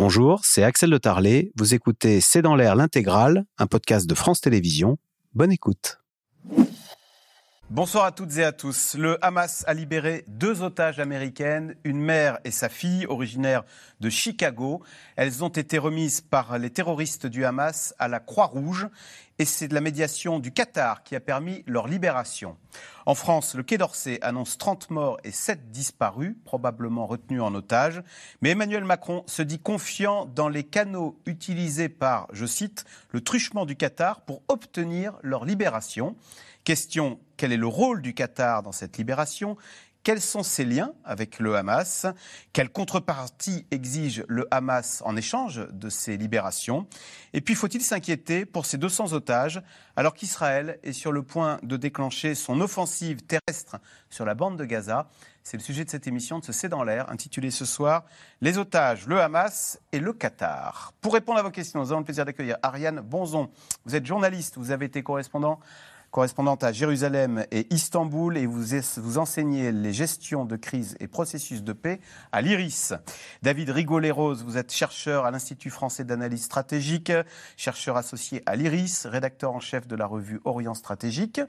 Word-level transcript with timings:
Bonjour, 0.00 0.42
c'est 0.44 0.62
Axel 0.62 0.90
de 0.90 0.96
Tarlet. 0.96 1.50
Vous 1.56 1.74
écoutez 1.74 2.20
C'est 2.20 2.40
dans 2.40 2.54
l'air 2.54 2.76
l'intégrale, 2.76 3.44
un 3.58 3.66
podcast 3.66 4.08
de 4.08 4.14
France 4.14 4.40
Télévisions. 4.40 4.96
Bonne 5.34 5.50
écoute. 5.50 5.98
Bonsoir 7.68 8.04
à 8.04 8.12
toutes 8.12 8.36
et 8.38 8.44
à 8.44 8.52
tous. 8.52 8.94
Le 8.94 9.22
Hamas 9.24 9.64
a 9.66 9.74
libéré 9.74 10.24
deux 10.28 10.62
otages 10.62 11.00
américaines, 11.00 11.74
une 11.82 11.98
mère 11.98 12.38
et 12.44 12.52
sa 12.52 12.68
fille, 12.68 13.06
originaires 13.06 13.64
de 13.98 14.08
Chicago. 14.08 14.84
Elles 15.16 15.42
ont 15.42 15.48
été 15.48 15.78
remises 15.78 16.20
par 16.20 16.60
les 16.60 16.70
terroristes 16.70 17.26
du 17.26 17.44
Hamas 17.44 17.92
à 17.98 18.06
la 18.06 18.20
Croix-Rouge 18.20 18.86
et 19.38 19.44
c'est 19.44 19.68
de 19.68 19.74
la 19.74 19.80
médiation 19.80 20.40
du 20.40 20.52
Qatar 20.52 21.02
qui 21.02 21.14
a 21.14 21.20
permis 21.20 21.62
leur 21.66 21.86
libération. 21.86 22.56
En 23.06 23.14
France, 23.14 23.54
le 23.54 23.62
Quai 23.62 23.78
d'Orsay 23.78 24.18
annonce 24.20 24.58
30 24.58 24.90
morts 24.90 25.18
et 25.24 25.30
7 25.30 25.70
disparus, 25.70 26.34
probablement 26.44 27.06
retenus 27.06 27.40
en 27.40 27.54
otage. 27.54 28.02
Mais 28.42 28.50
Emmanuel 28.50 28.84
Macron 28.84 29.22
se 29.26 29.42
dit 29.42 29.60
confiant 29.60 30.26
dans 30.26 30.48
les 30.48 30.64
canaux 30.64 31.18
utilisés 31.24 31.88
par, 31.88 32.28
je 32.32 32.46
cite, 32.46 32.84
le 33.10 33.20
truchement 33.20 33.64
du 33.64 33.76
Qatar 33.76 34.20
pour 34.22 34.42
obtenir 34.48 35.14
leur 35.22 35.44
libération. 35.44 36.16
Question, 36.64 37.18
quel 37.38 37.52
est 37.52 37.56
le 37.56 37.66
rôle 37.66 38.02
du 38.02 38.12
Qatar 38.12 38.62
dans 38.62 38.72
cette 38.72 38.98
libération? 38.98 39.56
Quels 40.02 40.20
sont 40.20 40.42
ses 40.42 40.64
liens 40.64 40.92
avec 41.04 41.38
le 41.38 41.54
Hamas? 41.56 42.06
Quelle 42.52 42.70
contrepartie 42.70 43.66
exige 43.70 44.24
le 44.28 44.46
Hamas 44.50 45.02
en 45.04 45.16
échange 45.16 45.66
de 45.70 45.90
ces 45.90 46.16
libérations? 46.16 46.86
Et 47.32 47.40
puis, 47.40 47.54
faut-il 47.54 47.82
s'inquiéter 47.82 48.46
pour 48.46 48.64
ces 48.64 48.78
200 48.78 49.12
otages 49.12 49.62
alors 49.96 50.14
qu'Israël 50.14 50.78
est 50.82 50.92
sur 50.92 51.12
le 51.12 51.22
point 51.22 51.58
de 51.62 51.76
déclencher 51.76 52.34
son 52.34 52.60
offensive 52.60 53.22
terrestre 53.22 53.76
sur 54.08 54.24
la 54.24 54.34
bande 54.34 54.56
de 54.56 54.64
Gaza? 54.64 55.08
C'est 55.42 55.56
le 55.56 55.62
sujet 55.62 55.84
de 55.84 55.90
cette 55.90 56.06
émission 56.06 56.38
de 56.38 56.44
ce 56.44 56.52
C'est 56.52 56.68
dans 56.68 56.84
l'air, 56.84 57.10
intitulée 57.10 57.50
ce 57.50 57.64
soir 57.64 58.04
Les 58.40 58.58
otages, 58.58 59.06
le 59.06 59.20
Hamas 59.20 59.80
et 59.92 59.98
le 59.98 60.12
Qatar. 60.12 60.92
Pour 61.00 61.14
répondre 61.14 61.38
à 61.38 61.42
vos 61.42 61.50
questions, 61.50 61.80
nous 61.80 61.90
avons 61.90 62.00
le 62.00 62.04
plaisir 62.04 62.24
d'accueillir 62.24 62.56
Ariane 62.62 63.00
Bonzon. 63.00 63.50
Vous 63.84 63.96
êtes 63.96 64.04
journaliste, 64.04 64.58
vous 64.58 64.70
avez 64.70 64.86
été 64.86 65.02
correspondant 65.02 65.58
correspondante 66.18 66.64
à 66.64 66.72
Jérusalem 66.72 67.44
et 67.52 67.72
Istanbul, 67.72 68.36
et 68.36 68.46
vous, 68.46 69.18
enseignez 69.18 69.70
les 69.70 69.92
gestions 69.92 70.44
de 70.44 70.56
crise 70.56 70.96
et 70.98 71.06
processus 71.06 71.62
de 71.62 71.72
paix 71.72 72.00
à 72.32 72.42
l'IRIS. 72.42 72.92
David 73.42 73.70
Rigolet-Rose, 73.70 74.42
vous 74.42 74.56
êtes 74.56 74.72
chercheur 74.72 75.26
à 75.26 75.30
l'Institut 75.30 75.70
français 75.70 76.02
d'analyse 76.02 76.42
stratégique, 76.42 77.12
chercheur 77.56 77.96
associé 77.96 78.42
à 78.46 78.56
l'IRIS, 78.56 79.06
rédacteur 79.06 79.52
en 79.52 79.60
chef 79.60 79.86
de 79.86 79.94
la 79.94 80.06
revue 80.06 80.40
Orient 80.44 80.74
Stratégique. 80.74 81.40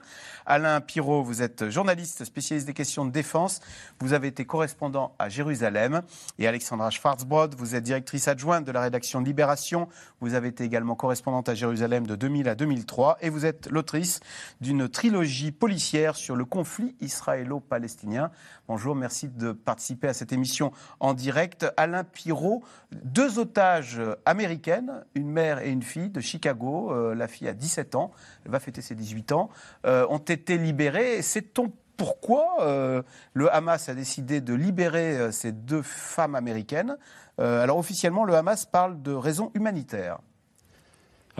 Alain 0.46 0.80
Pirot, 0.80 1.24
vous 1.24 1.42
êtes 1.42 1.68
journaliste 1.68 2.24
spécialiste 2.24 2.68
des 2.68 2.72
questions 2.72 3.04
de 3.04 3.10
défense, 3.10 3.58
vous 3.98 4.12
avez 4.12 4.28
été 4.28 4.44
correspondant 4.44 5.16
à 5.18 5.28
Jérusalem. 5.28 6.02
Et 6.38 6.46
Alexandra 6.46 6.90
Schwarzbrod, 6.90 7.56
vous 7.56 7.74
êtes 7.74 7.82
directrice 7.82 8.28
adjointe 8.28 8.66
de 8.66 8.70
la 8.70 8.82
rédaction 8.82 9.18
Libération, 9.18 9.88
vous 10.20 10.34
avez 10.34 10.46
été 10.46 10.62
également 10.62 10.94
correspondante 10.94 11.48
à 11.48 11.56
Jérusalem 11.56 12.06
de 12.06 12.14
2000 12.14 12.48
à 12.48 12.54
2003, 12.54 13.18
et 13.20 13.30
vous 13.30 13.44
êtes 13.44 13.66
l'autrice 13.68 14.20
d'une 14.60 14.88
trilogie 14.88 15.52
policière 15.52 16.16
sur 16.16 16.36
le 16.36 16.44
conflit 16.44 16.94
israélo-palestinien. 17.00 18.30
Bonjour, 18.68 18.94
merci 18.94 19.28
de 19.28 19.52
participer 19.52 20.08
à 20.08 20.14
cette 20.14 20.32
émission 20.32 20.72
en 21.00 21.14
direct. 21.14 21.66
Alain 21.76 22.04
Pirot, 22.04 22.62
deux 22.92 23.38
otages 23.38 24.00
américaines, 24.26 25.04
une 25.14 25.30
mère 25.30 25.60
et 25.60 25.70
une 25.70 25.82
fille 25.82 26.10
de 26.10 26.20
Chicago, 26.20 26.92
euh, 26.92 27.14
la 27.14 27.28
fille 27.28 27.48
a 27.48 27.54
17 27.54 27.94
ans, 27.94 28.10
elle 28.44 28.52
va 28.52 28.60
fêter 28.60 28.82
ses 28.82 28.94
18 28.94 29.32
ans, 29.32 29.50
euh, 29.86 30.06
ont 30.10 30.18
été 30.18 30.58
libérées. 30.58 31.22
Sait-on 31.22 31.72
pourquoi 31.96 32.56
euh, 32.60 33.02
le 33.34 33.52
Hamas 33.54 33.88
a 33.88 33.94
décidé 33.94 34.40
de 34.40 34.54
libérer 34.54 35.32
ces 35.32 35.52
deux 35.52 35.82
femmes 35.82 36.34
américaines? 36.34 36.96
Alors 37.38 37.78
officiellement, 37.78 38.24
le 38.24 38.34
Hamas 38.34 38.66
parle 38.66 39.00
de 39.00 39.12
raisons 39.12 39.50
humanitaires. 39.54 40.18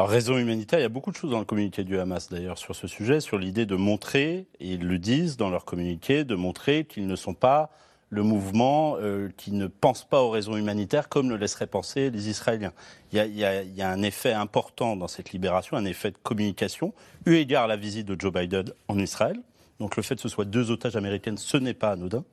Alors, 0.01 0.09
raison 0.09 0.39
humanitaire, 0.39 0.79
il 0.79 0.83
y 0.83 0.87
a 0.87 0.89
beaucoup 0.89 1.11
de 1.11 1.17
choses 1.17 1.31
dans 1.31 1.41
le 1.41 1.45
communiqué 1.45 1.85
du 1.85 1.99
Hamas 1.99 2.31
d'ailleurs 2.31 2.57
sur 2.57 2.75
ce 2.75 2.87
sujet, 2.87 3.21
sur 3.21 3.37
l'idée 3.37 3.67
de 3.67 3.77
montrer, 3.77 4.47
et 4.59 4.69
ils 4.73 4.89
le 4.89 4.99
disent 4.99 5.37
dans 5.37 5.51
leur 5.51 5.67
communiqué, 5.67 6.25
de 6.25 6.35
montrer 6.35 6.87
qu'ils 6.87 7.07
ne 7.07 7.17
sont 7.17 7.35
pas 7.35 7.69
le 8.09 8.23
mouvement 8.23 8.97
euh, 8.99 9.29
qui 9.37 9.53
ne 9.53 9.67
pense 9.67 10.09
pas 10.09 10.23
aux 10.23 10.31
raisons 10.31 10.57
humanitaires 10.57 11.11
comme 11.11 11.29
le 11.29 11.37
laisseraient 11.37 11.67
penser 11.67 12.09
les 12.09 12.31
Israéliens. 12.31 12.73
Il 13.13 13.19
y, 13.19 13.83
a, 13.83 13.91
un 13.91 14.01
effet 14.01 14.33
important 14.33 14.97
dans 14.97 15.07
cette 15.07 15.33
libération, 15.33 15.77
un 15.77 15.85
effet 15.85 16.13
de 16.13 16.17
communication, 16.23 16.95
eu 17.27 17.35
égard 17.35 17.65
à 17.65 17.67
la 17.67 17.77
visite 17.77 18.07
de 18.07 18.19
Joe 18.19 18.33
Biden 18.33 18.73
en 18.89 18.99
Israël. 18.99 19.39
Donc 19.81 19.97
le 19.97 20.03
fait 20.03 20.15
que 20.15 20.23
ce 20.23 20.31
soit 20.31 20.47
deux 20.47 20.71
otages 20.71 20.97
américaines, 20.97 21.37
ce 21.37 21.59
n'est 21.59 21.75
pas 21.75 21.91
anodin. 21.91 22.25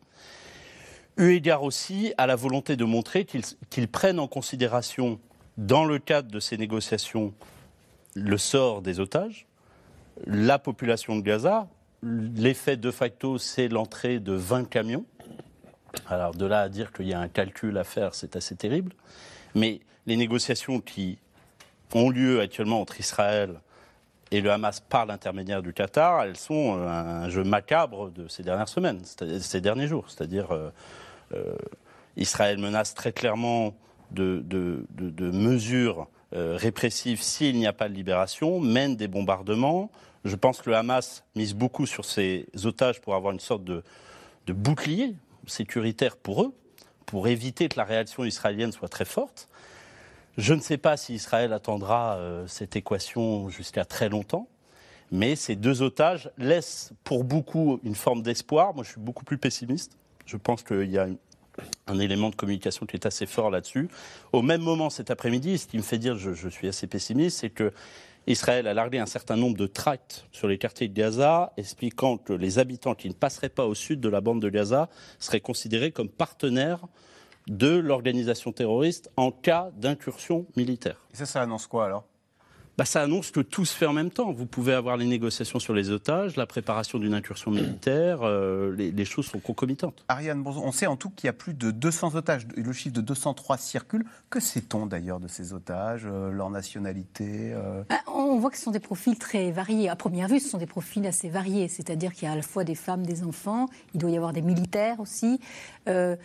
Eu 1.18 1.34
égard 1.34 1.64
aussi 1.64 2.14
à 2.18 2.28
la 2.28 2.38
volonté 2.38 2.78
de 2.78 2.86
montrer 2.86 3.26
qu'ils 3.26 3.88
prennent 3.90 4.22
en 4.22 4.30
considération 4.30 5.20
dans 5.58 5.86
le 5.86 6.00
cadre 6.00 6.32
de 6.32 6.40
ces 6.40 6.58
négociations, 6.58 7.34
le 8.18 8.38
sort 8.38 8.82
des 8.82 9.00
otages, 9.00 9.48
la 10.26 10.60
population 10.60 11.16
de 11.16 11.22
Gaza, 11.22 11.68
l'effet 12.02 12.78
de 12.78 12.92
facto, 12.92 13.38
c'est 13.38 13.68
l'entrée 13.68 14.20
de 14.20 14.34
20 14.34 14.70
camions. 14.70 15.06
Alors 16.08 16.34
de 16.34 16.46
là 16.46 16.62
à 16.62 16.70
dire 16.70 16.92
qu'il 16.92 17.08
y 17.08 17.14
a 17.14 17.20
un 17.20 17.28
calcul 17.28 17.78
à 17.78 17.84
faire, 17.84 18.16
c'est 18.16 18.36
assez 18.36 18.56
terrible. 18.56 18.94
Mais 19.56 19.82
les 20.06 20.18
négociations 20.18 20.80
qui 20.80 21.18
ont 21.94 22.10
lieu 22.10 22.42
actuellement 22.42 22.82
entre 22.82 23.00
Israël 23.00 23.60
et 24.32 24.42
le 24.42 24.52
Hamas 24.52 24.80
par 24.82 25.06
l'intermédiaire 25.06 25.62
du 25.62 25.74
Qatar, 25.74 26.24
elles 26.24 26.38
sont 26.38 26.74
un 26.74 27.30
jeu 27.30 27.44
macabre 27.44 28.12
de 28.12 28.28
ces 28.28 28.44
dernières 28.44 28.68
semaines, 28.68 29.02
ces 29.40 29.62
derniers 29.62 29.88
jours. 29.88 30.10
C'est-à-dire, 30.10 30.52
euh, 30.52 30.70
euh, 31.34 31.56
Israël 32.18 32.58
menace 32.58 32.94
très 32.94 33.14
clairement 33.14 33.74
de, 34.12 34.44
mesures 35.20 36.08
euh, 36.34 36.58
répressives 36.58 37.22
s'il 37.22 37.58
n'y 37.58 37.68
a 37.68 37.74
pas 37.74 37.88
de 37.88 37.94
libération, 37.94 38.60
mène 38.60 38.96
des 38.98 39.08
bombardements. 39.08 39.90
Je 40.26 40.36
pense 40.36 40.62
que 40.62 40.70
le 40.70 40.76
Hamas 40.76 41.24
mise 41.36 41.54
beaucoup 41.54 41.86
sur 41.86 42.04
ses 42.04 42.48
otages 42.66 43.00
pour 43.00 43.16
avoir 43.16 43.34
une 43.34 43.40
sorte 43.40 43.64
de, 43.64 43.84
bouclier 44.48 45.16
sécuritaire 45.46 46.18
pour 46.18 46.44
eux, 46.44 46.54
pour 47.06 47.30
éviter 47.30 47.70
que 47.70 47.78
la 47.78 47.86
réaction 47.86 48.26
israélienne 48.26 48.74
soit 48.74 48.90
très 48.90 49.06
forte. 49.06 49.48
Je 50.38 50.54
ne 50.54 50.60
sais 50.60 50.78
pas 50.78 50.98
si 50.98 51.14
Israël 51.14 51.54
attendra 51.54 52.18
euh, 52.18 52.46
cette 52.48 52.76
équation 52.76 53.50
jusqu'à 53.50 53.86
très 53.86 54.10
longtemps, 54.10 54.50
mais 55.12 55.38
ces 55.38 55.56
deux 55.56 55.82
otages 55.82 56.30
laissent 56.38 56.92
pour 57.06 57.24
beaucoup 57.24 57.80
une 57.84 57.96
forme 57.96 58.22
d'espoir. 58.22 58.74
Moi, 58.74 58.84
je 58.84 58.92
suis 58.92 59.00
beaucoup 59.00 59.24
plus 59.24 59.38
pessimiste. 59.38 59.98
Je 60.26 60.36
pense 60.36 60.62
qu'il 60.62 60.92
y 60.92 60.98
a 60.98 61.08
un 61.88 62.00
élément 62.00 62.30
de 62.30 62.36
communication 62.36 62.86
qui 62.86 62.96
est 62.96 63.06
assez 63.06 63.26
fort 63.26 63.50
là-dessus. 63.50 63.90
Au 64.34 64.42
même 64.42 64.62
moment, 64.62 64.90
cet 64.90 65.12
après-midi, 65.12 65.58
ce 65.58 65.68
qui 65.68 65.78
me 65.78 65.84
fait 65.84 65.98
dire 65.98 66.18
je, 66.18 66.34
je 66.34 66.50
suis 66.50 66.68
assez 66.68 66.88
pessimiste, 66.88 67.40
c'est 67.40 67.50
que 67.50 67.72
Israël 68.28 68.68
a 68.68 68.74
largué 68.74 69.00
un 69.00 69.06
certain 69.06 69.38
nombre 69.38 69.56
de 69.56 69.68
tracts 69.68 70.28
sur 70.34 70.50
les 70.50 70.58
quartiers 70.58 70.90
de 70.90 70.94
Gaza, 70.94 71.54
expliquant 71.56 72.18
que 72.18 72.34
les 72.34 72.60
habitants 72.60 72.94
qui 72.94 73.08
ne 73.08 73.14
passeraient 73.14 73.48
pas 73.48 73.66
au 73.66 73.74
sud 73.74 74.02
de 74.02 74.10
la 74.10 74.20
bande 74.20 74.42
de 74.42 74.50
Gaza 74.50 74.90
seraient 75.18 75.40
considérés 75.40 75.92
comme 75.92 76.10
partenaires 76.10 76.82
de 77.48 77.78
l'organisation 77.78 78.52
terroriste 78.52 79.10
en 79.16 79.32
cas 79.32 79.72
d'incursion 79.78 80.46
militaire. 80.58 81.08
Et 81.14 81.16
ça, 81.16 81.26
ça 81.26 81.42
annonce 81.42 81.68
quoi 81.68 81.86
alors? 81.86 82.04
Bah, 82.78 82.86
ça 82.86 83.02
annonce 83.02 83.32
que 83.32 83.40
tout 83.40 83.66
se 83.66 83.76
fait 83.76 83.88
en 83.88 83.94
même 83.94 84.12
temps. 84.12 84.32
Vous 84.32 84.46
pouvez 84.46 84.74
avoir 84.74 84.98
les 84.98 85.08
négociations 85.08 85.58
sur 85.58 85.74
les 85.74 85.90
otages, 85.90 86.36
la 86.36 86.46
préparation 86.46 87.00
d'une 87.00 87.16
incursion 87.16 87.50
militaire, 87.50 88.20
euh, 88.22 88.76
les, 88.76 89.06
choses 89.06 89.26
sont 89.26 89.40
concomitantes. 89.40 90.04
Ariane, 90.08 90.44
on 90.46 90.72
sait 90.72 90.86
en 90.86 90.96
tout 90.96 91.10
qu'il 91.10 91.26
y 91.26 91.30
a 91.30 91.34
plus 91.34 91.56
de 91.56 91.72
200 91.72 92.14
otages. 92.14 92.48
Le 92.56 92.72
chiffre 92.74 92.94
de 92.94 93.02
203 93.02 93.58
circule. 93.58 94.06
Que 94.30 94.40
sait-on 94.40 94.86
d'ailleurs 94.86 95.20
de 95.20 95.28
ces 95.28 95.54
otages, 95.54 96.04
euh, 96.06 96.30
leur 96.30 96.52
nationalité 96.52 97.54
euh? 97.54 97.82
Bah, 97.90 97.96
On 98.14 98.38
voit 98.38 98.52
que 98.52 98.58
ce 98.58 98.64
sont 98.66 98.72
des 98.72 98.80
profils 98.80 99.18
très 99.18 99.50
variés. 99.50 99.90
À 99.90 99.96
première 99.96 100.28
vue, 100.28 100.40
ce 100.40 100.50
sont 100.50 100.60
des 100.60 100.68
profils 100.68 101.06
assez 101.08 101.30
variés. 101.30 101.70
C'est-à-dire 101.70 102.14
qu'il 102.14 102.28
y 102.28 102.30
a 102.30 102.34
à 102.34 102.36
la 102.36 102.44
fois 102.44 102.64
des 102.64 102.76
femmes, 102.76 103.08
des 103.08 103.24
enfants, 103.24 103.66
il 103.96 104.00
doit 104.00 104.12
y 104.12 104.18
avoir 104.18 104.34
des 104.34 104.44
militaires 104.44 105.00
aussi. 105.00 105.40
Il 105.88 106.18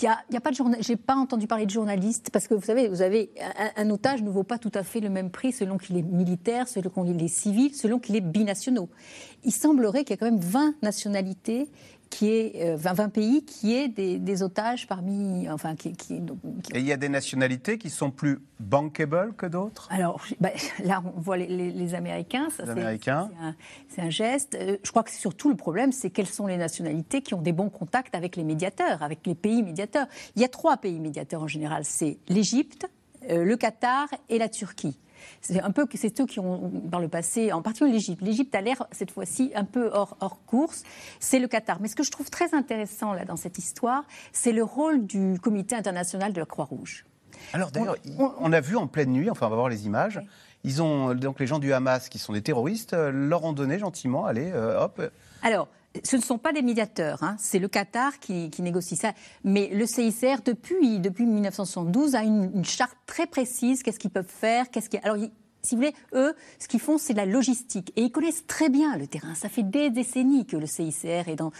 n'y 0.00 0.08
a, 0.08 0.18
a, 0.34 0.40
pas 0.40 0.50
de 0.50 0.56
journal... 0.56 0.82
J'ai 0.82 0.96
pas 0.96 1.14
entendu 1.14 1.46
parler 1.46 1.66
de 1.66 1.70
journalistes 1.70 2.30
parce 2.32 2.48
que 2.48 2.54
vous 2.54 2.64
savez, 2.64 2.88
vous 2.88 3.02
avez 3.02 3.30
un, 3.76 3.84
un 3.84 3.90
otage 3.90 4.22
ne 4.22 4.30
vaut 4.30 4.44
pas 4.44 4.58
tout 4.58 4.72
à 4.74 4.82
fait 4.82 5.00
le 5.00 5.10
même 5.10 5.30
prix 5.30 5.52
selon 5.52 5.76
qu'il 5.76 5.98
est 5.98 5.99
militaire, 6.02 6.68
selon 6.68 6.90
qu'il 6.90 7.22
est 7.22 7.28
civil, 7.28 7.74
selon 7.74 7.98
qu'il 7.98 8.16
est 8.16 8.20
binationaux. 8.20 8.88
Il 9.44 9.52
semblerait 9.52 10.04
qu'il 10.04 10.10
y 10.10 10.14
ait 10.14 10.18
quand 10.18 10.30
même 10.30 10.40
20 10.40 10.74
nationalités 10.82 11.68
qui 12.10 12.28
est 12.28 12.74
20, 12.74 13.08
pays 13.08 13.44
qui 13.44 13.74
est 13.74 13.88
des, 13.88 14.42
otages 14.42 14.86
parmi 14.86 15.48
enfin 15.48 15.76
qui, 15.76 15.94
et 16.74 16.78
il 16.78 16.84
y 16.84 16.92
a 16.92 16.96
des 16.96 17.08
nationalités 17.08 17.78
qui 17.78 17.88
sont 17.88 18.10
plus 18.10 18.40
bankable 18.58 19.32
que 19.36 19.46
d'autres? 19.46 19.88
Alors 19.90 20.20
bah, 20.40 20.50
là 20.84 21.02
on 21.16 21.20
voit 21.20 21.36
les, 21.36 21.94
Américains 21.94 22.48
les 22.58 22.70
Américains. 22.70 23.30
c'est 23.88 24.02
un, 24.02 24.10
geste. 24.10 24.56
Euh, 24.60 24.76
je 24.82 24.90
crois 24.90 25.04
que 25.04 25.10
surtout 25.10 25.48
le 25.48 25.56
problème 25.56 25.92
c'est 25.92 26.10
quelles 26.10 26.26
sont 26.26 26.46
les 26.46 26.56
nationalités 26.56 27.22
qui 27.22 27.34
ont 27.34 27.42
des 27.42 27.52
bons 27.52 27.70
contacts 27.70 28.14
avec 28.14 28.36
les 28.36 28.44
médiateurs 28.44 29.02
avec 29.02 29.26
les 29.26 29.36
pays 29.36 29.62
médiateurs. 29.62 30.06
Il 30.36 30.42
y 30.42 30.44
a 30.44 30.48
trois 30.48 30.76
pays 30.76 30.98
médiateurs 30.98 31.42
en 31.42 31.48
général. 31.48 31.84
C'est 31.84 32.18
l'Égypte 32.28 32.88
euh, 33.30 33.44
le 33.44 33.56
Qatar 33.56 34.08
et 34.28 34.38
la 34.38 34.48
Turquie 34.48 34.98
c'est 35.40 35.60
un 35.60 35.70
peu 35.70 35.86
c'est 35.94 36.16
ceux 36.16 36.26
qui 36.26 36.40
ont, 36.40 36.70
par 36.90 37.00
le 37.00 37.08
passé, 37.08 37.52
en 37.52 37.62
particulier 37.62 37.92
l'Égypte. 37.92 38.22
L'Égypte 38.22 38.54
a 38.54 38.60
l'air 38.60 38.86
cette 38.92 39.10
fois-ci 39.10 39.52
un 39.54 39.64
peu 39.64 39.90
hors, 39.92 40.16
hors 40.20 40.44
course. 40.46 40.82
C'est 41.18 41.38
le 41.38 41.48
Qatar. 41.48 41.80
Mais 41.80 41.88
ce 41.88 41.96
que 41.96 42.02
je 42.02 42.10
trouve 42.10 42.30
très 42.30 42.54
intéressant 42.54 43.12
là 43.12 43.24
dans 43.24 43.36
cette 43.36 43.58
histoire, 43.58 44.04
c'est 44.32 44.52
le 44.52 44.62
rôle 44.62 45.06
du 45.06 45.38
Comité 45.40 45.74
international 45.74 46.32
de 46.32 46.40
la 46.40 46.46
Croix-Rouge. 46.46 47.04
Alors 47.52 47.70
d'ailleurs, 47.70 47.96
on, 48.18 48.52
a 48.52 48.60
vu 48.60 48.76
en 48.76 48.86
pleine 48.86 49.10
nuit, 49.10 49.30
enfin 49.30 49.46
on 49.46 49.50
va 49.50 49.56
voir 49.56 49.68
les 49.68 49.86
images, 49.86 50.20
ils 50.64 50.82
ont 50.82 51.14
donc 51.14 51.40
les 51.40 51.46
gens 51.46 51.58
du 51.58 51.72
Hamas 51.72 52.08
qui 52.08 52.18
sont 52.18 52.32
des 52.32 52.42
terroristes 52.42 52.92
euh, 52.92 53.10
leur 53.10 53.44
ont 53.44 53.52
donné 53.52 53.78
gentiment, 53.78 54.26
allez, 54.26 54.50
euh, 54.52 54.80
hop. 54.80 55.00
Alors, 55.42 55.68
ce 56.04 56.16
ne 56.16 56.22
sont 56.22 56.38
pas 56.38 56.52
des 56.52 56.62
médiateurs, 56.62 57.22
hein. 57.22 57.36
c'est 57.38 57.58
le 57.58 57.66
Qatar 57.66 58.18
qui, 58.20 58.50
négocie 58.60 58.96
ça. 58.96 59.12
Mais 59.42 59.68
le 59.72 59.86
CICR, 59.86 60.42
depuis, 60.44 61.00
depuis 61.00 61.26
1972, 61.26 62.14
a 62.14 62.22
une, 62.22 62.64
charte 62.64 62.96
très 63.06 63.26
précise, 63.26 63.82
qu'est-ce 63.82 63.98
qu'ils 63.98 64.10
peuvent 64.10 64.24
faire, 64.24 64.70
qu'est-ce 64.70 64.88
qui... 64.88 64.98
Alors, 64.98 65.16
si 65.62 65.74
vous 65.74 65.82
voulez, 65.82 65.94
eux, 66.14 66.34
ce 66.58 66.68
qu'ils 66.68 66.80
font, 66.80 66.98
c'est 66.98 67.14
la 67.14 67.26
logistique. 67.26 67.92
Et 67.96 68.02
ils 68.02 68.12
connaissent 68.12 68.46
très 68.46 68.68
bien 68.68 68.96
le 68.96 69.06
terrain. 69.06 69.34
Ça 69.34 69.48
fait 69.48 69.62
des 69.62 69.90
décennies 69.90 70.46
que 70.46 70.56
le 70.56 70.66
CICR 70.66 71.28
est 71.28 71.36
dans, 71.36 71.52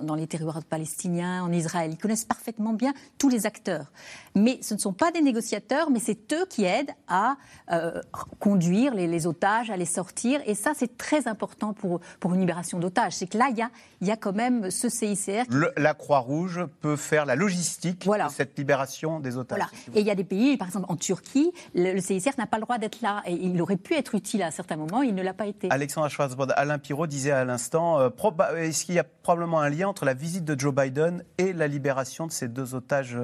dans 0.00 0.14
les 0.14 0.26
territoires 0.26 0.62
palestiniens, 0.64 1.42
en 1.42 1.52
Israël. 1.52 1.90
Ils 1.92 1.98
connaissent 1.98 2.24
parfaitement 2.24 2.72
bien 2.72 2.94
tous 3.18 3.28
les 3.28 3.46
acteurs. 3.46 3.92
Mais 4.34 4.58
ce 4.62 4.74
ne 4.74 4.78
sont 4.78 4.92
pas 4.92 5.12
des 5.12 5.22
négociateurs, 5.22 5.90
mais 5.90 6.00
c'est 6.00 6.32
eux 6.32 6.46
qui 6.48 6.64
aident 6.64 6.92
à 7.08 7.36
euh, 7.70 8.00
conduire 8.40 8.94
les, 8.94 9.26
otages, 9.26 9.70
à 9.70 9.76
les 9.76 9.84
sortir. 9.84 10.40
Et 10.46 10.54
ça, 10.54 10.72
c'est 10.74 10.96
très 10.96 11.28
important 11.28 11.72
pour, 11.72 12.00
pour 12.20 12.34
une 12.34 12.40
libération 12.40 12.78
d'otages. 12.78 13.14
C'est 13.14 13.26
que 13.26 13.38
là, 13.38 13.48
il 13.50 13.56
y 13.56 13.62
a, 13.62 13.70
y 14.00 14.10
a 14.10 14.16
quand 14.16 14.32
même 14.32 14.70
ce 14.70 14.88
CICR. 14.88 15.44
la 15.76 15.94
Croix-Rouge 15.94 16.66
peut 16.80 16.96
faire 16.96 17.26
la 17.26 17.36
logistique 17.36 18.06
de 18.06 18.28
cette 18.30 18.58
libération 18.58 19.20
des 19.20 19.36
otages. 19.36 19.58
Voilà. 19.58 19.70
Et 19.94 20.00
il 20.00 20.06
y 20.06 20.10
a 20.10 20.14
des 20.14 20.24
pays, 20.24 20.56
par 20.56 20.68
exemple 20.68 20.86
en 20.88 20.96
Turquie, 20.96 21.52
le, 21.74 22.00
CICR 22.00 22.32
n'a 22.38 22.46
pas 22.46 22.56
le 22.56 22.62
droit 22.62 22.78
d'être 22.78 23.00
là 23.00 23.22
il 23.40 23.60
aurait 23.60 23.76
pu 23.76 23.94
être 23.94 24.14
utile 24.14 24.42
à 24.42 24.46
un 24.46 24.50
certain 24.50 24.76
moment, 24.76 25.02
il 25.02 25.14
ne 25.14 25.22
l'a 25.22 25.34
pas 25.34 25.46
été. 25.46 25.68
Alexandre 25.70 26.08
Schwarzbrod, 26.08 26.52
Alain 26.56 26.78
Pirot 26.78 27.06
disait 27.06 27.30
à 27.30 27.44
l'instant, 27.44 28.00
euh, 28.00 28.08
est-ce 28.56 28.84
qu'il 28.84 28.94
y 28.94 28.98
a 28.98 29.04
probablement 29.04 29.60
un 29.60 29.70
lien 29.70 29.88
entre 29.88 30.04
la 30.04 30.14
visite 30.14 30.44
de 30.44 30.58
Joe 30.58 30.74
Biden 30.74 31.24
et 31.38 31.52
la 31.52 31.68
libération 31.68 32.26
de 32.26 32.32
ces 32.32 32.48
deux 32.48 32.74
otages 32.74 33.18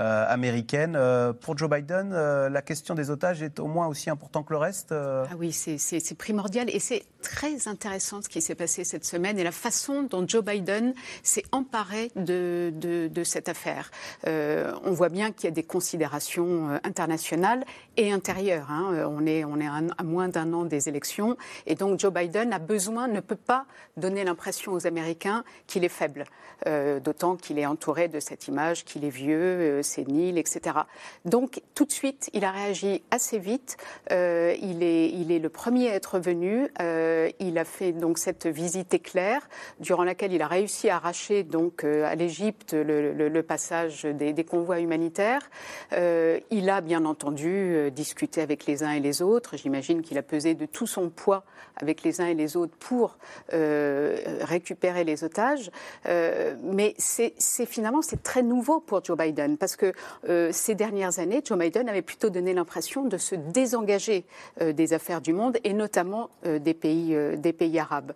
euh, 0.00 0.24
américaine. 0.28 0.96
Euh, 0.96 1.32
pour 1.32 1.56
Joe 1.56 1.70
Biden, 1.70 2.10
euh, 2.12 2.48
la 2.48 2.62
question 2.62 2.96
des 2.96 3.10
otages 3.10 3.44
est 3.44 3.60
au 3.60 3.68
moins 3.68 3.86
aussi 3.86 4.10
importante 4.10 4.44
que 4.44 4.52
le 4.52 4.58
reste 4.58 4.90
ah 4.90 5.28
Oui, 5.38 5.52
c'est 5.52 6.18
primordial 6.18 6.68
et 6.68 6.80
c'est 6.80 7.04
très 7.22 7.68
intéressant 7.68 8.20
ce 8.20 8.28
qui 8.28 8.42
s'est 8.42 8.56
passé 8.56 8.82
cette 8.82 9.04
semaine 9.04 9.38
et 9.38 9.44
la 9.44 9.52
façon 9.52 10.02
dont 10.02 10.26
Joe 10.26 10.44
Biden 10.44 10.94
s'est 11.22 11.44
emparé 11.52 12.10
de, 12.16 13.22
cette 13.22 13.48
affaire. 13.48 13.92
on 14.26 14.90
voit 14.90 15.10
bien 15.10 15.30
qu'il 15.30 15.44
y 15.44 15.52
a 15.52 15.54
des 15.54 15.62
considérations 15.62 16.70
internationales 16.82 17.64
et 17.96 18.12
intérieures. 18.12 18.70
Hein. 18.70 19.06
On 19.08 19.24
est 19.24 19.44
à 19.44 20.02
moins 20.02 20.28
d'un 20.28 20.52
an 20.54 20.64
des 20.64 20.88
élections 20.88 21.36
et 21.66 21.76
donc 21.76 22.00
Joe 22.00 22.12
Biden 22.12 22.52
a 22.52 22.58
besoin, 22.58 23.06
ne 23.06 23.20
peut 23.20 23.36
pas 23.36 23.64
donner 23.96 24.24
l'impression 24.24 24.72
aux 24.72 24.86
Américains 24.86 25.44
qu'il 25.66 25.84
est 25.84 25.88
faible, 25.88 26.24
d'autant 26.66 27.36
qu'il 27.36 27.58
est 27.58 27.66
entouré 27.66 28.08
de 28.08 28.20
cette 28.20 28.48
image 28.48 28.84
qu'il 28.84 29.04
est 29.04 29.10
vieux 29.10 29.82
sénile, 29.84 30.38
etc. 30.38 30.80
Donc 31.24 31.62
tout 31.74 31.84
de 31.84 31.92
suite, 31.92 32.30
il 32.32 32.44
a 32.44 32.50
réagi 32.50 33.02
assez 33.10 33.38
vite. 33.38 33.76
Euh, 34.10 34.54
il, 34.60 34.82
est, 34.82 35.08
il 35.10 35.32
est 35.32 35.38
le 35.38 35.48
premier 35.48 35.90
à 35.90 35.94
être 35.94 36.18
venu. 36.18 36.68
Euh, 36.80 37.30
il 37.38 37.58
a 37.58 37.64
fait 37.64 37.92
donc 37.92 38.18
cette 38.18 38.46
visite 38.46 38.94
éclair, 38.94 39.48
durant 39.80 40.04
laquelle 40.04 40.32
il 40.32 40.42
a 40.42 40.46
réussi 40.46 40.88
à 40.88 40.96
arracher 40.96 41.42
donc 41.42 41.84
euh, 41.84 42.04
à 42.04 42.14
l'Égypte 42.14 42.74
le, 42.74 43.42
passage 43.42 44.04
des, 44.04 44.44
convois 44.44 44.80
humanitaires. 44.80 45.50
il 45.92 46.70
a 46.70 46.80
bien 46.80 47.04
entendu 47.04 47.90
discuté 47.90 48.40
avec 48.40 48.66
les 48.66 48.82
uns 48.82 48.92
et 48.92 49.00
les 49.00 49.22
autres. 49.22 49.56
J'imagine 49.56 50.02
qu'il 50.02 50.16
a 50.18 50.22
pesé 50.22 50.54
de 50.54 50.66
tout 50.66 50.86
son 50.86 51.10
poids 51.10 51.44
avec 51.76 52.02
les 52.02 52.20
uns 52.20 52.26
et 52.26 52.34
les 52.34 52.56
autres 52.56 52.76
pour 52.78 53.18
récupérer 53.50 55.04
les 55.04 55.24
otages. 55.24 55.70
mais 56.06 56.94
c'est 56.96 57.66
finalement 57.66 58.02
c'est 58.02 58.22
très 58.22 58.42
nouveau 58.42 58.80
pour 58.80 59.04
Joe 59.04 59.18
Biden 59.18 59.58
parce 59.58 59.73
que 59.76 59.92
euh, 60.28 60.50
ces 60.52 60.74
dernières 60.74 61.18
années, 61.18 61.42
Joe 61.44 61.58
Biden 61.58 61.88
avait 61.88 62.02
plutôt 62.02 62.30
donné 62.30 62.54
l'impression 62.54 63.04
de 63.04 63.16
se 63.18 63.34
désengager 63.34 64.24
euh, 64.60 64.72
des 64.72 64.92
affaires 64.92 65.20
du 65.20 65.32
monde 65.32 65.58
et 65.64 65.72
notamment 65.72 66.30
euh, 66.46 66.58
des 66.58 66.74
pays 66.74 67.14
des 67.36 67.52
pays 67.52 67.78
arabes. 67.78 68.12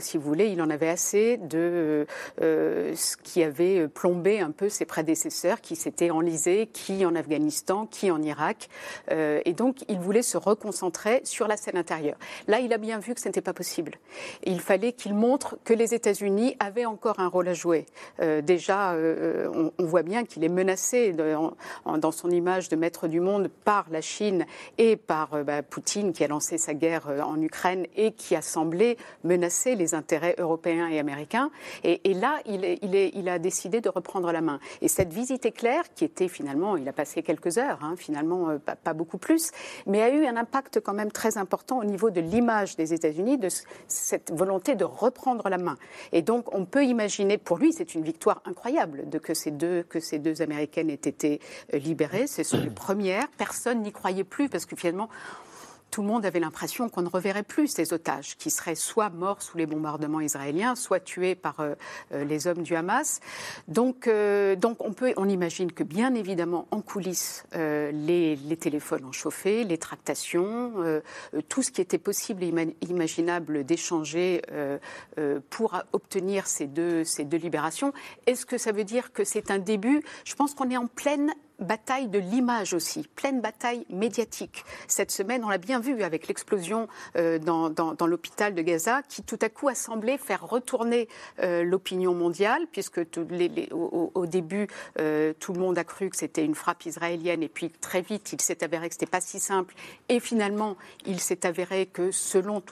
si 0.00 0.16
vous 0.16 0.24
voulez, 0.24 0.46
il 0.46 0.60
en 0.62 0.70
avait 0.70 0.88
assez 0.88 1.36
de 1.36 2.06
ce 2.40 3.16
qui 3.16 3.42
avait 3.42 3.88
plombé 3.88 4.40
un 4.40 4.50
peu 4.50 4.68
ses 4.68 4.84
prédécesseurs, 4.84 5.60
qui 5.60 5.76
s'étaient 5.76 6.10
enlisés, 6.10 6.68
qui 6.72 7.04
en 7.04 7.14
Afghanistan, 7.14 7.86
qui 7.86 8.10
en 8.10 8.22
Irak, 8.22 8.68
et 9.10 9.52
donc 9.52 9.84
il 9.88 9.98
voulait 9.98 10.22
se 10.22 10.36
reconcentrer 10.36 11.20
sur 11.24 11.48
la 11.48 11.56
scène 11.56 11.76
intérieure. 11.76 12.16
Là, 12.48 12.60
il 12.60 12.72
a 12.72 12.78
bien 12.78 12.98
vu 12.98 13.14
que 13.14 13.20
ce 13.20 13.28
n'était 13.28 13.40
pas 13.40 13.52
possible. 13.52 13.92
Il 14.44 14.60
fallait 14.60 14.92
qu'il 14.92 15.14
montre 15.14 15.56
que 15.64 15.74
les 15.74 15.94
États-Unis 15.94 16.56
avaient 16.58 16.86
encore 16.86 17.20
un 17.20 17.28
rôle 17.28 17.48
à 17.48 17.54
jouer. 17.54 17.86
déjà, 18.42 18.94
on 18.96 19.84
voit 19.84 20.02
bien 20.02 20.24
qu'il 20.24 20.44
est 20.44 20.48
menacé 20.48 20.69
dans 21.98 22.12
son 22.12 22.30
image 22.30 22.68
de 22.68 22.76
maître 22.76 23.08
du 23.08 23.20
monde 23.20 23.48
par 23.64 23.86
la 23.90 24.00
Chine 24.00 24.46
et 24.78 24.96
par 24.96 25.34
euh, 25.34 25.42
bah, 25.42 25.62
Poutine 25.62 26.12
qui 26.12 26.24
a 26.24 26.28
lancé 26.28 26.58
sa 26.58 26.74
guerre 26.74 27.08
euh, 27.08 27.20
en 27.20 27.40
Ukraine 27.40 27.86
et 27.96 28.12
qui 28.12 28.34
a 28.36 28.42
semblé 28.42 28.96
menacer 29.24 29.74
les 29.74 29.94
intérêts 29.94 30.34
européens 30.38 30.88
et 30.88 30.98
américains. 30.98 31.50
Et, 31.84 32.14
là, 32.14 32.40
il, 32.46 33.28
a 33.28 33.38
décidé 33.38 33.80
de 33.80 33.88
reprendre 33.88 34.32
la 34.32 34.40
main. 34.40 34.58
Et 34.82 34.88
cette 34.88 35.12
visite 35.12 35.46
éclair, 35.46 35.84
qui 35.94 36.04
était 36.04 36.28
finalement, 36.28 36.76
il 36.76 36.88
a 36.88 36.92
passé 36.92 37.22
quelques 37.22 37.58
heures, 37.58 37.78
hein, 37.82 37.94
finalement 37.96 38.50
euh, 38.50 38.58
pas, 38.58 38.92
beaucoup 38.92 39.18
plus, 39.18 39.50
mais 39.86 40.02
a 40.02 40.10
eu 40.10 40.26
un 40.26 40.36
impact 40.36 40.80
quand 40.80 40.94
même 40.94 41.12
très 41.12 41.38
important 41.38 41.78
au 41.78 41.84
niveau 41.84 42.10
de 42.10 42.20
l'image 42.20 42.76
des 42.76 42.92
États-Unis, 42.92 43.38
de 43.38 43.48
cette 43.86 44.32
volonté 44.32 44.74
de 44.74 44.84
reprendre 44.84 45.48
la 45.48 45.58
main. 45.58 45.76
Et 46.12 46.22
donc, 46.22 46.54
on 46.54 46.64
peut 46.64 46.84
imaginer, 46.84 47.38
pour 47.38 47.58
lui, 47.58 47.72
c'est 47.72 47.94
une 47.94 48.02
victoire 48.02 48.42
incroyable 48.44 49.08
de 49.08 49.18
que 49.18 49.34
ces 49.34 49.50
deux, 49.50 49.82
que 49.82 50.00
ces 50.00 50.18
deux 50.18 50.42
américaines 50.60 50.90
aient 50.90 50.94
été 50.94 51.40
euh, 51.74 51.78
libérées. 51.78 52.26
Ce 52.26 52.42
sont 52.42 52.58
les 52.58 52.70
premières. 52.74 53.28
Personne 53.36 53.82
n'y 53.82 53.92
croyait 53.92 54.24
plus 54.24 54.48
parce 54.48 54.66
que 54.66 54.76
finalement, 54.76 55.08
tout 55.90 56.02
le 56.02 56.08
monde 56.08 56.24
avait 56.24 56.40
l'impression 56.40 56.88
qu'on 56.88 57.02
ne 57.02 57.08
reverrait 57.08 57.42
plus 57.42 57.68
ces 57.68 57.92
otages, 57.92 58.36
qui 58.36 58.50
seraient 58.50 58.74
soit 58.74 59.10
morts 59.10 59.42
sous 59.42 59.58
les 59.58 59.66
bombardements 59.66 60.20
israéliens, 60.20 60.74
soit 60.74 61.00
tués 61.00 61.34
par 61.34 61.60
euh, 61.60 61.74
euh, 62.12 62.24
les 62.24 62.46
hommes 62.46 62.62
du 62.62 62.74
Hamas. 62.74 63.20
Donc, 63.68 64.08
donc 64.58 64.84
on, 64.84 64.92
peut, 64.92 65.12
on 65.16 65.28
imagine 65.28 65.72
que 65.72 65.84
bien 65.84 66.14
évidemment, 66.14 66.66
en 66.70 66.80
coulisses, 66.80 67.44
les, 67.52 68.36
les, 68.36 68.56
téléphones 68.56 69.04
ont 69.04 69.12
chauffé, 69.12 69.64
les 69.64 69.78
tractations, 69.78 70.72
tout 71.48 71.62
ce 71.62 71.70
qui 71.70 71.80
était 71.80 71.98
possible 71.98 72.42
et 72.42 72.76
imaginable 72.88 73.64
d'échanger 73.64 74.42
pour 75.50 75.80
obtenir 75.92 76.46
ces 76.46 76.66
deux, 76.66 77.04
ces 77.04 77.24
deux 77.24 77.38
libérations. 77.38 77.92
Est-ce 78.26 78.46
que 78.46 78.58
ça 78.58 78.72
veut 78.72 78.84
dire 78.84 79.12
que 79.12 79.24
c'est 79.24 79.50
un 79.50 79.58
début? 79.58 80.02
Je 80.24 80.34
pense 80.34 80.54
qu'on 80.54 80.70
est 80.70 80.76
en 80.76 80.86
pleine 80.86 81.32
bataille 81.60 82.08
de 82.08 82.18
l'image 82.18 82.74
aussi, 82.74 83.08
pleine 83.14 83.40
bataille 83.40 83.84
médiatique. 83.90 84.64
Cette 84.88 85.10
semaine, 85.10 85.44
on 85.44 85.48
l'a 85.48 85.58
bien 85.58 85.80
vu 85.80 86.02
avec 86.02 86.26
l'explosion 86.28 86.88
euh, 87.16 87.38
dans, 87.38 88.06
l'hôpital 88.06 88.54
de 88.54 88.62
Gaza, 88.62 89.02
qui 89.08 89.22
tout 89.22 89.38
à 89.42 89.48
coup 89.48 89.68
a 89.68 89.74
semblé 89.74 90.18
faire 90.18 90.46
retourner 90.46 91.08
euh, 91.40 91.62
l'opinion 91.62 92.14
mondiale, 92.14 92.66
puisque 92.72 93.00
au, 93.70 94.26
début, 94.26 94.66
euh, 94.98 95.32
tout 95.38 95.52
le 95.52 95.60
monde 95.60 95.78
a 95.78 95.84
cru 95.84 96.10
que 96.10 96.16
c'était 96.16 96.44
une 96.44 96.54
frappe 96.54 96.86
israélienne, 96.86 97.42
et 97.42 97.48
puis 97.48 97.70
très 97.70 98.00
vite, 98.00 98.32
il 98.32 98.40
s'est 98.40 98.64
avéré 98.64 98.88
que 98.88 98.94
ce 98.94 98.98
n'était 98.98 99.10
pas 99.10 99.20
si 99.20 99.38
simple, 99.38 99.74
et 100.08 100.20
finalement, 100.20 100.76
il 101.06 101.20
s'est 101.20 101.46
avéré 101.46 101.86
que 101.86 102.10
selon, 102.10 102.62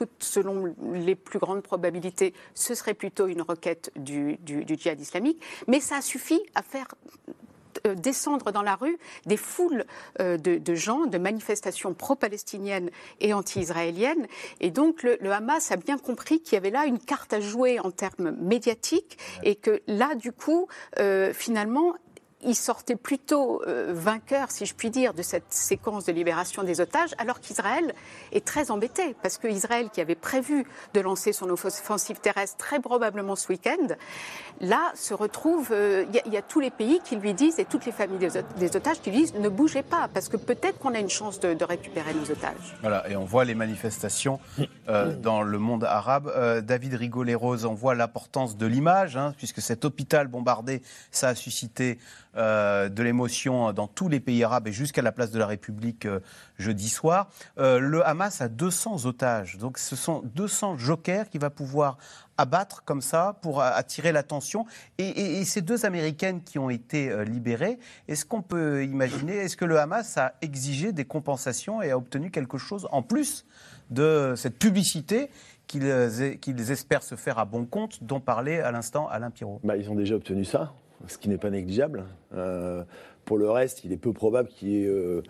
les 0.92 1.14
plus 1.14 1.38
grandes 1.38 1.62
probabilités, 1.62 2.34
ce 2.54 2.74
serait 2.74 2.94
plutôt 2.94 3.26
une 3.26 3.42
requête 3.42 3.92
du, 3.96 4.38
djihad 4.44 5.00
islamique, 5.00 5.42
mais 5.66 5.80
ça 5.80 5.96
a 5.96 6.02
suffi 6.02 6.40
à 6.54 6.62
faire 6.62 6.88
descendre 7.96 8.52
dans 8.52 8.62
la 8.62 8.76
rue 8.76 8.98
des 9.26 9.36
foules 9.36 9.84
euh, 10.20 10.36
de, 10.36 10.74
gens, 10.74 11.06
de 11.06 11.18
manifestations 11.18 11.94
pro-palestiniennes 11.94 12.90
et 13.20 13.32
anti-israéliennes. 13.32 14.26
Et 14.60 14.70
donc 14.70 15.02
le, 15.02 15.18
Hamas 15.30 15.70
a 15.70 15.76
bien 15.76 15.98
compris 15.98 16.40
qu'il 16.40 16.54
y 16.54 16.56
avait 16.56 16.70
là 16.70 16.86
une 16.86 16.98
carte 16.98 17.32
à 17.32 17.40
jouer 17.40 17.78
en 17.80 17.90
termes 17.90 18.32
médiatiques 18.40 19.18
et 19.42 19.54
que 19.54 19.82
là, 19.86 20.14
du 20.14 20.32
coup, 20.32 20.68
euh, 20.98 21.32
finalement, 21.32 21.94
il 22.42 22.54
sortait 22.54 22.94
plutôt 22.94 23.62
euh, 23.66 23.92
vainqueur, 23.92 24.50
si 24.50 24.64
je 24.64 24.74
puis 24.74 24.90
dire, 24.90 25.12
de 25.12 25.22
cette 25.22 25.52
séquence 25.52 26.04
de 26.04 26.12
libération 26.12 26.62
des 26.62 26.80
otages, 26.80 27.10
alors 27.18 27.40
qu'Israël 27.40 27.94
est 28.32 28.44
très 28.44 28.70
embêté, 28.70 29.16
parce 29.22 29.38
qu'Israël, 29.38 29.90
qui 29.90 30.00
avait 30.00 30.14
prévu 30.14 30.64
de 30.94 31.00
lancer 31.00 31.32
son 31.32 31.48
offensive 31.50 32.20
terrestre 32.20 32.56
très 32.56 32.78
probablement 32.78 33.34
ce 33.34 33.48
week-end, 33.48 33.94
là 34.60 34.92
se 34.94 35.14
retrouve, 35.14 35.70
euh, 35.72 36.04
il 36.26 36.32
y, 36.32 36.36
a 36.36 36.42
tous 36.42 36.60
les 36.60 36.70
pays 36.70 37.00
qui 37.04 37.16
lui 37.16 37.34
disent, 37.34 37.58
et 37.58 37.64
toutes 37.64 37.86
les 37.86 37.92
familles 37.92 38.28
des, 38.56 38.76
otages 38.76 39.00
qui 39.00 39.10
lui 39.10 39.18
disent, 39.18 39.34
ne 39.34 39.48
bougez 39.48 39.82
pas, 39.82 40.08
parce 40.12 40.28
que 40.28 40.36
peut-être 40.36 40.78
qu'on 40.78 40.94
a 40.94 41.00
une 41.00 41.10
chance 41.10 41.40
de, 41.40 41.56
récupérer 41.64 42.14
nos 42.14 42.30
otages. 42.30 42.76
Voilà, 42.80 43.08
et 43.10 43.16
on 43.16 43.24
voit 43.24 43.44
les 43.44 43.54
manifestations 43.54 44.38
euh, 44.88 45.14
dans 45.14 45.42
le 45.42 45.58
monde 45.58 45.84
arabe. 45.84 46.32
David 46.64 46.94
Rigoleros 46.94 47.64
en 47.64 47.74
voit 47.74 47.94
l'importance 47.94 48.56
de 48.56 48.64
l'image, 48.64 49.16
hein, 49.16 49.34
puisque 49.36 49.60
cet 49.60 49.84
hôpital 49.84 50.28
bombardé, 50.28 50.82
ça 51.10 51.28
a 51.28 51.34
suscité 51.34 51.98
euh, 52.38 52.88
de 52.88 53.02
l'émotion 53.02 53.72
dans 53.72 53.88
tous 53.88 54.08
les 54.08 54.20
pays 54.20 54.44
arabes 54.44 54.68
et 54.68 54.72
jusqu'à 54.72 55.02
la 55.02 55.10
place 55.10 55.32
de 55.32 55.40
la 55.40 55.46
République 55.46 56.06
euh, 56.06 56.20
jeudi 56.56 56.88
soir. 56.88 57.30
Euh, 57.58 57.80
le 57.80 58.06
Hamas 58.06 58.40
a 58.40 58.48
200 58.48 59.06
otages. 59.06 59.58
Donc 59.58 59.76
ce 59.76 59.96
sont 59.96 60.22
200 60.36 60.76
jokers 60.76 61.28
qu'il 61.30 61.40
va 61.40 61.50
pouvoir 61.50 61.98
abattre 62.36 62.84
comme 62.84 63.00
ça 63.00 63.36
pour 63.42 63.60
attirer 63.60 64.12
l'attention. 64.12 64.66
Et, 64.98 65.44
ces 65.44 65.62
deux 65.62 65.84
Américaines 65.84 66.40
qui 66.42 66.60
ont 66.60 66.70
été 66.70 67.24
libérées, 67.24 67.80
est-ce 68.06 68.24
qu'on 68.24 68.42
peut 68.42 68.84
imaginer, 68.84 69.34
est-ce 69.38 69.56
que 69.56 69.64
le 69.64 69.80
Hamas 69.80 70.16
a 70.18 70.34
exigé 70.40 70.92
des 70.92 71.04
compensations 71.04 71.82
et 71.82 71.90
a 71.90 71.96
obtenu 71.98 72.30
quelque 72.30 72.56
chose 72.56 72.86
en 72.92 73.02
plus 73.02 73.44
de 73.90 74.34
cette 74.36 74.56
publicité 74.60 75.30
qu'ils 75.66 76.70
espèrent 76.70 77.02
se 77.02 77.16
faire 77.16 77.40
à 77.40 77.44
bon 77.44 77.66
compte, 77.66 78.04
dont 78.04 78.20
parlait 78.20 78.60
à 78.60 78.70
l'instant 78.70 79.08
Alain 79.08 79.32
Pirot? 79.32 79.58
Bah, 79.64 79.76
Ils 79.76 79.90
ont 79.90 79.96
déjà 79.96 80.14
obtenu 80.14 80.44
ça 80.44 80.72
ce 81.06 81.18
qui 81.18 81.28
n'est 81.28 81.38
pas 81.38 81.50
négligeable. 81.50 82.04
Euh, 82.34 82.82
pour 83.24 83.38
le 83.38 83.50
reste, 83.50 83.84
il 83.84 83.92
est 83.92 83.98
peu 83.98 84.12
probable 84.12 84.48
qu'il 84.48 84.68
y 84.68 84.82
ait 84.82 84.86
euh, 84.86 85.22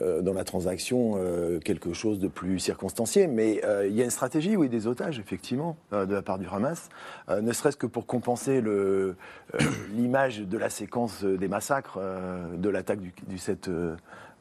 euh, 0.00 0.20
dans 0.20 0.34
la 0.34 0.44
transaction 0.44 1.18
quelque 1.64 1.94
chose 1.94 2.18
de 2.18 2.28
plus 2.28 2.58
circonstancié. 2.58 3.26
Mais 3.26 3.62
il 3.86 3.94
y 3.94 4.02
a 4.02 4.04
une 4.04 4.10
stratégie, 4.10 4.56
oui, 4.56 4.68
des 4.68 4.86
otages, 4.86 5.18
effectivement, 5.18 5.76
de 5.90 6.12
la 6.12 6.22
part 6.22 6.38
du 6.38 6.46
Hamas, 6.46 6.90
ne 7.30 7.52
serait-ce 7.52 7.78
que 7.78 7.86
pour 7.86 8.06
compenser 8.06 8.62
l'image 9.94 10.40
de 10.40 10.58
la 10.58 10.68
séquence 10.68 11.24
des 11.24 11.48
massacres 11.48 11.98
de 12.56 12.68
l'attaque 12.68 13.00
du, 13.00 13.14
du 13.26 13.38
7 13.38 13.70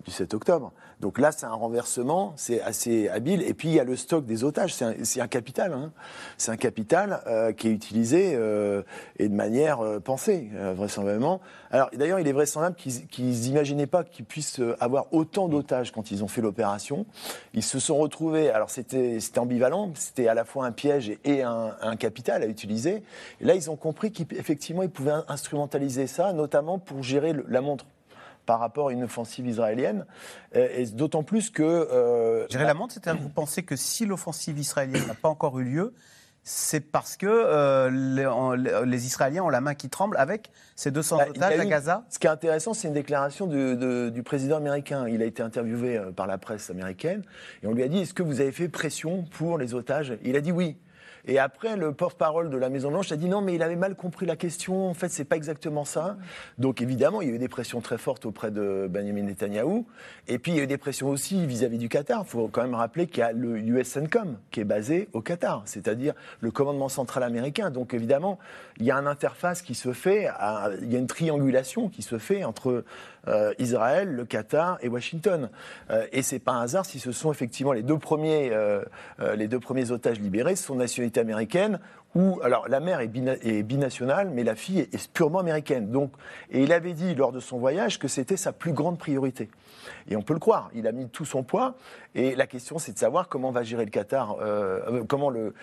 du 0.06 0.12
7 0.12 0.34
octobre. 0.34 0.72
Donc 1.02 1.20
là, 1.20 1.32
c'est 1.32 1.46
un 1.46 1.54
renversement, 1.54 2.34
c'est 2.36 2.62
assez 2.62 3.10
habile. 3.10 3.42
Et 3.42 3.54
puis, 3.54 3.70
il 3.70 3.74
y 3.74 3.80
a 3.80 3.84
le 3.84 3.96
stock 3.96 4.26
des 4.26 4.44
otages, 4.44 4.74
c'est 4.74 5.22
un, 5.22 5.28
capital. 5.28 5.74
Hein. 5.74 5.92
C'est 6.38 6.52
un 6.52 6.58
capital 6.58 7.22
euh, 7.28 7.52
qui 7.52 7.68
est 7.68 7.72
utilisé 7.72 8.34
euh, 8.36 8.84
et 9.18 9.28
de 9.28 9.34
manière 9.34 9.82
euh, 9.82 10.00
pensée, 10.00 10.50
vraisemblablement. 10.76 11.42
Alors, 11.72 11.90
d'ailleurs, 11.94 12.20
il 12.20 12.28
est 12.28 12.32
vraisemblable 12.32 12.76
qu'ils 12.76 13.26
n'imaginaient 13.26 13.88
pas 13.88 14.04
qu'ils 14.04 14.26
puissent 14.26 14.62
avoir 14.80 15.08
autant 15.12 15.50
d'otages 15.50 15.92
quand 15.92 16.12
ils 16.12 16.24
ont 16.24 16.28
fait 16.28 16.42
l'opération. 16.42 17.06
Ils 17.54 17.64
se 17.64 17.80
sont 17.80 17.98
retrouvés, 17.98 18.50
alors 18.50 18.70
c'était 18.70 19.18
ambivalent, 19.38 19.92
c'était 19.96 20.28
à 20.28 20.34
la 20.34 20.46
fois 20.46 20.66
un 20.66 20.72
piège 20.72 21.18
et, 21.24 21.42
un, 21.42 21.96
capital 21.98 22.44
à 22.44 22.46
utiliser. 22.46 23.04
Et 23.42 23.46
là, 23.46 23.56
ils 23.56 23.70
ont 23.72 23.76
compris 23.76 24.12
qu'effectivement, 24.12 24.84
ils 24.84 24.90
pouvaient 24.90 25.14
instrumentaliser 25.28 26.08
ça, 26.08 26.34
notamment 26.34 26.78
pour 26.78 27.04
gérer 27.04 27.34
la 27.48 27.62
montre 27.62 27.86
par 28.46 28.60
rapport 28.60 28.90
à 28.90 28.92
une 28.92 29.04
offensive 29.04 29.48
israélienne. 29.48 30.06
Euh, 30.56 30.68
et 30.76 30.86
d'autant 30.88 31.24
plus 31.24 31.50
que. 31.50 31.64
Euh, 31.64 32.48
Gérer 32.50 32.66
la 32.66 32.74
montre, 32.74 32.94
c'est-à-dire 32.94 33.22
vous 33.22 33.30
pensez 33.30 33.64
que 33.64 33.76
si 33.76 34.06
l'offensive 34.06 34.58
israélienne 34.58 35.06
n'a 35.08 35.14
pas 35.14 35.30
encore 35.30 35.60
eu 35.60 35.64
lieu, 35.64 35.94
c'est 36.44 36.80
parce 36.80 37.18
que 37.18 37.26
euh, 37.28 38.86
les, 38.86 39.06
Israéliens 39.08 39.44
ont 39.44 39.50
la 39.50 39.62
main 39.62 39.74
qui 39.74 39.90
tremble 39.90 40.16
avec 40.18 40.52
ces 40.76 40.92
200 40.92 41.18
bah, 41.18 41.26
otages 41.30 41.60
à 41.60 41.66
Gaza? 41.66 42.06
Ce 42.10 42.20
qui 42.20 42.28
est 42.28 42.30
intéressant, 42.30 42.76
c'est 42.76 42.88
une 42.88 42.94
déclaration 42.94 43.48
du 43.48 44.24
président 44.24 44.58
américain. 44.58 45.08
Il 45.08 45.24
a 45.24 45.26
été 45.26 45.42
interviewé 45.42 46.00
par 46.16 46.28
la 46.28 46.38
presse 46.38 46.70
américaine 46.70 47.24
et 47.64 47.68
on 47.68 47.74
lui 47.74 47.82
a 47.82 47.88
dit 47.88 48.00
Est-ce 48.00 48.14
que 48.14 48.24
vous 48.24 48.42
avez 48.42 48.52
fait 48.52 48.70
pression 48.70 49.24
pour 49.24 49.58
les 49.58 49.74
otages? 49.74 50.14
Il 50.24 50.36
a 50.36 50.42
dit 50.42 50.52
oui. 50.52 50.78
Et 51.28 51.40
après, 51.40 51.76
le 51.76 51.92
porte-parole 51.92 52.50
de 52.50 52.58
la 52.58 52.70
Maison-Blanche 52.70 53.12
a 53.12 53.16
dit 53.16 53.28
non, 53.28 53.42
mais 53.42 53.56
il 53.56 53.64
avait 53.64 53.76
mal 53.76 53.96
compris 53.96 54.26
la 54.26 54.36
question. 54.36 54.88
En 54.88 54.94
fait, 54.94 55.10
c'est 55.10 55.26
pas 55.26 55.36
exactement 55.36 55.86
ça. 55.86 56.18
Donc, 56.58 56.82
évidemment, 56.82 57.22
il 57.22 57.30
y 57.30 57.32
a 57.32 57.36
eu 57.36 57.40
des 57.40 57.48
pressions 57.48 57.82
très 57.82 57.98
fortes 57.98 58.26
auprès 58.26 58.52
de 58.52 58.88
Benjamin 58.90 59.24
Netanyahou. 59.24 59.86
Et 60.28 60.38
puis, 60.38 60.52
il 60.52 60.58
y 60.58 60.60
a 60.60 60.64
eu 60.64 60.68
des 60.68 60.78
pressions 60.78 61.10
aussi 61.10 61.46
vis-à-vis 61.46 61.78
du 61.78 61.90
Qatar. 61.90 62.24
Il 62.26 62.30
faut 62.30 62.48
quand 62.48 62.62
même 62.62 62.76
rappeler 62.76 63.08
qu'il 63.08 63.20
y 63.20 63.24
a 63.24 63.32
le 63.32 63.58
USNCOM 63.58 64.38
qui 64.52 64.60
est 64.60 64.66
basé 64.66 65.10
au 65.14 65.22
Qatar, 65.22 65.64
c'est-à-dire 65.66 66.14
le 66.42 66.52
commandement 66.52 66.90
central 66.90 67.24
américain. 67.24 67.72
Donc, 67.72 67.94
évidemment, 67.94 68.38
il 68.78 68.86
y 68.86 68.92
a 68.92 68.96
une 68.96 69.08
interface 69.08 69.62
qui 69.62 69.74
se 69.74 69.94
fait, 69.94 70.30
il 70.82 70.92
y 70.92 70.96
a 70.96 71.00
une 71.00 71.08
triangulation 71.08 71.90
qui 71.90 72.04
se 72.04 72.18
fait 72.18 72.44
entre 72.44 72.84
euh, 73.28 73.54
Israël, 73.60 74.10
le 74.10 74.26
Qatar 74.26 74.78
et 74.82 74.88
Washington. 74.88 75.50
Euh, 75.90 76.06
et 76.12 76.22
c'est 76.22 76.40
pas 76.40 76.54
un 76.54 76.62
hasard 76.62 76.86
si 76.86 77.00
ce 77.00 77.12
sont 77.12 77.32
effectivement 77.32 77.74
les 77.74 77.84
deux 77.84 77.98
premiers, 77.98 78.52
euh, 78.52 78.84
les 79.36 79.48
deux 79.48 79.60
premiers 79.60 79.92
otages 79.92 80.20
libérés, 80.20 80.56
sont 80.56 80.76
nationalité 80.76 81.20
américaine 81.20 81.80
où, 82.16 82.40
alors 82.44 82.68
la 82.70 82.80
mère 82.80 83.02
est, 83.02 83.64
binationale, 83.64 84.30
mais 84.34 84.44
la 84.44 84.56
fille 84.56 84.80
est, 84.80 85.12
purement 85.12 85.40
américaine. 85.40 85.92
Donc, 85.92 86.12
et 86.50 86.64
il 86.64 86.72
avait 86.72 86.94
dit 86.94 87.14
lors 87.14 87.32
de 87.32 87.42
son 87.42 87.58
voyage 87.58 88.00
que 88.00 88.08
c'était 88.08 88.38
sa 88.38 88.54
plus 88.54 88.72
grande 88.72 88.98
priorité. 88.98 89.50
Et 90.08 90.16
on 90.16 90.22
peut 90.22 90.34
le 90.34 90.40
croire, 90.40 90.70
il 90.74 90.88
a 90.88 90.92
mis 90.92 91.10
tout 91.10 91.26
son 91.26 91.44
poids. 91.44 91.76
Et 92.16 92.34
la 92.36 92.48
question, 92.48 92.80
c'est 92.80 92.94
de 92.94 92.98
savoir 92.98 93.28
comment 93.28 93.52
va 93.52 93.64
gérer 93.64 93.84
le 93.84 93.92
Qatar, 93.92 94.38
euh, 94.40 94.80
euh, 94.88 95.04
comment 95.04 95.30
le, 95.30 95.54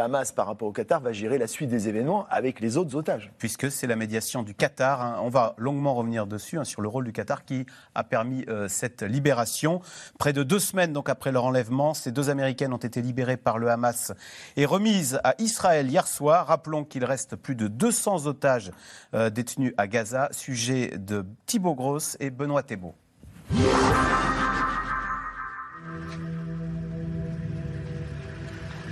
Hamas 0.00 0.32
par 0.32 0.46
rapport 0.46 0.68
au 0.68 0.72
Qatar 0.72 1.00
va 1.00 1.12
gérer 1.12 1.36
la 1.36 1.46
suite 1.46 1.68
des 1.68 1.86
événements 1.86 2.26
avec 2.30 2.60
les 2.60 2.78
autres 2.78 2.96
otages. 2.96 3.30
Puisque 3.36 3.70
c'est 3.70 3.86
la 3.86 3.96
médiation 3.96 4.42
du 4.42 4.54
Qatar, 4.54 5.02
hein. 5.02 5.18
on 5.22 5.28
va 5.28 5.54
longuement 5.58 5.94
revenir 5.94 6.26
dessus, 6.26 6.58
hein, 6.58 6.64
sur 6.64 6.80
le 6.80 6.88
rôle 6.88 7.04
du 7.04 7.12
Qatar 7.12 7.44
qui 7.44 7.66
a 7.94 8.04
permis 8.04 8.46
euh, 8.48 8.68
cette 8.68 9.02
libération. 9.02 9.82
Près 10.18 10.32
de 10.32 10.42
deux 10.42 10.58
semaines 10.58 10.94
donc 10.94 11.10
après 11.10 11.30
leur 11.30 11.44
enlèvement, 11.44 11.92
ces 11.92 12.10
deux 12.10 12.30
Américaines 12.30 12.72
ont 12.72 12.78
été 12.78 13.02
libérées 13.02 13.36
par 13.36 13.58
le 13.58 13.68
Hamas 13.68 14.12
et 14.56 14.64
remises 14.64 15.20
à 15.24 15.34
Israël 15.38 15.90
hier 15.90 16.06
soir. 16.06 16.46
Rappelons 16.46 16.84
qu'il 16.84 17.04
reste 17.04 17.36
plus 17.36 17.54
de 17.54 17.68
200 17.68 18.26
otages 18.26 18.70
détenus 19.12 19.74
à 19.76 19.86
Gaza. 19.86 20.28
Sujet 20.32 20.96
de 20.96 21.26
Thibaut 21.44 21.74
Gross 21.74 22.16
et 22.20 22.30
Benoît 22.30 22.62
Thébault. 22.62 22.94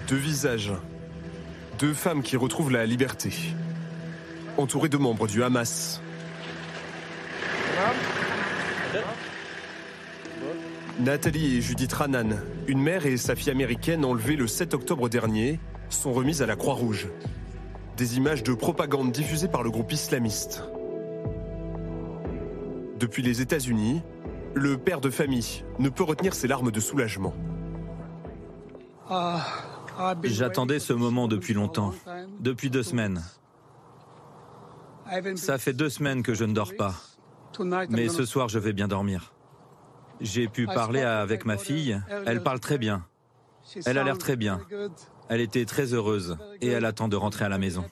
Deux 0.09 0.17
visages. 0.17 0.73
Deux 1.79 1.93
femmes 1.93 2.23
qui 2.23 2.37
retrouvent 2.37 2.73
la 2.73 2.87
liberté. 2.87 3.33
Entourées 4.57 4.89
de 4.89 4.97
membres 4.97 5.27
du 5.27 5.45
Hamas. 5.45 6.01
Nathalie 10.99 11.57
et 11.57 11.61
Judith 11.61 11.93
Ranan, 11.93 12.43
une 12.67 12.81
mère 12.81 13.07
et 13.07 13.17
sa 13.17 13.37
fille 13.37 13.53
américaine 13.53 14.05
enlevées 14.05 14.35
le 14.35 14.49
7 14.49 14.75
octobre 14.75 15.09
dernier, 15.09 15.61
sont 15.91 16.13
remises 16.13 16.43
à 16.43 16.47
la 16.47 16.57
Croix-Rouge. 16.57 17.09
Des 17.97 18.17
images 18.17 18.43
de 18.43 18.53
propagande 18.53 19.13
diffusées 19.13 19.47
par 19.47 19.63
le 19.63 19.71
groupe 19.71 19.93
islamiste. 19.93 20.65
Depuis 22.99 23.23
les 23.23 23.41
États-Unis, 23.41 24.03
le 24.55 24.79
père 24.79 25.01
de 25.01 25.11
famille 25.11 25.65
ne 25.79 25.89
peut 25.89 26.03
retenir 26.03 26.35
ses 26.35 26.49
larmes 26.49 26.71
de 26.71 26.81
soulagement. 26.81 27.35
J'attendais 30.25 30.79
ce 30.79 30.93
moment 30.93 31.29
depuis 31.29 31.55
longtemps, 31.55 31.93
depuis 32.41 32.71
deux 32.71 32.83
semaines. 32.83 33.23
Ça 35.37 35.59
fait 35.59 35.73
deux 35.73 35.89
semaines 35.89 36.23
que 36.23 36.35
je 36.35 36.45
ne 36.45 36.53
dors 36.53 36.75
pas. 36.77 36.95
Mais 37.89 38.09
ce 38.09 38.25
soir, 38.25 38.49
je 38.49 38.59
vais 38.59 38.73
bien 38.73 38.89
dormir. 38.89 39.33
J'ai 40.21 40.49
pu 40.49 40.67
parler 40.67 41.03
avec 41.03 41.45
ma 41.45 41.57
fille. 41.57 42.01
Elle 42.27 42.43
parle 42.43 42.61
très 42.61 42.79
bien. 42.79 43.05
Elle 43.87 43.99
a 43.99 44.05
l'air 44.05 44.19
très 44.19 44.37
bien. 44.37 44.61
Elle 45.29 45.41
était 45.41 45.65
très 45.65 45.93
heureuse 45.95 46.39
et 46.61 46.69
elle 46.69 46.85
attend 46.85 47.09
de 47.09 47.17
rentrer 47.17 47.45
à 47.45 47.49
la 47.49 47.59
maison. 47.59 47.85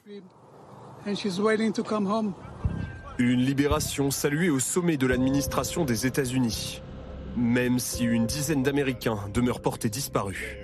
Une 3.18 3.40
libération 3.40 4.10
saluée 4.10 4.50
au 4.50 4.58
sommet 4.58 4.98
de 4.98 5.06
l'administration 5.06 5.86
des 5.86 6.06
États-Unis, 6.06 6.82
même 7.34 7.78
si 7.78 8.04
une 8.04 8.26
dizaine 8.26 8.62
d'Américains 8.62 9.18
demeurent 9.32 9.60
portés 9.60 9.88
disparus. 9.88 10.56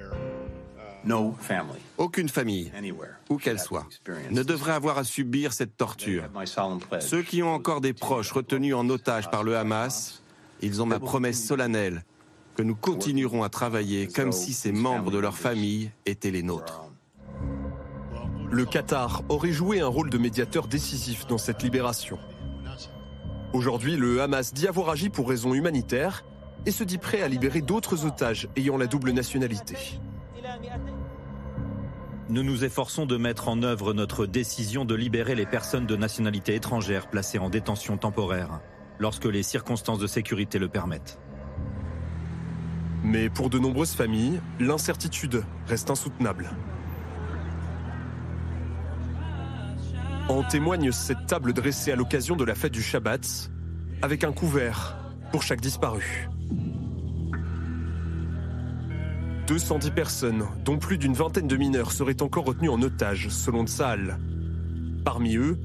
Aucune 1.97 2.28
famille, 2.28 2.71
où 3.30 3.38
qu'elle 3.38 3.59
soit, 3.59 3.87
ne 4.30 4.42
devrait 4.42 4.73
avoir 4.73 4.99
à 4.99 5.04
subir 5.04 5.54
cette 5.54 5.76
torture. 5.76 6.25
Ceux 7.00 7.23
qui 7.23 7.42
ont 7.42 7.52
encore 7.52 7.80
des 7.80 7.94
proches 7.94 8.32
retenus 8.32 8.75
en 8.75 8.88
otage 8.90 9.30
par 9.30 9.44
le 9.44 9.56
Hamas, 9.56 10.23
ils 10.61 10.82
ont 10.82 10.87
ma 10.87 11.00
promesse 11.00 11.42
solennelle 11.42 12.04
que 12.54 12.62
nous 12.62 12.76
continuerons 12.76 13.42
à 13.42 13.49
travailler 13.49 14.06
comme 14.09 14.30
si 14.30 14.52
ces 14.52 14.73
membres 14.73 15.11
de 15.11 15.18
leur 15.18 15.38
famille 15.38 15.90
étaient 16.04 16.30
les 16.30 16.42
nôtres. 16.42 16.82
Le 18.50 18.66
Qatar 18.66 19.23
aurait 19.30 19.52
joué 19.52 19.80
un 19.80 19.87
rôle 19.87 20.11
de 20.11 20.18
médiateur 20.18 20.68
décisif 20.68 21.26
dans 21.26 21.38
cette 21.38 21.62
libération. 21.62 22.18
Aujourd'hui, 23.52 23.97
le 23.97 24.23
Hamas 24.23 24.54
dit 24.54 24.66
avoir 24.66 24.88
agi 24.88 25.11
pour 25.11 25.28
raisons 25.28 25.52
humanitaires 25.52 26.25
et 26.64 26.71
se 26.71 26.85
dit 26.85 26.97
prêt 26.97 27.21
à 27.21 27.28
libérer 27.28 27.61
d'autres 27.61 28.06
otages 28.06 28.49
ayant 28.56 28.78
la 28.78 28.87
double 28.87 29.11
nationalité. 29.11 29.76
Nous 32.30 32.42
nous 32.42 32.64
efforçons 32.64 33.04
de 33.04 33.18
mettre 33.18 33.49
en 33.49 33.62
œuvre 33.62 33.92
notre 33.92 34.25
décision 34.25 34.87
de 34.87 34.94
libérer 34.94 35.35
les 35.35 35.44
personnes 35.44 35.85
de 35.85 35.97
nationalité 35.97 36.54
étrangère 36.54 37.11
placées 37.11 37.38
en 37.38 37.50
détention 37.50 37.99
temporaire, 37.99 38.61
lorsque 38.99 39.26
les 39.26 39.42
circonstances 39.42 39.99
de 39.99 40.06
sécurité 40.06 40.59
le 40.59 40.68
permettent. 40.68 41.18
Mais 43.04 43.28
pour 43.28 43.50
de 43.50 43.59
nombreuses 43.59 43.92
familles, 43.92 44.40
l'incertitude 44.61 45.44
reste 45.66 45.90
insoutenable. 45.90 46.52
En 50.28 50.42
témoigne 50.44 50.92
cette 50.92 51.26
table 51.26 51.52
dressée 51.52 51.92
à 51.92 51.96
l'occasion 51.96 52.36
de 52.36 52.44
la 52.44 52.54
fête 52.54 52.72
du 52.72 52.82
Shabbat, 52.82 53.50
avec 54.02 54.24
un 54.24 54.32
couvert 54.32 54.96
pour 55.32 55.42
chaque 55.42 55.60
disparu. 55.60 56.28
210 59.48 59.90
personnes, 59.90 60.44
dont 60.64 60.78
plus 60.78 60.96
d'une 60.96 61.14
vingtaine 61.14 61.48
de 61.48 61.56
mineurs, 61.56 61.92
seraient 61.92 62.22
encore 62.22 62.44
retenus 62.44 62.70
en 62.70 62.80
otage, 62.80 63.28
selon 63.28 63.66
Tsahal. 63.66 64.18
Parmi 65.04 65.36
eux, 65.36 65.58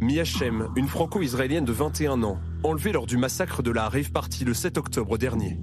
Miachem, 0.00 0.68
une 0.76 0.86
franco-israélienne 0.86 1.64
de 1.64 1.72
21 1.72 2.22
ans, 2.22 2.38
enlevée 2.62 2.92
lors 2.92 3.06
du 3.06 3.16
massacre 3.16 3.62
de 3.62 3.70
la 3.72 3.88
Rave 3.88 4.12
Party 4.12 4.44
le 4.44 4.54
7 4.54 4.78
octobre 4.78 5.18
dernier. 5.18 5.58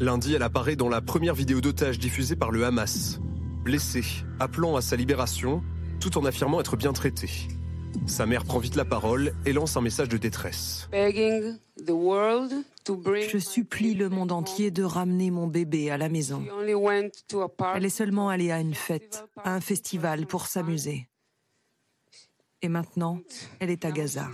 Lundi, 0.00 0.34
elle 0.34 0.42
apparaît 0.42 0.76
dans 0.76 0.88
la 0.88 1.00
première 1.00 1.34
vidéo 1.34 1.60
d'otage 1.60 1.98
diffusée 1.98 2.36
par 2.36 2.50
le 2.50 2.64
Hamas. 2.64 3.20
Blessée, 3.64 4.04
appelant 4.40 4.76
à 4.76 4.80
sa 4.80 4.96
libération, 4.96 5.62
tout 6.00 6.18
en 6.18 6.24
affirmant 6.24 6.60
être 6.60 6.76
bien 6.76 6.92
traitée. 6.92 7.30
Sa 8.06 8.26
mère 8.26 8.44
prend 8.44 8.58
vite 8.58 8.76
la 8.76 8.84
parole 8.84 9.32
et 9.46 9.52
lance 9.52 9.76
un 9.76 9.80
message 9.80 10.08
de 10.08 10.16
détresse. 10.16 10.88
Je 10.92 11.54
supplie 13.38 13.94
le 13.94 14.08
monde 14.08 14.32
entier 14.32 14.70
de 14.70 14.84
ramener 14.84 15.30
mon 15.30 15.46
bébé 15.46 15.90
à 15.90 15.98
la 15.98 16.08
maison. 16.08 16.44
Elle 17.74 17.84
est 17.84 17.88
seulement 17.88 18.28
allée 18.28 18.52
à 18.52 18.60
une 18.60 18.74
fête, 18.74 19.24
à 19.42 19.54
un 19.54 19.60
festival 19.60 20.26
pour 20.26 20.46
s'amuser. 20.46 21.08
Et 22.62 22.68
maintenant, 22.68 23.18
elle 23.60 23.70
est 23.70 23.84
à 23.84 23.90
Gaza. 23.90 24.28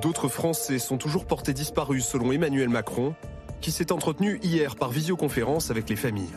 D'autres 0.00 0.28
Français 0.28 0.78
sont 0.78 0.98
toujours 0.98 1.26
portés 1.26 1.52
disparus 1.52 2.04
selon 2.04 2.32
Emmanuel 2.32 2.68
Macron, 2.68 3.14
qui 3.60 3.70
s'est 3.70 3.92
entretenu 3.92 4.40
hier 4.42 4.76
par 4.76 4.90
visioconférence 4.90 5.70
avec 5.70 5.88
les 5.88 5.96
familles. 5.96 6.32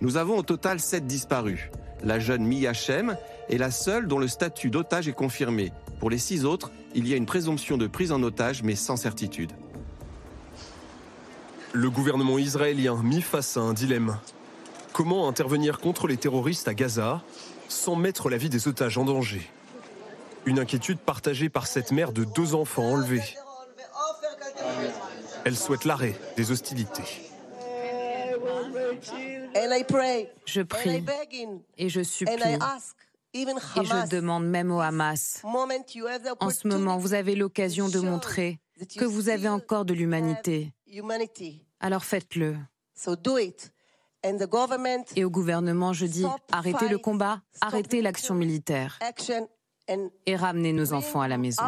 Nous 0.00 0.16
avons 0.16 0.38
au 0.38 0.42
total 0.42 0.80
sept 0.80 1.06
disparus. 1.06 1.70
La 2.02 2.18
jeune 2.18 2.44
Mia 2.44 2.72
Shem 2.72 3.16
est 3.48 3.56
la 3.56 3.70
seule 3.70 4.06
dont 4.06 4.18
le 4.18 4.28
statut 4.28 4.70
d'otage 4.70 5.08
est 5.08 5.12
confirmé. 5.12 5.72
Pour 6.00 6.10
les 6.10 6.18
six 6.18 6.44
autres, 6.44 6.70
il 6.94 7.08
y 7.08 7.14
a 7.14 7.16
une 7.16 7.26
présomption 7.26 7.78
de 7.78 7.86
prise 7.86 8.12
en 8.12 8.22
otage, 8.22 8.62
mais 8.62 8.76
sans 8.76 8.96
certitude. 8.96 9.52
Le 11.72 11.90
gouvernement 11.90 12.38
israélien 12.38 13.02
mis 13.02 13.22
face 13.22 13.56
à 13.56 13.60
un 13.60 13.72
dilemme. 13.72 14.18
Comment 14.92 15.28
intervenir 15.28 15.78
contre 15.78 16.06
les 16.06 16.16
terroristes 16.16 16.68
à 16.68 16.74
Gaza 16.74 17.22
sans 17.68 17.96
mettre 17.96 18.30
la 18.30 18.36
vie 18.36 18.48
des 18.48 18.68
otages 18.68 18.98
en 18.98 19.04
danger? 19.04 19.50
Une 20.44 20.58
inquiétude 20.58 20.98
partagée 20.98 21.48
par 21.48 21.66
cette 21.66 21.90
mère 21.90 22.12
de 22.12 22.24
deux 22.24 22.54
enfants 22.54 22.84
enlevés. 22.84 23.36
Elle 25.44 25.56
souhaite 25.56 25.84
l'arrêt 25.84 26.18
des 26.36 26.50
hostilités. 26.50 27.30
Je 30.46 30.62
prie 30.62 31.04
et 31.76 31.88
je 31.88 32.02
supplie 32.02 32.34
et 33.34 33.44
je 33.84 34.08
demande 34.08 34.46
même 34.46 34.70
au 34.70 34.80
Hamas, 34.80 35.42
en 36.40 36.50
ce 36.50 36.68
moment, 36.68 36.96
vous 36.96 37.14
avez 37.14 37.34
l'occasion 37.34 37.88
de 37.88 38.00
montrer 38.00 38.60
que 38.96 39.04
vous 39.04 39.28
avez 39.28 39.48
encore 39.48 39.84
de 39.84 39.94
l'humanité. 39.94 40.72
Alors 41.80 42.04
faites-le. 42.04 42.56
Et 45.14 45.24
au 45.24 45.30
gouvernement, 45.30 45.92
je 45.92 46.06
dis, 46.06 46.24
arrêtez 46.50 46.88
le 46.88 46.98
combat, 46.98 47.42
arrêtez 47.60 48.02
l'action 48.02 48.34
militaire. 48.34 48.98
et 50.26 50.36
ramenez 50.36 50.72
nos 50.72 50.92
enfants 50.92 51.20
à 51.20 51.28
la 51.28 51.38
maison. 51.38 51.62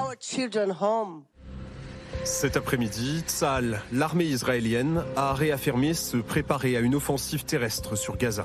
Cet 2.31 2.59
après-midi, 2.59 3.25
Tsahal, 3.27 3.81
l'armée 3.91 4.27
israélienne, 4.27 5.03
a 5.17 5.33
réaffirmé 5.33 5.95
se 5.95 6.19
préparer 6.19 6.77
à 6.77 6.81
une 6.81 6.95
offensive 6.95 7.45
terrestre 7.45 7.97
sur 7.97 8.19
Gaza. 8.19 8.45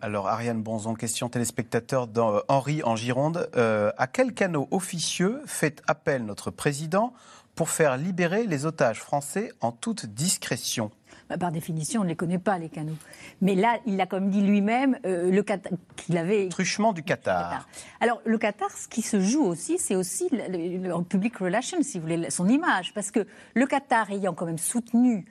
Alors, 0.00 0.26
Ariane 0.26 0.62
Bonzon, 0.62 0.94
question 0.94 1.28
téléspectateur 1.28 2.08
euh, 2.16 2.40
en 2.48 2.96
Gironde. 2.96 3.48
Euh, 3.56 3.92
à 3.98 4.06
quel 4.06 4.32
canot 4.32 4.66
officieux 4.70 5.42
fait 5.46 5.82
appel 5.86 6.24
notre 6.24 6.50
président 6.50 7.12
pour 7.54 7.68
faire 7.68 7.98
libérer 7.98 8.46
les 8.46 8.64
otages 8.64 9.00
français 9.00 9.52
en 9.60 9.70
toute 9.70 10.06
discrétion? 10.06 10.90
Bah, 11.32 11.38
par 11.38 11.52
définition, 11.52 12.02
on 12.02 12.04
ne 12.04 12.10
les 12.10 12.16
connaît 12.16 12.38
pas, 12.38 12.58
les 12.58 12.68
canaux. 12.68 12.96
Mais 13.40 13.54
là, 13.54 13.78
il 13.86 14.00
a 14.00 14.06
comme 14.06 14.28
dit 14.28 14.42
lui-même 14.42 14.98
euh, 15.06 15.42
qu'il 15.96 16.18
avait... 16.18 16.48
Truchement 16.48 16.92
du 16.92 17.02
Qatar. 17.02 17.66
Alors, 18.00 18.20
le 18.26 18.36
Qatar, 18.36 18.70
ce 18.70 18.86
qui 18.86 19.00
se 19.00 19.20
joue 19.20 19.44
aussi, 19.44 19.78
c'est 19.78 19.96
aussi 19.96 20.28
le, 20.30 21.02
public 21.02 21.38
relations, 21.38 21.78
si 21.82 21.98
vous 21.98 22.06
voulez, 22.06 22.30
son 22.30 22.48
image. 22.48 22.92
Parce 22.92 23.10
que 23.10 23.26
le 23.54 23.66
Qatar 23.66 24.10
ayant 24.10 24.34
quand 24.34 24.46
même 24.46 24.58
soutenu 24.58 25.24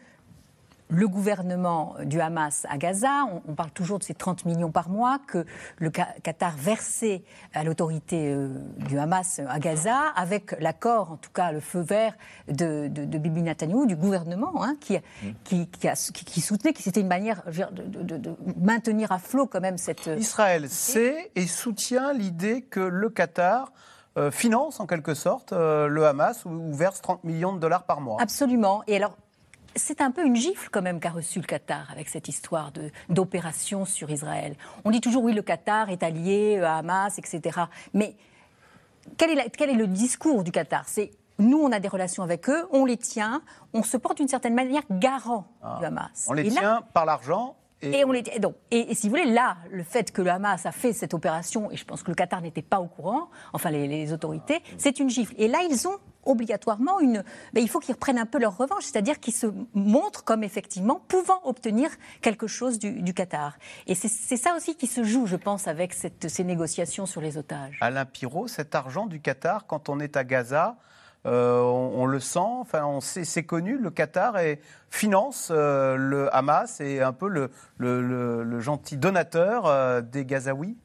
le 0.91 1.07
gouvernement 1.07 1.95
du 2.03 2.19
Hamas 2.19 2.67
à 2.69 2.77
Gaza, 2.77 3.24
on, 3.48 3.53
parle 3.53 3.71
toujours 3.71 3.98
de 3.98 4.03
ces 4.03 4.13
30 4.13 4.45
millions 4.45 4.71
par 4.71 4.89
mois 4.89 5.19
que 5.25 5.45
le 5.77 5.89
Qatar 5.89 6.55
versait 6.57 7.24
à 7.53 7.63
l'autorité 7.63 8.33
euh, 8.33 8.50
du 8.89 9.00
Hamas 9.00 9.39
à 9.48 9.60
Gaza, 9.60 9.98
avec 10.15 10.53
l'accord, 10.60 11.11
en 11.11 11.16
tout 11.16 11.31
cas 11.31 11.53
le 11.53 11.61
feu 11.61 11.79
vert 11.79 12.13
de, 12.50 12.87
Bibi 12.87 13.42
Netanyahu, 13.42 13.87
du 13.87 13.96
gouvernement, 13.96 14.63
hein, 14.63 14.75
qui, 14.81 14.98
qui, 15.46 15.68
qui, 15.68 16.42
soutenait, 16.42 16.74
qui 16.74 16.83
c'était 16.83 17.01
une 17.01 17.07
manière 17.07 17.42
de, 17.48 18.35
maintenir 18.57 19.13
à 19.13 19.20
flot 19.20 19.48
quand 19.48 19.61
même 19.61 19.77
cette... 19.77 20.09
Euh, 20.09 20.18
Israël 20.18 20.70
sait 20.70 21.31
et 21.35 21.48
soutient 21.48 22.11
l'idée 22.11 22.63
que 22.63 22.81
le 22.81 23.09
Qatar 23.09 23.72
euh, 24.18 24.29
finance 24.29 24.81
en 24.81 24.87
quelque 24.87 25.13
sorte 25.13 25.53
le 25.53 26.05
Hamas 26.05 26.44
ou, 26.44 26.74
verse 26.74 27.01
30 27.01 27.24
millions 27.24 27.53
de 27.53 27.59
dollars 27.59 27.85
par 27.85 28.01
mois. 28.01 28.18
Absolument. 28.20 28.83
Et 28.87 28.98
alors, 28.98 29.16
c'est 29.75 30.01
un 30.01 30.12
peu 30.12 30.25
une 30.25 30.36
gifle 30.36 30.70
quand 30.72 30.81
même 30.81 31.00
qu'a 31.00 31.10
reçu 31.10 31.40
le 31.40 31.46
Qatar 31.46 31.90
avec 31.92 32.10
cette 32.10 32.27
histoire 32.27 32.72
d'opération 33.10 33.86
sur 33.86 34.10
Israël. 34.10 34.55
On 34.86 34.92
dit 34.92 35.01
toujours 35.01 35.24
oui, 35.24 35.34
le 35.34 35.42
Qatar 35.42 35.90
est 35.90 36.03
allié 36.03 36.60
à 36.60 36.77
Hamas, 36.77 37.18
etc. 37.18 37.62
Mais 37.94 38.16
quel 39.18 39.38
est, 39.38 39.55
quel 39.55 39.70
est 39.70 39.75
le 39.75 39.88
discours 39.88 40.44
du 40.44 40.51
Qatar? 40.51 40.84
C'est 40.88 41.12
nous, 41.40 41.60
on 41.60 41.72
a 41.72 41.79
des 41.79 41.88
relations 41.88 42.24
avec 42.24 42.50
eux, 42.50 42.68
on 42.72 42.86
les 42.86 42.98
tient, 42.98 43.42
on 43.74 43.84
se 43.84 43.98
porte 43.98 44.18
d'une 44.18 44.27
certaine 44.27 44.53
manière 44.53 44.84
garant 44.92 45.48
ah. 45.64 45.77
du 45.79 45.86
Hamas. 45.86 46.27
On 46.27 46.34
les 46.34 46.50
tient 46.50 46.84
par 46.94 47.05
l'argent 47.05 47.55
et, 47.81 48.05
on 48.05 48.13
donc, 48.39 48.55
et, 48.70 48.94
si 48.94 49.07
vous 49.07 49.15
voulez, 49.15 49.31
là, 49.31 49.57
le 49.72 49.83
fait 49.83 50.11
que 50.11 50.22
le 50.22 50.29
Hamas 50.29 50.65
a 50.65 50.72
fait 50.72 50.94
cette 50.94 51.13
opération, 51.13 51.72
et 51.72 51.77
je 51.77 51.85
pense 51.85 52.03
que 52.03 52.11
le 52.11 52.15
Qatar 52.15 52.41
n'était 52.41 52.61
pas 52.61 52.79
au 52.79 52.87
courant, 52.87 53.29
enfin 53.53 53.72
les, 53.72 54.13
autorités, 54.13 54.61
c'est 54.77 55.00
une 55.00 55.09
gifle. 55.09 55.33
Et 55.37 55.48
là, 55.48 55.59
ils 55.70 55.87
ont 55.87 55.98
obligatoirement 56.24 57.00
une. 57.00 57.24
Ben, 57.53 57.61
il 57.61 57.70
faut 57.70 57.79
qu'ils 57.79 57.96
reprennent 57.96 58.20
un 58.20 58.27
peu 58.27 58.39
leur 58.39 58.55
revanche, 58.55 58.83
c'est-à-dire 58.83 59.20
qu'ils 59.20 59.33
se 59.33 59.48
montrent 59.74 60.24
comme 60.24 60.44
effectivement 60.44 61.01
pouvant 61.07 61.41
obtenir 61.44 61.89
quelque 62.22 62.46
chose 62.46 62.77
du, 62.77 63.13
Qatar. 63.13 63.57
Et 63.87 63.96
c'est 63.96 64.37
ça 64.37 64.55
aussi 64.55 64.75
qui 64.75 64.87
se 64.87 65.03
joue, 65.03 65.25
je 65.25 65.35
pense, 65.35 65.67
avec 65.67 65.94
cette, 65.94 66.29
ces 66.29 66.44
négociations 66.44 67.05
sur 67.05 67.22
les 67.22 67.37
otages. 67.37 67.79
Alain 67.81 68.05
Pirot, 68.05 68.48
cet 68.48 68.75
argent 68.75 69.07
du 69.07 69.20
Qatar, 69.20 69.65
quand 69.65 69.89
on 69.89 70.00
est 70.00 70.15
à 70.15 70.24
Gaza, 70.24 70.77
euh, 71.27 71.62
on, 71.62 72.07
le 72.07 72.20
sent, 72.20 72.40
enfin, 72.40 72.98
c'est 73.01 73.44
connu, 73.44 73.77
le 73.77 73.92
Qatar 73.92 74.36
finance 74.90 75.50
euh, 75.51 75.96
le 75.96 76.36
Hamas 76.36 76.81
et 76.81 77.01
un 77.01 77.14
peu 77.14 77.27
le, 77.27 78.60
gentil 78.60 78.98
donateur 78.98 79.68
euh, 79.68 80.01
des 80.01 80.25
Gazaouis 80.25 80.77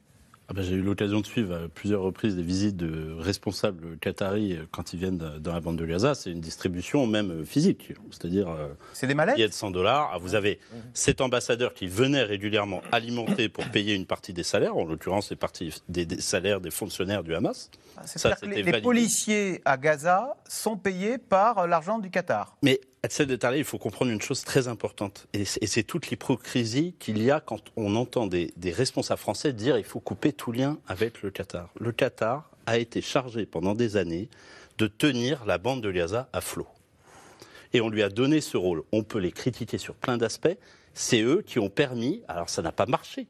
ah 0.49 0.53
ben, 0.53 0.63
j'ai 0.63 0.75
eu 0.75 0.81
l'occasion 0.81 1.19
de 1.19 1.25
suivre 1.25 1.55
à 1.55 1.67
plusieurs 1.67 2.01
reprises 2.01 2.37
des 2.37 2.41
visites 2.41 2.77
de 2.77 3.13
responsables 3.19 3.97
qataris 3.97 4.57
quand 4.71 4.93
ils 4.93 4.99
viennent 4.99 5.17
dans 5.17 5.53
la 5.53 5.59
bande 5.59 5.77
de 5.77 5.85
Gaza. 5.85 6.15
C'est 6.15 6.31
une 6.31 6.39
distribution 6.39 7.05
même 7.05 7.45
physique. 7.45 7.93
C'est-à-dire. 8.11 8.47
C'est 8.93 9.07
des 9.07 9.13
mallettes? 9.13 9.35
Il 9.37 9.41
y 9.41 9.43
a 9.43 9.47
de 9.49 9.53
100 9.53 9.71
dollars. 9.71 10.11
Ah, 10.13 10.17
vous 10.19 10.35
avez 10.35 10.59
cet 10.93 11.19
ambassadeur 11.19 11.73
qui 11.73 11.87
venait 11.87 12.23
régulièrement 12.23 12.81
alimenter 12.93 13.49
pour 13.49 13.65
payer 13.65 13.93
une 13.93 14.05
partie 14.05 14.31
des 14.31 14.43
salaires, 14.43 14.77
en 14.77 14.85
l'occurrence 14.85 15.29
les 15.29 15.35
parties 15.35 15.73
des, 15.89 16.21
salaires 16.21 16.61
des 16.61 16.71
fonctionnaires 16.71 17.23
du 17.23 17.35
Hamas. 17.35 17.69
Ah, 17.97 18.07
Ça, 18.07 18.37
les, 18.43 18.63
les 18.63 18.81
policiers 18.81 19.61
à 19.65 19.75
Gaza 19.75 20.37
sont 20.47 20.77
payés 20.77 21.17
par 21.17 21.67
l'argent 21.67 21.99
du 21.99 22.09
Qatar. 22.09 22.55
Mais 22.63 22.79
de 23.03 23.55
il 23.55 23.63
faut 23.63 23.77
comprendre 23.77 24.11
une 24.11 24.21
chose 24.21 24.43
très 24.43 24.67
importante. 24.67 25.27
Et 25.33 25.45
c'est 25.45 25.83
toute 25.83 26.09
l'hypocrisie 26.09 26.93
qu'il 26.99 27.21
y 27.21 27.31
a 27.31 27.39
quand 27.39 27.61
on 27.75 27.95
entend 27.95 28.27
des, 28.27 28.51
responsables 28.65 29.19
français 29.19 29.53
dire 29.53 29.77
il 29.77 29.83
faut 29.83 29.99
couper 29.99 30.33
tout 30.33 30.51
lien 30.51 30.77
avec 30.87 31.21
le 31.21 31.31
Qatar. 31.31 31.69
Le 31.79 31.91
Qatar 31.91 32.49
a 32.65 32.77
été 32.77 33.01
chargé 33.01 33.45
pendant 33.45 33.75
des 33.75 33.97
années 33.97 34.29
de 34.77 34.87
tenir 34.87 35.45
la 35.45 35.57
bande 35.57 35.81
de 35.81 35.91
Gaza 35.91 36.29
à 36.33 36.41
flot. 36.41 36.67
Et 37.73 37.81
on 37.81 37.89
lui 37.89 38.03
a 38.03 38.09
donné 38.09 38.41
ce 38.41 38.57
rôle. 38.57 38.83
On 38.91 39.03
peut 39.03 39.19
les 39.19 39.31
critiquer 39.31 39.77
sur 39.77 39.95
plein 39.95 40.17
d'aspects. 40.17 40.57
C'est 40.93 41.21
eux 41.21 41.43
qui 41.45 41.59
ont 41.59 41.69
permis, 41.69 42.23
alors 42.27 42.49
ça 42.49 42.61
n'a 42.61 42.71
pas 42.71 42.85
marché, 42.85 43.27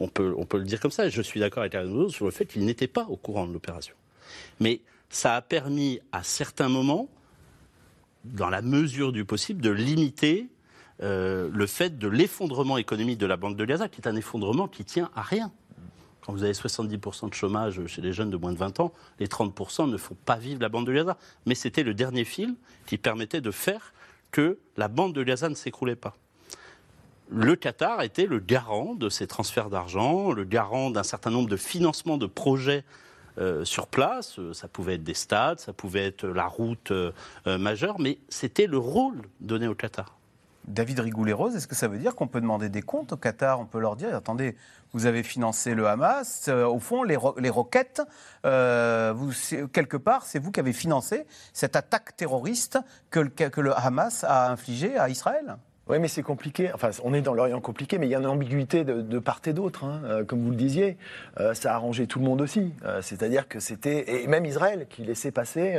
on 0.00 0.08
peut, 0.08 0.34
on 0.36 0.46
peut 0.46 0.58
le 0.58 0.64
dire 0.64 0.80
comme 0.80 0.90
ça, 0.90 1.08
je 1.08 1.22
suis 1.22 1.38
d'accord 1.38 1.62
avec 1.62 1.74
Ariane 1.74 2.08
sur 2.08 2.24
le 2.24 2.30
fait 2.30 2.46
qu'ils 2.46 2.64
n'étaient 2.64 2.88
pas 2.88 3.06
au 3.08 3.16
courant 3.16 3.46
de 3.46 3.52
l'opération. 3.52 3.94
Mais 4.58 4.80
ça 5.10 5.36
a 5.36 5.42
permis 5.42 6.00
à 6.12 6.22
certains 6.22 6.68
moments 6.68 7.08
dans 8.24 8.48
la 8.48 8.62
mesure 8.62 9.12
du 9.12 9.24
possible, 9.24 9.60
de 9.60 9.70
limiter 9.70 10.48
euh, 11.02 11.50
le 11.52 11.66
fait 11.66 11.98
de 11.98 12.08
l'effondrement 12.08 12.78
économique 12.78 13.18
de 13.18 13.26
la 13.26 13.36
Banque 13.36 13.56
de 13.56 13.64
Gaza, 13.64 13.88
qui 13.88 14.00
est 14.00 14.08
un 14.08 14.16
effondrement 14.16 14.68
qui 14.68 14.84
tient 14.84 15.10
à 15.14 15.22
rien. 15.22 15.52
Quand 16.22 16.32
vous 16.32 16.42
avez 16.42 16.52
70% 16.52 17.28
de 17.28 17.34
chômage 17.34 17.84
chez 17.86 18.00
les 18.00 18.12
jeunes 18.12 18.30
de 18.30 18.36
moins 18.36 18.52
de 18.52 18.56
20 18.56 18.80
ans, 18.80 18.92
les 19.18 19.26
30% 19.26 19.90
ne 19.90 19.96
font 19.98 20.16
pas 20.24 20.36
vivre 20.36 20.60
la 20.62 20.70
bande 20.70 20.86
de 20.86 20.92
Gaza. 20.92 21.18
Mais 21.44 21.54
c'était 21.54 21.82
le 21.82 21.92
dernier 21.92 22.24
fil 22.24 22.54
qui 22.86 22.96
permettait 22.96 23.42
de 23.42 23.50
faire 23.50 23.92
que 24.30 24.58
la 24.76 24.88
bande 24.88 25.12
de 25.12 25.22
Gaza 25.22 25.48
ne 25.50 25.54
s'écroulait 25.54 25.96
pas. 25.96 26.16
Le 27.30 27.56
Qatar 27.56 28.02
était 28.02 28.26
le 28.26 28.38
garant 28.38 28.94
de 28.94 29.08
ces 29.08 29.26
transferts 29.26 29.68
d'argent, 29.68 30.32
le 30.32 30.44
garant 30.44 30.90
d'un 30.90 31.02
certain 31.02 31.30
nombre 31.30 31.48
de 31.48 31.56
financements 31.56 32.18
de 32.18 32.26
projets 32.26 32.84
euh, 33.38 33.64
sur 33.64 33.88
place. 33.88 34.38
Euh, 34.38 34.54
ça 34.54 34.68
pouvait 34.68 34.94
être 34.94 35.02
des 35.02 35.14
stades, 35.14 35.58
ça 35.58 35.72
pouvait 35.72 36.06
être 36.06 36.24
la 36.24 36.46
route 36.46 36.92
euh, 36.92 37.12
majeure, 37.46 37.98
mais 37.98 38.18
c'était 38.28 38.66
le 38.66 38.78
rôle 38.78 39.22
donné 39.40 39.66
au 39.66 39.74
Qatar. 39.74 40.16
David 40.68 41.00
Rigoulet-Rose, 41.00 41.56
est-ce 41.56 41.66
que 41.66 41.74
ça 41.74 41.88
veut 41.88 41.98
dire 41.98 42.14
qu'on 42.14 42.28
peut 42.28 42.40
demander 42.40 42.68
des 42.68 42.82
comptes 42.82 43.12
au 43.12 43.16
Qatar? 43.16 43.58
On 43.58 43.66
peut 43.66 43.80
leur 43.80 43.96
dire, 43.96 44.14
attendez, 44.14 44.56
vous 44.92 45.06
avez 45.06 45.22
financé 45.22 45.74
le 45.74 45.88
Hamas, 45.88 46.48
au 46.48 46.78
fond, 46.78 47.02
les, 47.02 47.16
roquettes, 47.16 48.02
quelque 48.42 49.96
part, 49.96 50.24
c'est 50.24 50.38
vous 50.38 50.52
qui 50.52 50.60
avez 50.60 50.72
financé 50.72 51.26
cette 51.52 51.76
attaque 51.76 52.16
terroriste 52.16 52.78
que 53.10 53.20
le 53.60 53.78
Hamas 53.78 54.24
a 54.24 54.50
infligée 54.50 54.96
à 54.96 55.10
Israël? 55.10 55.58
Oui, 55.86 55.98
mais 55.98 56.08
c'est 56.08 56.22
compliqué. 56.22 56.70
Enfin, 56.72 56.88
on 57.02 57.12
est 57.12 57.20
dans 57.20 57.34
l'Orient 57.34 57.60
compliqué, 57.60 57.98
mais 57.98 58.06
il 58.06 58.10
y 58.10 58.14
a 58.14 58.18
une 58.18 58.26
ambiguïté 58.26 58.84
de, 58.84 59.18
part 59.18 59.42
et 59.44 59.52
d'autre, 59.52 59.84
hein. 59.84 60.00
euh, 60.04 60.24
comme 60.24 60.42
vous 60.42 60.48
le 60.48 60.56
disiez. 60.56 60.96
Euh, 61.40 61.52
ça 61.52 61.72
a 61.72 61.74
arrangé 61.74 62.06
tout 62.06 62.18
le 62.20 62.24
monde 62.24 62.40
aussi. 62.40 62.72
Euh, 62.86 63.02
c'est-à-dire 63.02 63.48
que 63.48 63.60
c'était. 63.60 64.22
Et 64.22 64.26
même 64.26 64.46
Israël, 64.46 64.86
qui 64.88 65.04
laissait 65.04 65.30
passer, 65.30 65.78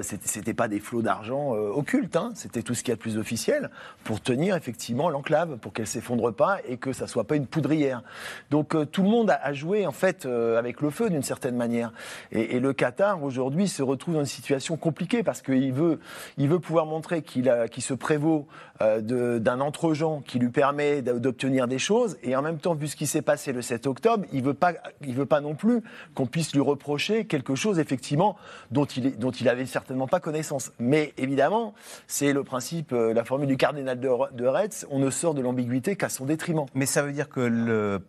c'était 0.00 0.54
pas 0.54 0.68
des 0.68 0.80
flots 0.80 1.02
d'argent 1.02 1.50
occultes, 1.50 2.16
hein. 2.16 2.30
c'était 2.34 2.62
tout 2.62 2.74
ce 2.74 2.82
qu'il 2.82 2.90
y 2.90 2.92
a 2.92 2.96
de 2.96 3.00
plus 3.00 3.18
officiel 3.18 3.70
pour 4.04 4.22
tenir 4.22 4.56
effectivement 4.56 5.10
l'enclave, 5.10 5.58
pour 5.58 5.74
qu'elle 5.74 5.86
s'effondre 5.86 6.32
pas 6.32 6.58
et 6.66 6.78
que 6.78 6.92
ça 6.92 7.06
soit 7.06 7.24
pas 7.24 7.36
une 7.36 7.46
poudrière. 7.46 8.02
Donc 8.50 8.74
tout 8.90 9.02
le 9.02 9.08
monde 9.08 9.30
a, 9.30 9.52
joué, 9.52 9.86
en 9.86 9.92
fait, 9.92 10.24
avec 10.24 10.80
le 10.80 10.88
feu 10.88 11.10
d'une 11.10 11.22
certaine 11.22 11.56
manière. 11.56 11.92
Et, 12.32 12.58
le 12.58 12.72
Qatar, 12.72 13.22
aujourd'hui, 13.22 13.68
se 13.68 13.82
retrouve 13.82 14.14
dans 14.14 14.20
une 14.20 14.26
situation 14.26 14.76
compliquée 14.76 15.22
parce 15.22 15.42
qu'il 15.42 15.72
veut, 15.72 16.00
il 16.38 16.48
veut 16.48 16.58
pouvoir 16.58 16.86
montrer 16.86 17.20
qu'il 17.22 17.52
qu 17.70 17.80
se 17.80 17.94
prévaut 17.94 18.46
euh, 18.80 19.38
d'un 19.38 19.60
entre-gens 19.60 20.20
qui 20.20 20.38
lui 20.38 20.50
permet 20.50 21.02
d'obtenir 21.02 21.66
des 21.66 21.78
choses. 21.78 22.16
Et 22.22 22.36
en 22.36 22.42
même 22.42 22.58
temps, 22.58 22.74
vu 22.74 22.86
ce 22.86 22.96
qui 22.96 23.06
s'est 23.06 23.22
passé 23.22 23.52
le 23.52 23.62
7 23.62 23.86
octobre, 23.86 24.24
il 24.32 24.40
ne 24.40 24.46
veut, 24.46 24.54
pas, 24.54 24.72
il 25.04 25.14
veut 25.14 25.26
pas 25.26 25.40
non 25.40 25.54
plus 25.54 25.82
qu'on 26.14 26.26
puisse 26.26 26.52
lui 26.54 26.60
reprocher 26.60 27.24
quelque 27.24 27.54
chose, 27.54 27.78
effectivement, 27.78 28.36
dont 28.70 28.84
il, 28.84 29.18
dont 29.18 29.30
il 29.30 29.48
avait 29.48 29.66
certainement 29.66 30.06
pas 30.06 30.20
connaissance. 30.20 30.72
Mais 30.78 31.12
évidemment, 31.16 31.74
c'est 32.06 32.32
le 32.32 32.44
principe, 32.44 32.92
euh, 32.92 33.12
la 33.12 33.24
formule 33.24 33.48
du 33.48 33.56
cardinal 33.56 33.98
de, 33.98 34.08
de 34.32 34.46
Retz, 34.46 34.86
on 34.90 34.98
ne 34.98 35.10
sort 35.10 35.34
de 35.34 35.40
l'ambiguïté 35.40 35.96
qu'à 35.96 36.08
son 36.08 36.24
détriment. 36.24 36.66
Mais 36.74 36.86
ça 36.86 37.02
veut 37.02 37.12
dire 37.12 37.28
que 37.28 37.40
le 37.40 38.00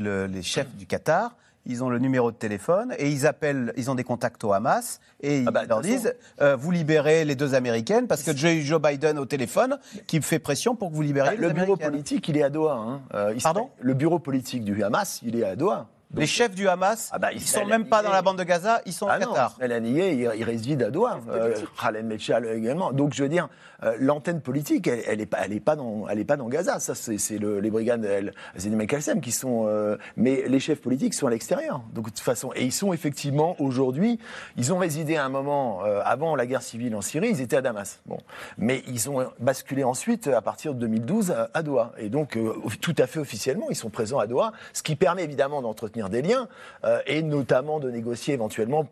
les 0.00 0.42
chefs 0.42 0.74
du 0.76 0.86
Qatar 0.86 1.36
ils 1.66 1.82
ont 1.82 1.88
le 1.88 1.98
numéro 1.98 2.30
de 2.30 2.36
téléphone 2.36 2.94
et 2.98 3.10
ils 3.10 3.26
appellent, 3.26 3.72
ils 3.76 3.90
ont 3.90 3.94
des 3.94 4.04
contacts 4.04 4.42
au 4.44 4.52
Hamas 4.52 5.00
et 5.20 5.40
ils 5.40 5.48
ah 5.48 5.50
bah, 5.50 5.64
leur 5.66 5.80
disent 5.80 6.14
euh, 6.40 6.56
vous 6.56 6.70
libérez 6.70 7.24
les 7.24 7.34
deux 7.34 7.54
américaines 7.54 8.06
parce 8.06 8.22
que 8.22 8.36
j'ai 8.36 8.56
eu 8.56 8.62
Joe 8.62 8.80
Biden 8.80 9.18
au 9.18 9.26
téléphone 9.26 9.78
qui 10.06 10.20
fait 10.20 10.38
pression 10.38 10.76
pour 10.76 10.90
que 10.90 10.94
vous 10.94 11.02
libériez 11.02 11.36
bah, 11.36 11.42
les 11.42 11.48
Le 11.48 11.54
bureau 11.54 11.76
politique, 11.76 12.28
il 12.28 12.36
est 12.36 12.42
à 12.42 12.50
Doha. 12.50 12.74
Hein. 12.74 13.00
Euh, 13.14 13.34
Pardon 13.42 13.70
Le 13.80 13.94
bureau 13.94 14.18
politique 14.18 14.64
du 14.64 14.82
Hamas, 14.82 15.20
il 15.22 15.36
est 15.36 15.44
à 15.44 15.56
Doha. 15.56 15.88
Les 16.16 16.26
chefs 16.26 16.54
du 16.54 16.68
Hamas, 16.68 17.10
ah 17.12 17.18
bah, 17.18 17.32
ils 17.32 17.40
ne 17.40 17.46
sont 17.46 17.66
même 17.66 17.86
pas 17.86 18.02
dans 18.02 18.12
la 18.12 18.22
bande 18.22 18.38
de 18.38 18.44
Gaza, 18.44 18.80
ils 18.86 18.92
sont 18.92 19.06
au 19.06 19.08
Qatar. 19.08 19.56
Non, 19.60 19.66
il, 19.84 20.30
il 20.36 20.44
réside 20.44 20.82
à 20.82 20.90
Doha. 20.90 21.20
Euh, 21.30 21.54
Khaled 21.80 22.04
Mechal 22.04 22.46
également. 22.46 22.92
Donc 22.92 23.14
je 23.14 23.22
veux 23.22 23.28
dire, 23.28 23.48
euh, 23.84 23.96
l'antenne 23.98 24.40
politique, 24.40 24.86
elle 24.86 25.18
n'est 25.18 25.26
pas, 25.26 25.38
elle 25.44 25.52
est 25.52 25.60
pas, 25.60 25.76
dans, 25.76 26.08
elle 26.08 26.18
est 26.18 26.24
pas 26.24 26.36
dans 26.36 26.48
Gaza. 26.48 26.80
Ça, 26.80 26.94
c'est 26.94 27.38
les 27.38 27.70
brigades 27.70 28.32
Zédim 28.56 28.86
Kalsem 28.86 29.20
qui 29.20 29.32
sont. 29.32 29.66
Euh, 29.66 29.96
mais 30.16 30.44
les 30.46 30.60
chefs 30.60 30.80
politiques 30.80 31.14
sont 31.14 31.26
à 31.26 31.30
l'extérieur. 31.30 31.82
Donc, 31.92 32.06
de 32.06 32.10
toute 32.10 32.20
façon. 32.20 32.50
Et 32.54 32.64
ils 32.64 32.72
sont 32.72 32.92
effectivement, 32.92 33.56
aujourd'hui, 33.60 34.18
ils 34.56 34.72
ont 34.72 34.78
résidé 34.78 35.16
à 35.16 35.24
un 35.24 35.28
moment, 35.28 35.84
euh, 35.84 36.00
avant 36.04 36.36
la 36.36 36.46
guerre 36.46 36.62
civile 36.62 36.94
en 36.96 37.02
Syrie, 37.02 37.28
ils 37.30 37.40
étaient 37.40 37.56
à 37.56 37.62
Damas. 37.62 38.00
Bon. 38.06 38.18
Mais 38.58 38.82
ils 38.88 39.10
ont 39.10 39.26
basculé 39.38 39.84
ensuite, 39.84 40.28
à 40.28 40.40
partir 40.40 40.74
de 40.74 40.80
2012, 40.80 41.34
à, 41.52 41.62
Doha. 41.62 41.92
Et 41.98 42.08
donc, 42.08 42.38
tout 42.80 42.94
à 42.98 43.06
fait 43.06 43.18
officiellement, 43.20 43.66
ils 43.70 43.76
sont 43.76 43.90
présents 43.90 44.18
à 44.18 44.26
Doha, 44.26 44.52
ce 44.72 44.82
qui 44.82 44.96
permet 44.96 45.24
évidemment 45.24 45.62
d'entretenir 45.62 46.03
des 46.08 46.22
liens 46.22 46.48
et 47.06 47.22
notamment 47.22 47.80
de 47.80 47.90
négocier 47.90 48.34
éventuellement 48.34 48.86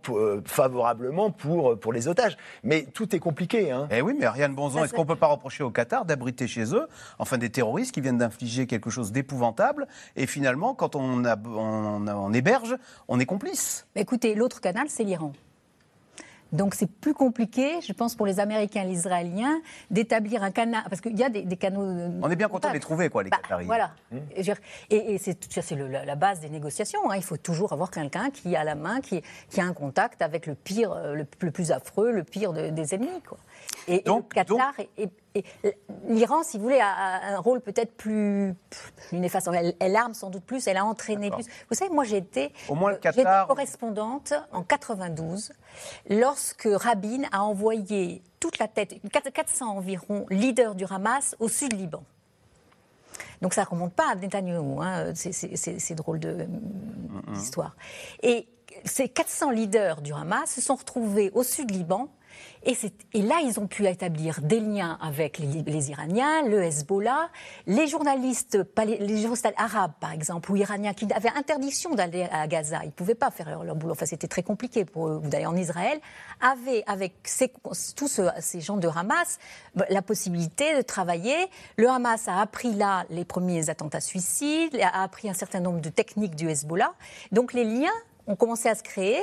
favorablement 0.45 1.31
pour, 1.31 1.79
pour 1.79 1.93
les 1.93 2.09
otages. 2.09 2.37
Mais 2.63 2.87
tout 2.95 3.15
est 3.15 3.19
compliqué. 3.19 3.71
Hein. 3.71 3.89
Eh 3.91 4.01
oui, 4.03 4.15
mais 4.19 4.27
Ariane 4.27 4.55
Bonzon, 4.55 4.85
est-ce 4.85 4.93
qu'on 4.93 5.03
ne 5.03 5.07
peut 5.07 5.17
pas 5.17 5.27
reprocher 5.27 5.63
au 5.63 5.71
Qatar 5.71 6.05
d'abriter 6.05 6.47
chez 6.47 6.75
eux, 6.75 6.87
enfin 7.19 7.39
des 7.39 7.51
terroristes 7.51 7.93
qui 7.93 8.01
viennent 8.01 8.19
d'infliger 8.19 8.67
quelque 8.67 8.91
chose 8.91 9.13
d'épouvantable 9.13 9.87
Et 10.17 10.27
finalement, 10.27 10.75
quand 10.75 10.97
on, 10.97 11.25
on, 11.25 12.33
héberge, 12.33 12.77
on 13.09 13.21
est 13.21 13.27
complice? 13.27 13.87
Écoutez, 13.95 14.35
l'autre 14.35 14.61
canal, 14.61 14.87
c'est 14.89 15.05
l'Iran. 15.05 15.33
Donc 16.53 16.75
c'est 16.75 16.91
plus 16.91 17.15
compliqué, 17.15 17.81
je 17.81 17.93
pense, 17.93 18.15
pour 18.15 18.27
les 18.27 18.39
Américains 18.39 18.83
et 18.83 18.87
les 18.87 18.99
Israéliens 18.99 19.61
d'établir 19.91 20.43
un 20.43 20.51
canal, 20.51 20.83
parce 20.89 21.01
qu'il 21.01 21.19
y 21.19 21.25
a 21.25 21.31
des, 21.31 21.45
canaux. 21.57 21.83
On 22.23 22.31
est 22.31 22.37
bien 22.37 22.49
content 22.49 22.69
de 22.69 22.75
les 22.75 22.81
trouver, 22.81 23.09
quoi, 23.09 23.23
les 23.23 23.31
bah, 23.31 23.39
Qataris. 23.43 23.65
Voilà. 23.65 23.93
Mmh. 24.11 24.19
Et, 24.91 25.19
c'est 25.19 25.77
la 25.77 26.15
base 26.15 26.41
des 26.41 26.51
négociations. 26.51 27.11
Hein. 27.11 27.17
Il 27.17 27.25
faut 27.25 27.39
toujours 27.39 27.73
avoir 27.73 27.91
quelqu'un 27.91 28.31
qui 28.31 28.55
a 28.55 28.65
la 28.65 28.75
main, 28.75 29.01
qui, 29.01 29.23
a 29.59 29.65
un 29.65 29.73
contact 29.73 30.21
avec 30.21 30.47
le 30.47 30.55
pire, 30.55 30.93
euh, 30.93 31.15
le, 31.15 31.51
plus 31.51 31.73
affreux, 31.73 32.13
le 32.13 32.25
pire 32.25 32.53
des 32.53 32.95
ennemis, 32.95 33.23
quoi. 33.27 33.39
Et, 33.89 34.01
donc, 34.01 34.31
le 34.31 34.35
Qatar 34.35 34.75
et, 34.97 35.09
l'Iran, 36.09 36.43
si 36.43 36.59
vous 36.59 36.65
voulez, 36.65 36.81
a, 36.81 37.35
un 37.35 37.39
rôle 37.39 37.61
peut-être 37.61 37.93
plus, 37.97 38.55
plus 39.09 39.19
néfaste. 39.19 39.49
Elle, 39.81 39.97
arme 39.97 40.15
sans 40.15 40.31
doute 40.31 40.45
plus, 40.45 40.67
elle 40.67 40.77
a 40.77 40.85
entraîné 40.85 41.31
plus. 41.31 41.47
Vous 41.71 41.77
savez, 41.77 41.91
moi 41.91 42.05
j'ai 42.05 42.19
été, 42.19 42.53
euh, 42.71 43.45
correspondante 43.47 44.35
en 44.53 44.63
92 44.63 45.53
lorsque 46.11 46.69
Rabin 46.71 47.23
a 47.33 47.43
envoyé 47.43 48.23
toute 48.41 48.59
la 48.59 48.69
tête, 48.69 48.95
400 49.11 49.77
environ 49.77 50.27
leaders 50.29 50.75
du 50.75 50.85
Hamas 50.85 51.37
au 51.39 51.49
sud 51.49 51.73
Liban. 51.73 52.05
Donc 53.41 53.55
ça 53.55 53.63
ne 53.63 53.67
remonte 53.67 53.95
pas 53.95 54.11
à 54.11 54.15
Netanyahu, 54.15 54.81
hein, 54.81 55.13
c'est 55.15 55.95
drôle 55.95 56.21
d'histoire. 57.29 57.75
Et 58.23 58.49
ces 58.85 59.09
400 59.09 59.51
leaders 59.51 60.01
du 60.01 60.13
Hamas 60.13 60.51
se 60.51 60.61
sont 60.61 60.75
retrouvés 60.77 61.31
au 61.35 61.43
sud 61.43 61.71
Liban 61.71 62.09
et, 62.65 63.23
là, 63.23 63.41
ils 63.45 63.59
ont 63.59 63.67
pu 63.67 63.87
établir 63.87 64.41
des 64.41 64.61
liens 64.61 64.97
avec 65.01 65.39
les, 65.39 65.91
Iraniens, 65.91 66.47
le 66.47 66.63
Hezbollah, 66.63 67.29
les 67.67 67.89
journalistes, 67.89 68.59
arabes, 69.57 69.93
par 70.01 70.13
exemple, 70.13 70.53
ou 70.53 70.57
iraniens, 70.57 70.95
qui 70.95 71.09
avaient 71.13 71.31
interdiction 71.31 71.95
d'aller 71.95 72.29
à 72.31 72.47
Gaza. 72.47 72.81
Ils 72.85 72.87
ne 72.87 72.93
pouvaient 72.93 73.17
pas 73.17 73.31
faire 73.31 73.65
leur 73.65 73.75
boulot. 73.75 73.93
Enfin, 73.93 74.07
c'était 74.07 74.29
très 74.29 74.45
compliqué 74.45 74.85
pour 74.85 75.09
eux 75.09 75.21
d'aller 75.25 75.47
en 75.47 75.57
Israël. 75.57 76.01
Avaient, 76.41 76.85
avec 76.87 77.15
tous 77.97 78.21
ces 78.41 78.61
gens 78.61 78.77
de 78.77 78.89
Hamas, 78.89 79.39
la 79.89 80.03
possibilité 80.03 80.77
de 80.77 80.83
travailler. 80.83 81.37
Le 81.77 81.89
Hamas 81.89 82.29
a 82.29 82.41
appris 82.41 82.75
là 82.75 83.05
les 83.11 83.25
premiers 83.25 83.71
attentats 83.71 84.01
suicides, 84.01 84.79
a 84.81 85.03
appris 85.03 85.29
un 85.29 85.35
certain 85.35 85.61
nombre 85.61 85.81
de 85.81 85.89
techniques 85.89 86.37
du 86.37 86.49
Hezbollah. 86.49 86.95
Donc, 87.33 87.53
les 87.53 87.65
liens 87.65 87.91
ont 88.33 88.37
commencé 88.37 88.69
à 88.69 88.75
se 88.75 88.83
créer. 88.83 89.21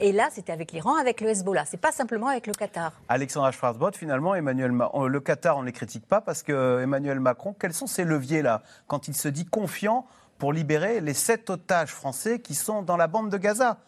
et, 0.00 0.12
là, 0.12 0.28
c'était 0.32 0.52
avec 0.52 0.72
l'Iran, 0.72 0.96
avec 0.96 1.20
le 1.20 1.28
Hezbollah. 1.28 1.64
C'est 1.64 1.80
pas 1.80 1.92
simplement 1.92 2.28
avec 2.28 2.46
le 2.46 2.52
Qatar. 2.52 2.92
Alexandra 3.08 3.52
Schwarzbott, 3.52 3.96
finalement, 3.96 4.34
Emmanuel 4.34 4.72
le 4.72 5.20
Qatar, 5.20 5.56
on 5.56 5.62
ne 5.62 5.66
les 5.66 5.72
critique 5.72 6.06
pas 6.06 6.20
parce 6.20 6.42
que 6.42 6.80
Emmanuel 6.82 7.20
Macron, 7.20 7.54
quels 7.58 7.72
sont 7.72 7.86
ses 7.86 8.04
leviers 8.04 8.42
là 8.42 8.62
quand 8.86 9.08
il 9.08 9.14
se 9.14 9.28
dit 9.28 9.46
confiant 9.46 10.06
pour 10.38 10.52
libérer 10.52 11.00
les 11.00 11.14
sept 11.14 11.50
otages 11.50 11.92
français 11.92 12.40
qui 12.40 12.54
sont 12.54 12.82
dans 12.82 12.96
la 12.96 13.06
bande 13.06 13.30
de 13.30 13.36
Gaza? 13.36 13.78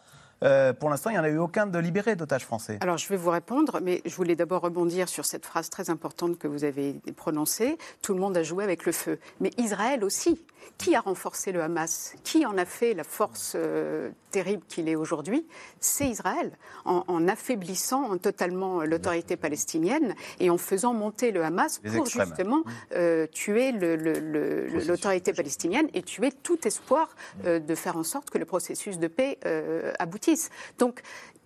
Euh, 0.43 0.73
pour 0.73 0.89
l'instant, 0.89 1.09
il 1.09 1.13
n'y 1.13 1.19
en 1.19 1.23
a 1.23 1.29
eu 1.29 1.37
aucun 1.37 1.67
de 1.67 1.77
libéré 1.79 2.15
d'otages 2.15 2.45
français. 2.45 2.77
Alors, 2.81 2.97
je 2.97 3.07
vais 3.07 3.17
vous 3.17 3.29
répondre, 3.29 3.79
mais 3.81 4.01
je 4.05 4.15
voulais 4.15 4.35
d'abord 4.35 4.61
rebondir 4.61 5.07
sur 5.07 5.25
cette 5.25 5.45
phrase 5.45 5.69
très 5.69 5.89
importante 5.89 6.37
que 6.39 6.47
vous 6.47 6.63
avez 6.63 6.95
prononcée. 7.15 7.77
Tout 8.01 8.13
le 8.13 8.19
monde 8.19 8.35
a 8.37 8.43
joué 8.43 8.63
avec 8.63 8.85
le 8.85 8.91
feu. 8.91 9.19
Mais 9.39 9.51
Israël 9.57 10.03
aussi. 10.03 10.41
Qui 10.77 10.95
a 10.95 11.01
renforcé 11.01 11.51
le 11.51 11.61
Hamas? 11.61 12.13
Qui 12.23 12.45
en 12.45 12.55
a 12.55 12.65
fait 12.65 12.93
la 12.93 13.03
force 13.03 13.53
euh, 13.55 14.11
terrible 14.29 14.61
qu'il 14.67 14.89
est 14.89 14.95
aujourd'hui? 14.95 15.47
C'est 15.79 16.07
Israël, 16.07 16.51
en, 16.85 17.27
affaiblissant 17.27 18.15
totalement 18.19 18.83
l'autorité 18.83 19.37
palestinienne 19.37 20.13
et 20.39 20.51
en 20.51 20.59
faisant 20.59 20.93
monter 20.93 21.31
le 21.31 21.43
Hamas 21.43 21.79
pour 21.79 22.05
justement 22.05 22.63
euh, 22.95 23.25
tuer 23.25 23.71
l'autorité 23.71 25.33
palestinienne 25.33 25.87
et 25.95 26.03
tuer 26.03 26.31
tout 26.31 26.67
espoir 26.67 27.09
de 27.43 27.75
faire 27.75 27.97
en 27.97 28.03
sorte 28.03 28.29
que 28.29 28.37
le 28.37 28.45
processus 28.45 28.99
de 28.99 29.07
paix 29.07 29.39
aboutisse. 29.97 30.30
Donc 30.77 31.01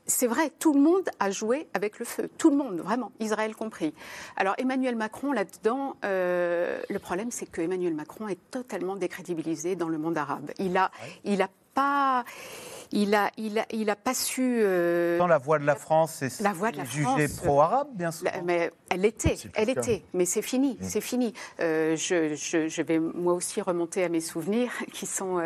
c'est 0.08 0.28
vrai, 0.28 0.52
tout 0.60 0.74
le 0.74 0.80
monde 0.80 1.10
a 1.20 1.32
joué 1.32 1.68
avec 1.74 2.00
le 2.00 2.06
feu, 2.06 2.30
tout 2.38 2.50
le 2.50 2.56
monde, 2.56 2.80
vraiment, 2.80 3.12
Israël 3.20 3.56
compris. 3.56 3.94
Alors 4.36 4.54
Emmanuel 4.58 4.96
Macron, 4.96 5.32
là-dedans, 5.32 5.96
euh, 6.06 6.80
le 6.90 7.00
problème, 7.00 7.32
c'est 7.32 7.48
que 7.48 7.62
Emmanuel 7.62 7.94
Macron 7.94 8.28
est 8.28 8.40
totalement 8.52 8.96
décrédibilisé 8.96 9.76
dans 9.76 9.90
le 9.90 9.98
monde 9.98 10.18
arabe. 10.18 10.52
Il 10.60 10.78
a, 10.78 10.92
il 11.24 11.42
a 11.42 11.50
pas 11.74 12.24
il 12.92 13.16
a, 13.16 13.32
il 13.38 13.60
a, 13.60 13.66
il 13.72 13.90
a 13.90 13.96
pas 13.96 14.14
su. 14.14 14.60
Euh, 14.62 15.18
Dans 15.18 15.28
la 15.28 15.38
voix 15.38 15.60
de 15.60 15.66
la 15.66 15.76
France, 15.76 16.24
c'est 16.30 16.42
la 16.42 16.54
voix 16.54 16.72
de 16.72 16.78
la 16.78 16.86
jugée 16.86 17.28
pro-arabe, 17.28 17.90
bien 17.94 18.12
sûr. 18.12 18.30
mais 18.44 18.72
elle 18.90 19.06
était, 19.06 19.38
elle 19.54 19.70
était, 19.70 20.04
mais 20.14 20.26
c'est 20.26 20.42
fini, 20.42 20.78
mm. 20.80 20.84
c'est 20.84 21.02
fini. 21.02 21.34
Euh, 21.60 21.96
je, 21.96 22.36
je, 22.36 22.82
vais 22.82 23.00
moi 23.00 23.34
aussi 23.34 23.62
remonter 23.62 24.04
à 24.04 24.10
mes 24.10 24.22
souvenirs 24.22 24.72
qui 24.94 25.06
sont 25.06 25.40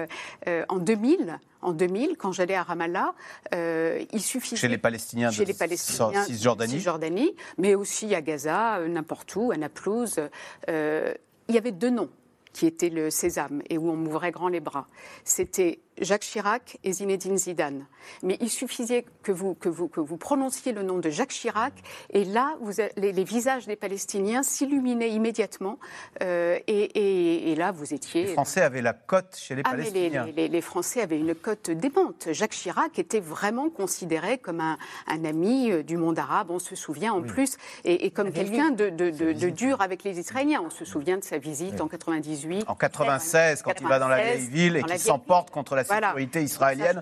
euh, 0.48 0.66
en 0.70 0.78
2000. 0.78 1.40
En 1.62 1.74
2000, 1.74 2.16
quand 2.18 2.32
j'allais 2.32 2.56
à 2.56 2.64
Ramallah, 2.64 3.14
il 3.52 4.22
suffisait. 4.22 4.56
Chez 4.56 4.70
les 4.70 4.78
Palestiniens 4.78 5.30
chez 5.30 5.44
de 5.44 5.50
les 5.50 5.54
Palestiniens, 5.54 6.24
Cisjordanie. 6.24 6.72
Cisjordanie, 6.72 7.36
mais 7.58 7.76
aussi 7.76 8.16
à 8.16 8.22
Gaza, 8.22 8.80
n'importe 8.88 9.36
où, 9.36 9.52
à 9.52 9.58
Naplouse. 9.58 10.22
il 10.70 11.56
y 11.56 11.58
avait 11.58 11.74
deux 11.74 11.90
noms 11.90 12.10
qui 12.54 12.66
était 12.66 12.90
le 12.90 13.10
sésame 13.10 13.62
et 13.70 13.78
où 13.78 13.90
on 13.90 13.96
m'ouvrait 13.96 14.32
grand 14.32 14.50
les 14.50 14.60
bras. 14.60 14.88
C'était 15.24 15.80
Jacques 16.00 16.22
Chirac 16.22 16.78
et 16.84 16.94
Zinedine 16.94 17.38
Zidane. 17.38 17.86
Mais 18.24 18.38
il 18.42 18.50
suffisait 18.50 19.06
que 19.24 19.32
vous, 19.32 19.54
que 19.54 19.70
vous, 19.70 19.88
que 19.88 20.00
vous 20.00 20.18
prononciez 20.18 20.72
le 20.72 20.84
nom 20.84 20.98
de 20.98 21.10
Jacques 21.10 21.32
Chirac, 21.32 21.74
et 22.12 22.26
là, 22.26 22.56
vous 22.62 22.72
les, 22.98 23.12
les, 23.12 23.24
visages 23.24 23.68
des 23.68 23.76
Palestiniens 23.76 24.44
s'illuminaient 24.44 25.10
immédiatement. 25.10 25.80
Euh, 26.22 26.60
et, 26.68 27.52
et, 27.52 27.56
là, 27.56 27.72
vous 27.72 27.94
étiez. 27.94 28.26
Les 28.26 28.34
Français 28.34 28.62
avaient 28.62 28.82
la 28.82 28.94
cote 28.94 29.36
chez 29.38 29.56
les 29.56 29.62
ah, 29.66 29.72
Palestiniens. 29.72 30.28
Les, 30.36 30.48
les, 30.48 30.62
Français 30.62 31.02
avaient 31.02 31.20
une 31.20 31.36
cote 31.36 31.72
démente. 31.72 32.30
Jacques 32.32 32.52
Chirac 32.52 32.98
était 33.00 33.20
vraiment 33.20 33.70
considéré 33.70 34.38
comme 34.38 34.60
un, 34.60 34.78
un 35.08 35.26
ami 35.26 35.72
euh, 35.72 35.84
du 35.84 35.98
monde 35.98 36.20
arabe, 36.20 36.52
on 36.52 36.60
se 36.60 36.76
souvient 36.76 37.14
en 37.14 37.22
plus, 37.22 37.58
et, 37.84 38.06
et 38.06 38.12
comme 38.12 38.32
quelqu'un 38.32 38.72
de, 38.72 38.90
de, 38.90 39.10
de, 39.10 39.50
dur 39.50 39.82
avec 39.82 40.04
les 40.04 40.20
Israéliens. 40.20 40.62
On 40.66 40.70
se 40.70 40.86
souvient 40.86 41.18
de 41.18 41.24
sa 41.24 41.38
visite 41.38 41.82
en 41.82 41.88
98. 41.88 42.66
En 42.68 42.76
96, 42.76 43.62
quand 43.62 43.74
il 43.80 43.88
va 43.88 44.00
dans 44.00 44.08
la 44.08 44.22
vieille 44.24 44.48
ville 44.48 44.78
et 44.78 44.84
qu'il 44.84 45.00
s'emporte 45.00 45.50
contre 45.50 45.76
la 45.76 45.84
sécurité 45.96 46.44
israélienne. 46.44 47.02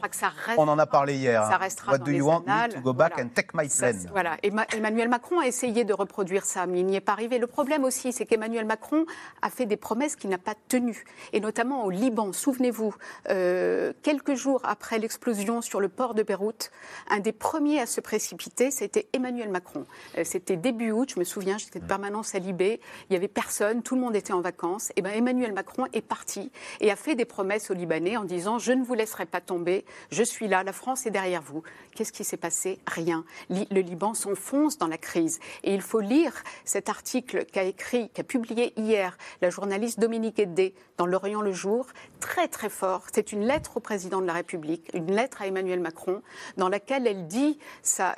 on 0.57 0.67
en 0.67 0.79
a 0.79 0.85
parlé 0.85 1.15
hier. 1.15 1.43
Ça 1.43 1.57
restera 1.57 1.91
What 1.93 1.99
do 1.99 2.11
you 2.11 2.25
want 2.25 2.43
me 2.45 2.73
to 2.73 2.81
go 2.81 2.93
back 2.93 3.19
and 3.19 3.29
take 3.33 3.49
my 3.53 3.67
plane? 3.67 4.07
Voilà. 4.11 4.37
Emmanuel 4.43 5.09
Macron 5.09 5.39
a 5.39 5.47
essayé 5.47 5.83
de 5.85 5.93
reproduire 5.93 6.45
ça, 6.45 6.65
mais 6.65 6.79
il 6.79 6.85
n'y 6.85 6.95
est 6.95 7.01
pas 7.01 7.13
arrivé. 7.13 7.37
Le 7.39 7.47
problème 7.47 7.83
aussi, 7.83 8.11
c'est 8.11 8.25
qu'Emmanuel 8.25 8.65
Macron 8.65 9.05
a 9.41 9.49
fait 9.49 9.65
des 9.65 9.77
promesses 9.77 10.15
qu'il 10.15 10.29
n'a 10.29 10.37
pas 10.37 10.55
tenues, 10.67 11.05
et 11.33 11.39
notamment 11.39 11.85
au 11.85 11.89
Liban. 11.89 12.33
Souvenez-vous, 12.33 12.95
euh, 13.29 13.93
quelques 14.03 14.35
jours 14.35 14.61
après 14.63 14.99
l'explosion 14.99 15.61
sur 15.61 15.79
le 15.79 15.89
port 15.89 16.13
de 16.13 16.23
Beyrouth, 16.23 16.71
un 17.09 17.19
des 17.19 17.31
premiers 17.31 17.79
à 17.79 17.85
se 17.85 18.01
précipiter, 18.01 18.71
c'était 18.71 19.07
Emmanuel 19.13 19.49
Macron. 19.49 19.85
Euh, 20.17 20.23
c'était 20.23 20.57
début 20.57 20.91
août, 20.91 21.11
je 21.15 21.19
me 21.19 21.25
souviens, 21.25 21.57
j'étais 21.57 21.79
de 21.79 21.85
permanence 21.85 22.35
à 22.35 22.39
Libé, 22.39 22.79
il 23.09 23.13
n'y 23.13 23.17
avait 23.17 23.27
personne, 23.27 23.83
tout 23.83 23.95
le 23.95 24.01
monde 24.01 24.15
était 24.15 24.33
en 24.33 24.41
vacances. 24.41 24.91
Et 24.95 25.01
ben 25.01 25.13
Emmanuel 25.13 25.53
Macron 25.53 25.85
est 25.93 26.01
parti 26.01 26.51
et 26.79 26.91
a 26.91 26.95
fait 26.95 27.15
des 27.15 27.25
promesses 27.25 27.69
aux 27.71 27.73
Libanais 27.73 28.17
en 28.17 28.23
disant 28.25 28.59
je 28.59 28.73
ne 28.77 28.85
vous 28.85 28.93
laisserai 28.93 29.25
pas 29.25 29.41
tomber, 29.41 29.85
je 30.11 30.23
suis 30.23 30.47
là, 30.47 30.63
la 30.63 30.73
France 30.73 31.05
est 31.05 31.11
derrière 31.11 31.41
vous. 31.41 31.63
Qu'est-ce 31.95 32.11
qui 32.11 32.23
s'est 32.23 32.37
passé? 32.37 32.79
Rien. 32.87 33.25
Le 33.49 33.81
Liban 33.81 34.13
s'enfonce 34.13 34.77
dans 34.77 34.87
la 34.87 34.97
crise. 34.97 35.39
Et 35.63 35.73
il 35.73 35.81
faut 35.81 35.99
lire 35.99 36.33
cet 36.65 36.89
article 36.89 37.45
qu'a 37.45 37.63
écrit, 37.63 38.09
qu'a 38.09 38.23
publié 38.23 38.73
hier 38.79 39.17
la 39.41 39.49
journaliste 39.49 39.99
Dominique 39.99 40.39
Eddé 40.39 40.73
dans 40.97 41.05
L'Orient 41.05 41.41
le 41.41 41.51
Jour, 41.51 41.87
très 42.19 42.47
très 42.47 42.69
fort. 42.69 43.05
C'est 43.11 43.31
une 43.31 43.45
lettre 43.45 43.77
au 43.77 43.79
président 43.79 44.21
de 44.21 44.25
la 44.25 44.33
République, 44.33 44.89
une 44.93 45.11
lettre 45.11 45.41
à 45.41 45.47
Emmanuel 45.47 45.79
Macron, 45.79 46.21
dans 46.57 46.69
laquelle 46.69 47.07
elle 47.07 47.27
dit 47.27 47.59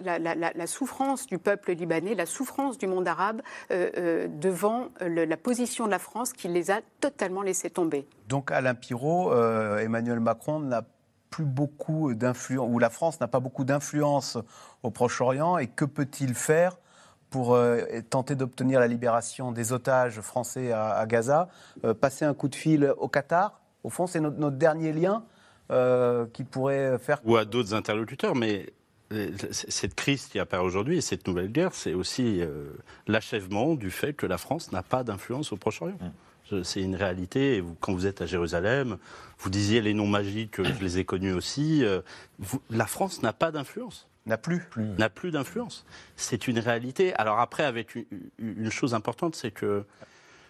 la, 0.02 0.68
souffrance 0.68 1.26
du 1.28 1.38
peuple 1.38 1.74
libanais, 1.74 2.16
la 2.16 2.26
souffrance 2.26 2.78
du 2.78 2.88
monde 2.88 3.08
arabe 3.08 3.42
euh, 3.72 3.90
euh, 3.98 4.28
devant 4.28 4.90
la 5.00 5.38
position 5.38 5.86
de 5.86 5.92
la 5.92 6.00
France 6.00 6.34
qui 6.34 6.48
les 6.48 6.72
a 6.72 6.82
totalement 7.00 7.42
laissés 7.42 7.70
tomber. 7.70 8.08
Donc 8.28 8.52
Alain 8.52 8.76
Pirot, 8.76 9.32
euh, 9.32 9.80
Emmanuel 9.80 10.20
Macron 10.20 10.60
n'a 10.60 10.84
plus 11.30 11.46
beaucoup 11.46 12.14
d'influence, 12.14 12.70
ou 12.72 12.80
la 12.80 12.90
France 12.90 13.20
n'a 13.20 13.28
pas 13.28 13.40
beaucoup 13.40 13.64
d'influence 13.64 14.38
au 14.84 14.92
Proche-Orient, 14.92 15.58
et 15.58 15.68
que 15.68 15.86
peut-il 15.86 16.34
faire 16.34 16.78
pour 17.30 17.54
euh, 17.54 17.82
tenter 18.10 18.36
d'obtenir 18.36 18.80
la 18.80 18.88
libération 18.88 19.52
des 19.52 19.72
otages 19.72 20.20
français 20.22 20.72
à, 20.72 21.06
Gaza? 21.06 21.50
Euh, 21.84 21.94
Passer 21.94 22.26
un 22.26 22.34
coup 22.34 22.48
de 22.48 22.56
fil 22.56 22.94
au 22.98 23.08
Qatar? 23.08 23.62
Au 23.84 23.90
fond, 23.90 24.08
c'est 24.08 24.20
notre, 24.20 24.52
dernier 24.52 24.94
lien 24.94 25.24
qui 26.34 26.44
pourrait 26.44 26.98
faire... 26.98 27.20
Ou 27.26 27.38
à 27.38 27.46
d'autres 27.46 27.74
interlocuteurs, 27.74 28.36
mais 28.36 28.74
cette 29.52 29.96
crise 29.96 30.26
qui 30.26 30.40
apparaît 30.40 30.64
aujourd'hui 30.64 30.98
et 30.98 31.02
cette 31.02 31.28
nouvelle 31.28 31.52
guerre, 31.52 31.74
c'est 31.74 31.94
aussi 31.94 32.42
l'achèvement 33.08 33.76
du 33.76 33.92
fait 33.92 34.14
que 34.14 34.26
la 34.26 34.38
France 34.38 34.72
n'a 34.72 34.84
pas 34.84 35.04
d'influence 35.04 35.52
au 35.52 35.58
Proche-Orient. 35.58 35.98
Mmh. 36.02 36.10
C'est 36.64 36.82
une 36.82 36.96
réalité. 36.96 37.58
Et 37.58 37.64
quand 37.80 37.94
vous 37.94 38.08
êtes 38.08 38.22
à 38.22 38.26
Jérusalem, 38.26 38.98
vous 39.40 39.50
disiez 39.50 39.82
les 39.82 39.94
noms 39.94 40.08
magiques, 40.08 40.62
je 40.62 40.84
les 40.84 41.00
ai 41.00 41.06
connus 41.06 41.34
aussi. 41.34 41.84
Euh, 41.84 42.02
la 42.70 42.86
France 42.86 43.22
n'a 43.22 43.34
pas 43.34 43.52
d'influence. 43.52 44.08
N'a 44.26 44.38
plus. 44.38 44.68
N'a 44.78 45.10
plus 45.10 45.32
d'influence. 45.32 45.86
C'est 46.16 46.48
une 46.48 46.60
réalité. 46.60 47.14
Alors 47.16 47.40
après, 47.40 47.64
avec 47.64 47.96
une, 48.38 48.72
chose 48.72 48.94
importante, 48.94 49.36
c'est 49.36 49.52
que 49.52 49.86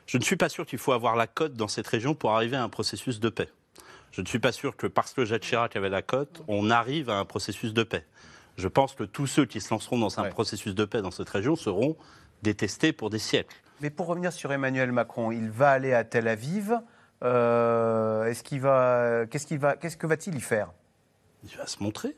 je 0.10 0.17
ne 0.17 0.24
suis 0.24 0.38
pas 0.38 0.50
sûr 0.50 0.65
qu'il 0.65 0.80
faut 0.80 0.91
avoir 0.91 1.15
la 1.15 1.28
cote 1.28 1.54
dans 1.54 1.67
cette 1.67 1.86
région 1.86 2.15
pour 2.15 2.32
arriver 2.32 2.58
à 2.58 2.63
un 2.63 2.69
processus 2.69 3.19
de 3.19 3.30
paix. 3.30 3.48
Je 4.12 4.22
ne 4.22 4.26
suis 4.26 4.39
pas 4.39 4.52
sûr 4.52 4.76
que 4.76 4.88
parce 4.88 5.13
que 5.13 5.24
Jacques 5.24 5.43
Chirac 5.43 5.76
avait 5.76 5.89
la 5.89 6.02
cote, 6.02 6.41
on 6.48 6.72
arrive 6.72 7.12
à 7.12 7.19
un 7.19 7.26
processus 7.26 7.76
de 7.76 7.84
paix. 7.84 8.08
Je 8.58 8.67
pense 8.67 8.95
que 8.95 9.04
tous 9.04 9.28
ceux 9.28 9.45
qui 9.45 9.62
se 9.62 9.72
lanceront 9.72 10.00
dans 10.00 10.19
un 10.19 10.28
processus 10.32 10.74
de 10.74 10.84
paix 10.84 11.04
dans 11.04 11.12
cette 11.12 11.30
région 11.30 11.56
seront 11.56 11.95
détestés 12.41 12.91
pour 12.91 13.12
des 13.12 13.19
siècles. 13.19 13.56
Mais 13.82 13.91
pour 13.91 14.08
revenir 14.08 14.34
sur 14.34 14.52
Emmanuel 14.52 14.91
Macron, 14.91 15.32
il 15.32 15.52
va 15.52 15.69
aller 15.69 15.93
à 15.93 16.04
Tel 16.04 16.28
Aviv. 16.28 16.74
Euh, 17.24 18.26
est-ce 18.26 18.41
qu'il 18.41 18.62
va, 18.62 19.28
qu'est-ce 19.30 19.45
qu'il 19.45 19.60
va, 19.60 19.78
qu'est-ce 19.78 19.95
que 19.95 20.08
va-t-il 20.08 20.36
y 20.36 20.41
faire? 20.41 20.72
Il 21.43 21.56
va 21.56 21.67
se 21.67 21.84
montrer. 21.84 22.15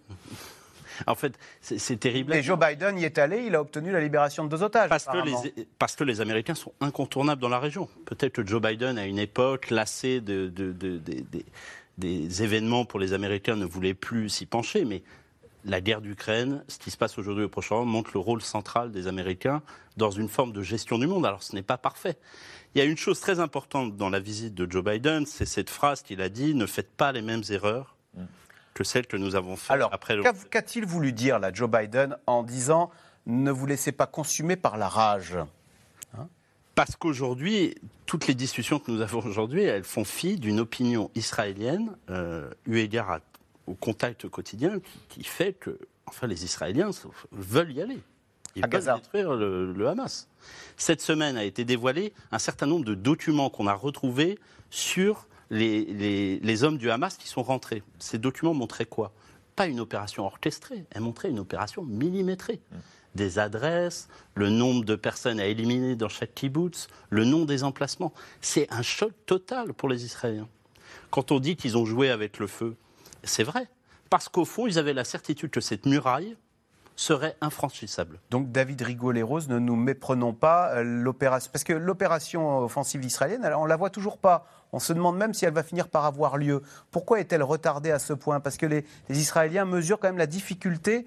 En 1.07 1.15
fait, 1.15 1.37
c'est 1.61 1.99
terrible. 1.99 2.33
Et 2.33 2.43
Joe 2.43 2.57
Biden 2.59 2.97
y 2.97 3.05
est 3.05 3.17
allé, 3.17 3.43
il 3.45 3.55
a 3.55 3.61
obtenu 3.61 3.91
la 3.91 3.99
libération 3.99 4.43
de 4.45 4.49
deux 4.49 4.63
otages. 4.63 4.89
Parce, 4.89 5.05
que 5.05 5.17
les, 5.17 5.67
parce 5.79 5.95
que 5.95 6.03
les 6.03 6.21
Américains 6.21 6.55
sont 6.55 6.73
incontournables 6.81 7.41
dans 7.41 7.49
la 7.49 7.59
région. 7.59 7.87
Peut-être 8.05 8.33
que 8.33 8.45
Joe 8.45 8.61
Biden, 8.61 8.97
à 8.97 9.05
une 9.05 9.19
époque, 9.19 9.69
lassé 9.69 10.21
de, 10.21 10.51
des 11.97 12.43
événements 12.43 12.85
pour 12.85 12.99
les 12.99 13.13
Américains, 13.13 13.55
ne 13.55 13.65
voulait 13.65 13.93
plus 13.93 14.29
s'y 14.29 14.45
pencher, 14.45 14.85
mais 14.85 15.03
la 15.65 15.81
guerre 15.81 16.01
d'Ukraine, 16.01 16.63
ce 16.67 16.79
qui 16.79 16.91
se 16.91 16.97
passe 16.97 17.17
aujourd'hui 17.17 17.43
au 17.43 17.49
Proche-Orient, 17.49 17.85
montre 17.85 18.11
le 18.13 18.19
rôle 18.19 18.41
central 18.41 18.91
des 18.91 19.07
Américains 19.07 19.61
dans 19.97 20.09
une 20.09 20.27
forme 20.27 20.53
de 20.53 20.61
gestion 20.61 20.97
du 20.97 21.07
monde. 21.07 21.25
Alors 21.25 21.43
ce 21.43 21.55
n'est 21.55 21.61
pas 21.61 21.77
parfait. 21.77 22.17
Il 22.73 22.79
y 22.79 22.81
a 22.81 22.85
une 22.85 22.97
chose 22.97 23.19
très 23.19 23.39
importante 23.39 23.95
dans 23.95 24.09
la 24.09 24.19
visite 24.19 24.55
de 24.55 24.69
Joe 24.69 24.83
Biden, 24.83 25.25
c'est 25.25 25.45
cette 25.45 25.69
phrase 25.69 26.01
qu'il 26.01 26.21
a 26.21 26.29
dit 26.29 26.55
ne 26.55 26.65
faites 26.65 26.89
pas 26.89 27.11
les 27.11 27.21
mêmes 27.21 27.43
erreurs 27.49 27.95
que 28.73 28.83
celles 28.83 29.07
que 29.07 29.17
nous 29.17 29.35
avons 29.35 29.55
Alors, 29.69 29.93
après 29.93 30.15
le. 30.15 30.23
Qu'a-t-il 30.49 30.85
voulu 30.85 31.13
dire, 31.13 31.39
là, 31.39 31.51
Joe 31.53 31.69
Biden, 31.69 32.17
en 32.27 32.43
disant 32.43 32.91
ne 33.27 33.51
vous 33.51 33.65
laissez 33.67 33.91
pas 33.91 34.07
consumer 34.07 34.55
par 34.55 34.77
la 34.77 34.87
rage? 34.87 35.37
Hein? 36.17 36.27
Parce 36.73 36.95
qu'aujourd'hui, 36.95 37.75
toutes 38.05 38.27
les 38.27 38.33
discussions 38.33 38.79
que 38.79 38.89
nous 38.89 39.01
avons 39.01 39.19
aujourd'hui, 39.19 39.63
elles 39.63 39.83
font 39.83 40.03
fi 40.03 40.37
d'une 40.37 40.59
opinion 40.59 41.11
israélienne, 41.15 41.95
euh, 42.09 42.49
eu 42.65 42.79
égard 42.79 43.11
à 43.11 43.19
au 43.67 43.73
contact 43.73 44.27
quotidien 44.27 44.79
qui, 45.09 45.23
fait 45.23 45.53
que 45.53 45.77
enfin, 46.05 46.27
les 46.27 46.43
Israéliens 46.43 46.89
veulent 47.31 47.71
y 47.71 47.81
aller. 47.81 47.99
Ils 48.55 48.67
veulent 48.67 48.95
détruire 48.95 49.33
le, 49.33 49.87
Hamas. 49.87 50.27
Cette 50.75 51.01
semaine 51.01 51.37
a 51.37 51.43
été 51.43 51.63
dévoilé 51.63 52.13
un 52.31 52.39
certain 52.39 52.65
nombre 52.65 52.85
de 52.85 52.95
documents 52.95 53.49
qu'on 53.49 53.67
a 53.67 53.73
retrouvés 53.73 54.37
sur 54.69 55.27
les, 55.51 56.39
les, 56.39 56.63
hommes 56.63 56.77
du 56.77 56.89
Hamas 56.89 57.17
qui 57.17 57.27
sont 57.27 57.43
rentrés. 57.43 57.83
Ces 57.99 58.17
documents 58.17 58.53
montraient 58.53 58.85
quoi? 58.85 59.11
Pas 59.55 59.67
une 59.67 59.81
opération 59.81 60.25
orchestrée, 60.25 60.85
elles 60.91 61.01
montraient 61.01 61.29
une 61.29 61.39
opération 61.39 61.83
millimétrée. 61.83 62.61
Mmh. 62.71 62.75
Des 63.15 63.39
adresses, 63.39 64.07
le 64.35 64.49
nombre 64.49 64.85
de 64.85 64.95
personnes 64.95 65.41
à 65.41 65.45
éliminer 65.45 65.97
dans 65.97 66.07
chaque 66.07 66.33
kibbutz, 66.33 66.87
le 67.09 67.25
nom 67.25 67.43
des 67.43 67.65
emplacements. 67.65 68.13
C'est 68.39 68.71
un 68.71 68.81
choc 68.81 69.11
total 69.25 69.73
pour 69.73 69.89
les 69.89 70.05
Israéliens. 70.05 70.47
Quand 71.09 71.31
on 71.33 71.41
dit 71.41 71.57
qu'ils 71.57 71.77
ont 71.77 71.85
joué 71.85 72.09
avec 72.09 72.39
le 72.39 72.47
feu, 72.47 72.77
c'est 73.23 73.43
vrai. 73.43 73.67
Parce 74.09 74.29
qu'au 74.29 74.45
fond, 74.45 74.65
ils 74.65 74.79
avaient 74.79 74.93
la 74.93 75.03
certitude 75.03 75.51
que 75.51 75.59
cette 75.59 75.85
muraille 75.85 76.37
serait 76.95 77.35
infranchissable. 77.41 78.19
Donc 78.29 78.51
David 78.51 78.81
Rigaud-les-Roses, 78.81 79.49
ne 79.49 79.59
nous 79.59 79.75
méprenons 79.75 80.33
pas 80.33 80.75
euh, 80.75 80.83
l'opération. 80.83 81.49
Parce 81.51 81.63
que 81.63 81.73
l'opération 81.73 82.59
offensive 82.59 83.03
israélienne, 83.03 83.45
on 83.57 83.63
ne 83.63 83.69
la 83.69 83.75
voit 83.75 83.89
toujours 83.89 84.17
pas. 84.17 84.47
On 84.73 84.79
se 84.79 84.93
demande 84.93 85.17
même 85.17 85.33
si 85.33 85.45
elle 85.45 85.53
va 85.53 85.63
finir 85.63 85.87
par 85.87 86.05
avoir 86.05 86.37
lieu. 86.37 86.61
Pourquoi 86.91 87.19
est-elle 87.19 87.43
retardée 87.43 87.91
à 87.91 87.99
ce 87.99 88.13
point? 88.13 88.39
Parce 88.39 88.57
que 88.57 88.65
les, 88.65 88.85
Israéliens 89.09 89.65
mesurent 89.65 89.99
quand 89.99 90.07
même 90.07 90.17
la 90.17 90.27
difficulté 90.27 91.05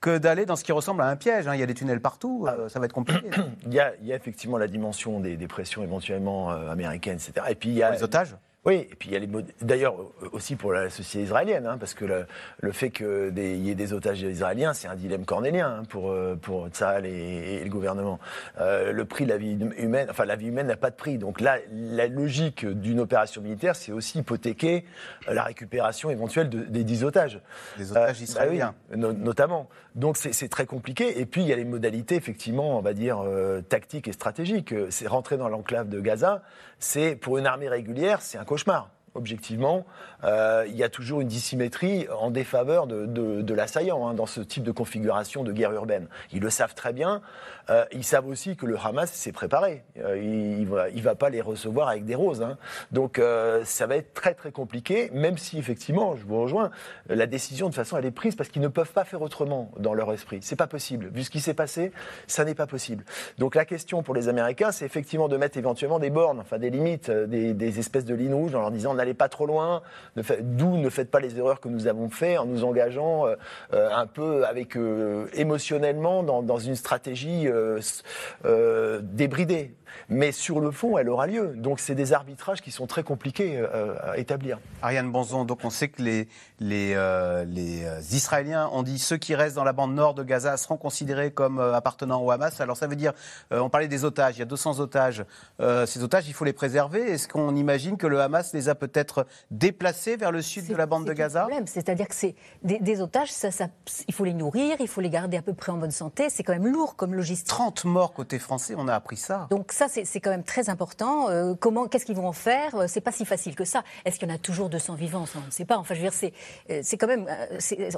que 0.00 0.18
d'aller 0.18 0.44
dans 0.44 0.56
ce 0.56 0.64
qui 0.64 0.72
ressemble 0.72 1.02
à 1.02 1.08
un 1.08 1.16
piège. 1.16 1.48
Hein. 1.48 1.54
Il 1.54 1.60
y 1.60 1.62
a 1.62 1.66
des 1.66 1.74
tunnels 1.74 2.02
partout, 2.02 2.46
euh, 2.46 2.68
ça 2.68 2.78
va 2.78 2.84
être 2.84 2.92
compliqué. 2.92 3.30
il, 3.66 3.72
y 3.72 3.80
a, 3.80 3.92
effectivement 4.02 4.58
la 4.58 4.68
dimension 4.68 5.20
des, 5.20 5.36
pressions 5.48 5.82
éventuellement 5.82 6.50
euh, 6.52 6.70
américaines, 6.70 7.16
etc. 7.16 7.46
Et 7.48 7.54
puis 7.54 7.70
il 7.70 7.74
y 7.74 7.82
a 7.82 7.90
les 7.90 8.02
otages 8.02 8.36
oui, 8.66 8.88
et 8.90 8.96
puis 8.98 9.10
il 9.10 9.12
y 9.12 9.16
a 9.16 9.20
les 9.20 9.28
d'ailleurs 9.62 9.94
aussi 10.32 10.56
pour 10.56 10.72
la 10.72 10.90
société 10.90 11.24
israélienne, 11.24 11.66
hein, 11.66 11.76
parce 11.78 11.94
que 11.94 12.04
le, 12.04 12.72
fait 12.72 12.90
qu'il 12.90 13.38
y 13.38 13.70
ait 13.70 13.76
des 13.76 13.92
otages 13.92 14.22
israéliens, 14.22 14.74
c'est 14.74 14.88
un 14.88 14.96
dilemme 14.96 15.24
cornélien 15.24 15.78
hein, 15.78 15.82
pour 15.88 16.10
euh, 16.10 16.34
pour 16.34 16.66
Tzahal 16.66 17.06
et, 17.06 17.62
le 17.62 17.70
gouvernement. 17.70 18.18
Euh, 18.60 18.90
le 18.90 19.04
prix 19.04 19.24
de 19.24 19.30
la 19.30 19.36
vie 19.36 19.56
humaine, 19.78 20.08
enfin 20.10 20.24
la 20.24 20.34
vie 20.34 20.48
humaine 20.48 20.66
n'a 20.66 20.76
pas 20.76 20.90
de 20.90 20.96
prix. 20.96 21.16
Donc 21.16 21.40
là, 21.40 21.58
la 21.72 22.08
logique 22.08 22.66
d'une 22.66 22.98
opération 22.98 23.40
militaire, 23.40 23.76
c'est 23.76 23.92
aussi 23.92 24.18
hypothéquer 24.18 24.84
euh, 25.28 25.34
la 25.34 25.44
récupération 25.44 26.10
éventuelle 26.10 26.48
des 26.48 26.82
dix 26.82 27.04
otages. 27.04 27.40
Des 27.78 27.92
otages 27.92 28.18
bah 28.18 28.24
israéliens, 28.24 28.74
notamment. 28.96 29.68
Donc 29.94 30.16
c'est 30.16 30.48
très 30.48 30.66
compliqué. 30.66 31.20
Et 31.20 31.24
puis 31.24 31.42
il 31.42 31.46
y 31.46 31.52
a 31.52 31.56
les 31.56 31.64
modalités 31.64 32.16
effectivement, 32.16 32.76
on 32.76 32.82
va 32.82 32.94
dire 32.94 33.24
tactiques 33.68 34.08
et 34.08 34.12
stratégiques. 34.12 34.74
C'est 34.90 35.06
rentrer 35.06 35.36
dans 35.36 35.48
l'enclave 35.48 35.88
de 35.88 36.00
Gaza, 36.00 36.42
c'est 36.78 37.16
pour 37.16 37.38
une 37.38 37.46
armée 37.46 37.68
régulière, 37.68 38.20
c'est 38.20 38.36
un 38.36 38.44
Koosmaal. 38.56 38.95
Objectivement, 39.16 39.84
euh, 40.24 40.64
il 40.68 40.76
y 40.76 40.82
a 40.82 40.88
toujours 40.88 41.20
une 41.20 41.28
dissymétrie 41.28 42.06
en 42.18 42.30
défaveur 42.30 42.86
de, 42.86 43.06
de, 43.06 43.54
l'assaillant 43.54 44.06
hein, 44.06 44.14
dans 44.14 44.26
ce 44.26 44.40
type 44.40 44.62
de 44.62 44.72
configuration 44.72 45.42
de 45.42 45.52
guerre 45.52 45.72
urbaine. 45.72 46.08
Ils 46.32 46.40
le 46.40 46.50
savent 46.50 46.74
très 46.74 46.92
bien. 46.92 47.22
Euh, 47.70 47.84
ils 47.92 48.04
savent 48.04 48.28
aussi 48.28 48.56
que 48.56 48.66
le 48.66 48.76
Hamas 48.78 49.10
s'est 49.10 49.32
préparé. 49.32 49.82
Euh, 49.98 50.18
il 50.18 50.68
ne 50.68 51.02
va, 51.02 51.14
pas 51.14 51.30
les 51.30 51.40
recevoir 51.40 51.88
avec 51.88 52.04
des 52.04 52.14
roses. 52.14 52.42
Hein. 52.42 52.58
Donc 52.92 53.20
ça 53.64 53.86
va 53.86 53.96
être 53.96 54.12
très 54.14 54.34
très 54.34 54.52
compliqué, 54.52 55.10
même 55.12 55.38
si 55.38 55.58
effectivement, 55.58 56.16
je 56.16 56.24
vous 56.24 56.40
rejoins, 56.40 56.70
la 57.08 57.26
décision 57.26 57.66
de 57.66 57.70
toute 57.72 57.76
façon 57.76 57.96
elle 57.96 58.04
est 58.04 58.10
prise 58.10 58.36
parce 58.36 58.48
qu'ils 58.50 58.62
ne 58.62 58.68
peuvent 58.68 58.92
pas 58.92 59.04
faire 59.04 59.22
autrement 59.22 59.70
dans 59.78 59.94
leur 59.94 60.12
esprit. 60.12 60.38
C'est 60.42 60.56
pas 60.56 60.66
possible. 60.66 61.08
Vu 61.12 61.24
ce 61.24 61.30
qui 61.30 61.40
s'est 61.40 61.54
passé, 61.54 61.92
ça 62.26 62.44
n'est 62.44 62.54
pas 62.54 62.66
possible. 62.66 63.04
Donc 63.38 63.54
la 63.54 63.64
question 63.64 64.02
pour 64.02 64.14
les 64.14 64.28
Américains, 64.28 64.72
c'est 64.72 64.84
effectivement 64.84 65.28
de 65.28 65.36
mettre 65.36 65.56
éventuellement 65.56 65.98
des 65.98 66.10
bornes, 66.10 66.40
enfin 66.40 66.58
des 66.58 66.70
limites, 66.70 67.10
des, 67.10 67.54
des 67.54 67.78
espèces 67.78 68.04
de 68.04 68.14
lignes 68.14 68.34
rouges 68.34 68.54
en 68.54 68.60
leur 68.60 68.70
disant 68.70 68.92
n'allez 69.06 69.14
pas 69.14 69.28
trop 69.28 69.46
loin, 69.46 69.82
D'où 70.40 70.76
ne 70.76 70.90
faites 70.90 71.10
pas 71.10 71.20
les 71.20 71.38
erreurs 71.38 71.60
que 71.60 71.68
nous 71.68 71.86
avons 71.86 72.08
faites 72.10 72.38
en 72.38 72.46
nous 72.46 72.64
engageant 72.64 73.26
euh, 73.26 73.36
euh, 73.72 73.88
un 73.94 74.06
peu 74.06 74.44
avec 74.46 74.76
euh, 74.76 75.26
émotionnellement 75.34 76.22
dans, 76.22 76.58
une 76.58 76.74
stratégie 76.74 77.48
débridée 79.02 79.74
mais 80.08 80.32
sur 80.32 80.60
le 80.60 80.70
fond, 80.70 80.98
elle 80.98 81.08
aura 81.08 81.26
lieu. 81.26 81.54
Donc 81.56 81.80
c'est 81.80 81.94
des 81.94 82.12
arbitrages 82.12 82.60
qui 82.60 82.70
sont 82.70 82.86
très 82.86 83.02
compliqués 83.02 83.58
euh, 83.58 83.94
à 84.02 84.18
établir. 84.18 84.58
Ariane 84.82 85.10
Bonzon, 85.10 85.44
donc 85.44 85.60
on 85.64 85.70
sait 85.70 85.88
que 85.88 86.02
les, 86.02 86.28
les, 86.60 86.92
euh, 86.94 87.44
les, 87.44 87.84
euh, 87.84 88.00
Israéliens 88.12 88.68
ont 88.72 88.82
dit 88.82 88.98
ceux 88.98 89.16
qui 89.16 89.34
restent 89.34 89.56
dans 89.56 89.64
la 89.64 89.72
bande 89.72 89.94
nord 89.94 90.14
de 90.14 90.22
Gaza 90.22 90.56
seront 90.56 90.76
considérés 90.76 91.30
comme 91.30 91.58
appartenant 91.60 92.22
au 92.22 92.30
Hamas. 92.30 92.60
Alors 92.60 92.76
ça 92.76 92.86
veut 92.86 92.96
dire, 92.96 93.12
on 93.50 93.68
parlait 93.68 93.88
des 93.88 94.04
otages, 94.04 94.36
il 94.36 94.40
y 94.40 94.42
a 94.42 94.46
200 94.46 94.80
otages. 94.80 95.24
ces 95.58 96.02
otages, 96.02 96.28
il 96.28 96.34
faut 96.34 96.44
les 96.44 96.52
préserver. 96.52 97.00
Est-ce 97.10 97.28
qu'on 97.28 97.54
imagine 97.56 97.96
que 97.96 98.06
le 98.06 98.20
Hamas 98.20 98.52
les 98.52 98.68
a 98.68 98.74
peut-être 98.74 99.26
déplacés 99.50 100.16
vers 100.16 100.32
le 100.32 100.42
sud 100.42 100.66
de 100.66 100.74
la 100.74 100.86
bande 100.86 101.04
de 101.04 101.12
Gaza? 101.12 101.48
C'est-à-dire 101.66 102.08
que 102.08 102.14
c'est 102.14 102.34
des, 102.62 103.00
otages, 103.00 103.30
ça, 103.32 103.48
il 104.08 104.14
faut 104.14 104.24
les 104.24 104.34
nourrir, 104.34 104.76
il 104.80 104.88
faut 104.88 105.00
les 105.00 105.10
garder 105.10 105.36
à 105.36 105.42
peu 105.42 105.54
près 105.54 105.72
en 105.72 105.78
bonne 105.78 105.90
santé. 105.90 106.28
C'est 106.30 106.42
quand 106.42 106.52
même 106.52 106.66
lourd 106.66 106.96
comme 106.96 107.14
logistique. 107.14 107.48
30 107.48 107.84
morts 107.84 108.12
côté 108.12 108.38
français, 108.38 108.74
on 108.76 108.88
a 108.88 108.94
appris 108.94 109.16
ça. 109.16 109.46
Donc 109.50 109.72
ça, 109.72 109.85
c'est 109.88 110.20
quand 110.20 110.30
même 110.30 110.44
très 110.44 110.68
important. 110.68 111.28
Euh, 111.28 111.54
comment, 111.54 111.86
qu'est-ce 111.86 112.06
qu'ils 112.06 112.16
vont 112.16 112.28
en 112.28 112.32
faire? 112.32 112.74
Euh, 112.74 112.84
C'est 112.88 113.00
pas 113.00 113.12
si 113.12 113.24
facile 113.24 113.54
que 113.54 113.64
ça. 113.64 113.82
Est-ce 114.04 114.18
qu'il 114.18 114.28
y 114.28 114.32
en 114.32 114.34
a 114.34 114.38
toujours 114.38 114.68
200 114.68 114.94
vivants? 114.94 115.24
On 115.36 115.46
ne 115.46 115.50
sait 115.50 115.64
pas. 115.64 115.78
Enfin, 115.78 115.94
je 115.94 116.00
veux 116.00 116.06
dire, 116.06 116.12
c'est, 116.12 116.32
euh, 116.70 116.82
quand 116.98 117.06
même, 117.06 117.26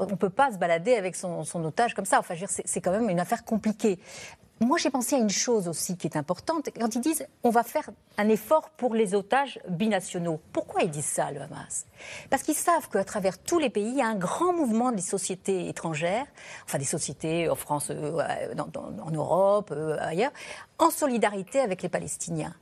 on 0.01 0.17
peut 0.17 0.31
pas 0.31 0.53
se 0.53 0.59
balader 0.59 0.95
avec 0.95 1.17
son, 1.17 1.45
son 1.45 1.65
otage 1.65 1.95
comme 1.95 2.05
ça. 2.05 2.19
Enfin, 2.19 2.35
je 2.35 2.41
veux 2.41 2.47
dire, 2.47 2.63
c'est 2.65 2.81
quand 2.81 2.93
même 2.93 3.09
une 3.09 3.21
affaire 3.21 3.45
compliquée. 3.45 3.99
Moi, 4.61 4.77
j'ai 4.77 4.91
pensé 4.91 5.15
à 5.15 5.19
une 5.19 5.31
chose 5.31 5.69
aussi 5.69 5.97
qui 5.97 6.09
est 6.09 6.17
importante. 6.17 6.69
Quand 6.79 6.95
ils 6.95 7.01
disent 7.01 7.27
on 7.45 7.51
va 7.51 7.63
faire 7.63 7.91
un 8.17 8.29
effort 8.29 8.71
pour 8.71 8.95
les 8.95 9.15
otages 9.15 9.61
binationaux, 9.69 10.41
pourquoi 10.53 10.83
ils 10.83 10.91
disent 10.91 11.05
ça, 11.05 11.31
le 11.31 11.41
Hamas? 11.41 11.87
Parce 12.29 12.43
qu'ils 12.43 12.57
savent 12.57 12.89
qu'à 12.89 13.05
travers 13.05 13.39
tous 13.39 13.61
les 13.61 13.71
pays, 13.71 13.89
il 13.89 13.97
y 13.97 14.03
a 14.03 14.09
un 14.09 14.17
grand 14.17 14.53
mouvement 14.53 14.91
des 14.91 15.03
sociétés 15.03 15.69
étrangères, 15.69 16.27
enfin 16.65 16.79
des 16.79 16.85
sociétés 16.85 17.49
en 17.49 17.55
France, 17.55 17.91
euh, 17.91 18.21
en 18.59 19.11
Europe, 19.13 19.71
euh, 19.71 19.97
ailleurs, 20.01 20.33
en 20.79 20.91
solidarité 20.91 21.61
avec 21.61 21.83
les 21.83 21.89
Palestiniens. 21.89 22.55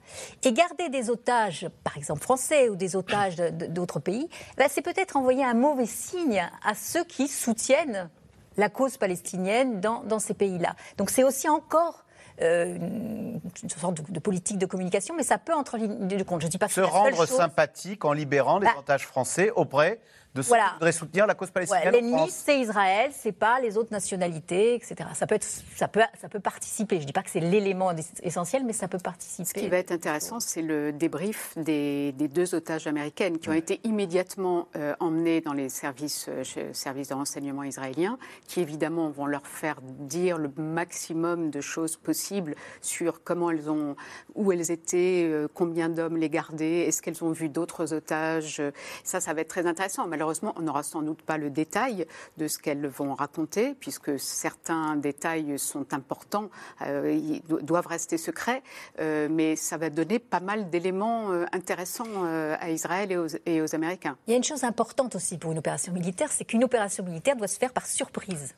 Et 0.43 0.53
garder 0.53 0.91
des 0.91 1.09
otages, 1.09 1.69
par 1.83 1.97
exemple 1.97 2.21
français 2.21 2.69
ou 2.69 2.77
des 2.77 2.95
otages 2.95 3.37
d'autres 3.37 4.01
pays, 4.01 4.29
ben, 4.59 4.69
c'est 4.71 4.83
peut-être 4.83 5.17
envoyer 5.17 5.45
un 5.45 5.55
mauvais 5.55 5.87
signe 5.87 6.47
à 6.63 6.75
ceux 6.75 7.05
qui 7.05 7.29
soutiennent 7.29 8.11
la 8.57 8.69
cause 8.69 8.97
palestinienne 8.97 9.81
dans, 9.81 10.03
dans 10.03 10.19
ces 10.19 10.35
pays-là. 10.35 10.75
Donc 10.99 11.11
c'est 11.11 11.25
aussi 11.25 11.49
encore 11.49 12.05
euh, 12.43 12.77
une 12.77 13.71
sorte 13.71 14.11
de, 14.11 14.21
politique 14.21 14.59
de 14.59 14.67
communication, 14.67 15.15
mais 15.15 15.23
ça 15.23 15.39
peut 15.39 15.55
entrer 15.55 15.79
en 15.79 15.81
ligne 15.81 16.09
de 16.09 16.23
compte. 16.23 16.43
Je 16.43 16.49
dis 16.49 16.59
pas 16.59 16.67
que 16.67 16.75
se 16.75 16.81
rendre 16.81 17.27
sympathique 17.27 18.05
en 18.05 18.13
libérant 18.13 18.59
les 18.59 18.69
bah, 18.87 18.99
français 18.99 19.51
auprès 19.57 20.01
de 20.37 20.43
ceux 20.43 20.55
qui 20.55 20.73
voudraient 20.75 20.93
soutenir 20.93 21.27
la 21.27 21.35
cause 21.35 21.51
palestinienne. 21.51 21.93
L'ennemi, 21.93 22.31
c'est 22.31 22.61
Israël, 22.61 23.11
c'est 23.13 23.33
pas 23.33 23.61
les 23.61 23.77
autres 23.77 23.93
nationalités, 23.93 24.75
etc. 24.75 24.97
Ça 25.15 25.27
peut, 25.27 25.35
être, 25.35 25.47
ça 25.75 25.89
peut, 25.89 26.01
ça 26.21 26.29
peut 26.29 26.41
participer. 26.41 26.97
Je 26.97 27.03
ne 27.03 27.07
dis 27.07 27.13
pas 27.13 27.23
que 27.23 27.31
c'est 27.31 27.41
l'élément 27.41 27.93
essentiel, 28.23 28.65
mais 28.65 28.73
ça 28.73 28.89
peut 28.89 28.99
participer. 28.99 29.45
Ce 29.45 29.55
qui 29.55 29.69
va 29.69 29.79
être 29.79 29.93
intéressant, 29.93 30.41
c'est 30.41 30.63
le 30.63 30.93
débrief 30.93 31.57
des, 31.57 32.13
deux 32.13 32.55
otages 32.55 32.87
américaines 32.87 33.39
qui 33.39 33.49
ont 33.49 33.55
été 33.55 33.81
immédiatement 33.85 34.69
euh, 34.77 34.95
emmenés 35.01 35.41
dans 35.41 35.53
les 35.53 35.69
services, 35.69 36.27
euh, 36.29 36.73
services 36.73 37.09
de 37.09 37.15
renseignement 37.15 37.63
israéliens, 37.63 38.19
qui 38.47 38.61
évidemment 38.61 39.11
vont 39.11 39.27
leur 39.27 39.47
faire 39.47 39.81
dire 39.83 40.39
le 40.39 40.51
maximum 40.57 41.51
de 41.51 41.61
choses 41.61 41.97
possibles 41.97 42.55
sur 42.83 43.23
comment 43.23 43.51
elles 43.51 43.71
ont, 43.71 43.97
où 44.35 44.53
elles 44.53 44.71
étaient, 44.71 45.23
euh, 45.25 45.49
combien 45.53 45.89
d'hommes 45.89 46.17
les 46.17 46.29
gardaient, 46.29 46.87
est-ce 46.87 47.01
qu'elles 47.01 47.25
ont 47.25 47.33
vu 47.33 47.49
d'autres 47.49 47.95
otages. 47.95 48.63
Ça, 49.05 49.21
ça 49.21 49.33
va 49.33 49.41
être 49.41 49.49
très 49.49 49.67
intéressant. 49.67 50.07
Malheureusement, 50.27 50.55
on 50.57 50.63
n'aura 50.63 50.83
sans 50.83 51.03
doute 51.03 51.23
pas 51.23 51.39
le 51.39 51.51
détail 51.51 52.05
de 52.37 52.49
ce 52.49 52.59
qu'elles 52.59 52.89
vont 52.89 53.15
raconter, 53.15 53.75
puisque 53.79 54.19
certains 54.19 54.97
détails 54.97 55.57
sont 55.57 55.95
importants, 55.95 56.51
euh, 56.83 57.13
ils 57.13 57.43
doivent 57.65 57.87
rester 57.87 58.19
secrets, 58.19 58.65
euh, 58.99 59.29
mais 59.31 59.55
ça 59.55 59.77
va 59.77 59.89
donner 59.89 60.19
pas 60.19 60.41
mal 60.41 60.69
d'éléments 60.69 61.31
euh, 61.31 61.45
intéressants 61.53 62.25
à 62.25 62.71
Israël 62.71 63.13
et 63.13 63.17
aux, 63.17 63.29
et 63.47 63.63
aux 63.63 63.73
Américains. 63.77 64.17
Il 64.27 64.33
y 64.33 64.35
a 64.35 64.37
une 64.37 64.43
chose 64.43 64.65
importante 64.65 65.15
aussi 65.15 65.39
pour 65.39 65.53
une 65.53 65.59
opération 65.59 65.93
militaire, 65.93 66.33
c'est 66.33 66.45
qu'une 66.45 66.65
opération 66.65 67.05
militaire 67.05 67.37
doit 67.37 67.47
se 67.47 67.59
faire 67.61 67.73
par 67.73 67.87
surprise. 67.87 68.57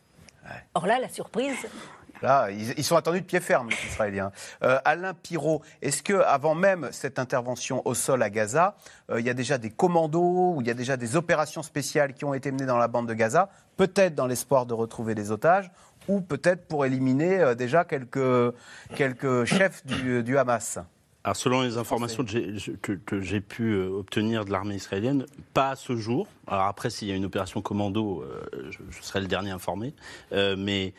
Or 0.72 0.86
là, 0.86 0.98
la 0.98 1.10
surprise, 1.10 1.66
Ils, 2.22 2.84
sont 2.84 2.96
attendus 2.96 3.20
de 3.20 3.26
pied 3.26 3.40
ferme, 3.40 3.68
les 3.70 3.88
Israéliens. 3.88 4.32
Euh, 4.62 4.78
Alain 4.84 5.14
Pirot, 5.14 5.62
est-ce 5.82 6.02
que 6.02 6.14
avant 6.14 6.54
même 6.54 6.88
cette 6.92 7.18
intervention 7.18 7.86
au 7.86 7.94
sol 7.94 8.22
à 8.22 8.30
Gaza, 8.30 8.76
euh, 9.10 9.20
il 9.20 9.26
y 9.26 9.30
a 9.30 9.34
déjà 9.34 9.58
des 9.58 9.70
commandos 9.70 10.54
ou 10.54 10.60
il 10.60 10.66
y 10.66 10.70
a 10.70 10.74
déjà 10.74 10.96
des 10.96 11.16
opérations 11.16 11.62
spéciales 11.62 12.14
qui 12.14 12.24
ont 12.24 12.34
été 12.34 12.50
menées 12.50 12.66
dans 12.66 12.78
la 12.78 12.88
bande 12.88 13.08
de 13.08 13.14
Gaza, 13.14 13.50
peut-être 13.76 14.14
dans 14.14 14.26
l'espoir 14.26 14.66
de 14.66 14.74
retrouver 14.74 15.14
des 15.14 15.30
otages 15.30 15.70
ou 16.08 16.20
peut-être 16.20 16.66
pour 16.66 16.86
éliminer 16.86 17.40
euh, 17.40 17.54
déjà 17.54 17.84
quelques, 17.84 18.54
quelques 18.96 19.44
chefs 19.44 19.84
du, 19.86 20.38
Hamas? 20.38 20.78
Alors, 21.24 21.36
selon 21.36 21.62
les 21.62 21.76
informations 21.76 22.24
que 22.24 23.20
j'ai 23.20 23.40
pu 23.40 23.76
obtenir 23.76 24.44
de 24.44 24.50
l'armée 24.50 24.76
israélienne, 24.76 25.26
pas 25.52 25.70
à 25.70 25.76
ce 25.76 25.94
jour. 25.94 26.26
Alors 26.46 26.64
après, 26.64 26.90
s'il 26.90 27.08
y 27.08 27.12
a 27.12 27.14
une 27.14 27.26
opération 27.26 27.60
commando, 27.60 28.24
je, 28.70 28.78
je, 28.88 29.02
serai 29.02 29.20
le 29.20 29.26
dernier 29.26 29.50
informé. 29.50 29.94
mais 30.30 30.94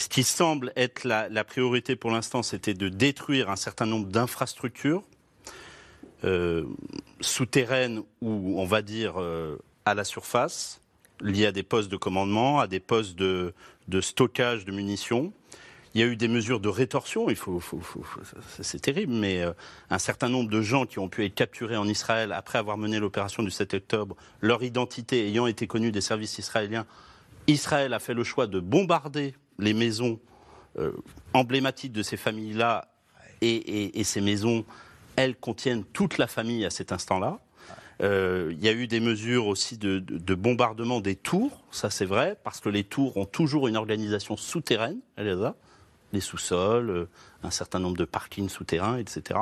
ce 0.00 0.08
qui 0.08 0.24
semble 0.24 0.72
être 0.76 1.04
la, 1.04 1.44
priorité 1.44 1.94
pour 1.94 2.10
l'instant, 2.10 2.42
c'était 2.42 2.74
de 2.74 2.88
détruire 2.88 3.50
un 3.50 3.56
certain 3.56 3.84
nombre 3.84 4.06
d'infrastructures 4.06 5.02
euh, 6.24 6.64
souterraines 7.20 8.02
ou, 8.22 8.58
on 8.58 8.64
va 8.64 8.80
dire, 8.80 9.20
euh, 9.20 9.58
à 9.84 9.94
la 9.94 10.04
surface, 10.04 10.80
liées 11.20 11.46
à 11.46 11.52
des 11.52 11.62
postes 11.62 11.90
de 11.90 11.98
commandement, 11.98 12.60
à 12.60 12.66
des 12.66 12.80
postes 12.80 13.14
de, 13.16 13.52
stockage 14.00 14.64
de 14.64 14.72
munitions. 14.72 15.34
Il 15.94 16.00
y 16.00 16.04
a 16.04 16.06
eu 16.06 16.16
des 16.16 16.28
mesures 16.28 16.60
de 16.60 16.68
rétorsion, 16.68 17.26
c'est 18.62 18.80
terrible, 18.80 19.12
mais 19.12 19.42
euh, 19.42 19.52
un 19.90 19.98
certain 19.98 20.30
nombre 20.30 20.48
de 20.48 20.62
gens 20.62 20.86
qui 20.86 20.98
ont 20.98 21.08
pu 21.08 21.26
être 21.26 21.34
capturés 21.34 21.76
en 21.76 21.86
Israël 21.86 22.32
après 22.32 22.58
avoir 22.58 22.78
mené 22.78 23.00
l'opération 23.00 23.42
du 23.42 23.50
7 23.50 23.74
octobre, 23.74 24.16
leur 24.40 24.62
identité 24.62 25.26
ayant 25.26 25.46
été 25.46 25.66
connue 25.66 25.92
des 25.92 26.00
services 26.00 26.38
israéliens, 26.38 26.86
Israël 27.48 27.92
a 27.92 27.98
fait 27.98 28.14
le 28.14 28.24
choix 28.24 28.46
de 28.46 28.60
bombarder 28.60 29.34
les 29.60 29.74
maisons 29.74 30.18
euh, 30.78 30.92
emblématiques 31.34 31.92
de 31.92 32.02
ces 32.02 32.16
familles-là 32.16 32.86
et, 33.42 34.04
ces 34.04 34.20
maisons, 34.20 34.64
elles 35.16 35.34
contiennent 35.34 35.84
toute 35.84 36.18
la 36.18 36.26
famille 36.26 36.64
à 36.64 36.70
cet 36.70 36.92
instant-là. 36.92 37.40
Euh, 38.02 38.50
il 38.52 38.62
y 38.64 38.68
a 38.68 38.72
eu 38.72 38.86
des 38.86 39.00
mesures 39.00 39.46
aussi 39.46 39.78
de, 39.78 40.00
bombardement 40.34 41.00
des 41.00 41.16
tours, 41.16 41.64
ça 41.70 41.90
c'est 41.90 42.04
vrai, 42.04 42.36
parce 42.44 42.60
que 42.60 42.68
les 42.68 42.84
tours 42.84 43.16
ont 43.16 43.24
toujours 43.24 43.66
une 43.66 43.76
organisation 43.76 44.36
souterraine, 44.36 45.00
les 45.18 46.20
sous-sols, 46.20 46.90
euh, 46.90 47.08
un 47.42 47.50
certain 47.50 47.78
nombre 47.78 47.96
de 47.96 48.04
parkings 48.04 48.48
souterrains, 48.48 48.98
etc. 48.98 49.40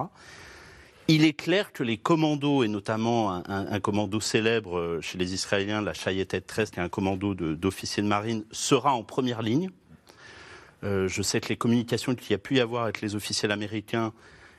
Il 1.09 1.25
est 1.25 1.33
clair 1.33 1.73
que 1.73 1.83
les 1.83 1.99
commandos, 1.99 2.65
et 2.65 2.69
notamment 2.69 3.43
un, 3.49 3.81
commando 3.81 4.21
célèbre 4.21 4.99
chez 5.01 5.19
les 5.19 5.35
Israéliens, 5.35 5.81
la 5.81 5.95
Chayetet 5.95 6.43
13, 6.43 6.71
qui 6.71 6.81
est 6.81 6.83
un 6.83 6.91
commando 6.91 7.35
d'officiers 7.35 8.03
de 8.03 8.09
marine, 8.09 8.45
sera 8.51 8.93
en 8.93 9.03
première 9.03 9.41
ligne. 9.41 9.71
Euh, 10.85 11.09
je 11.09 11.23
sais 11.23 11.41
que 11.41 11.49
les 11.49 11.57
communications 11.57 12.14
qu'il 12.14 12.31
y 12.31 12.35
a 12.35 12.38
pu 12.38 12.57
y 12.57 12.61
avoir 12.61 12.85
avec 12.85 13.01
les 13.01 13.14
officiels 13.14 13.51
américains, 13.51 14.12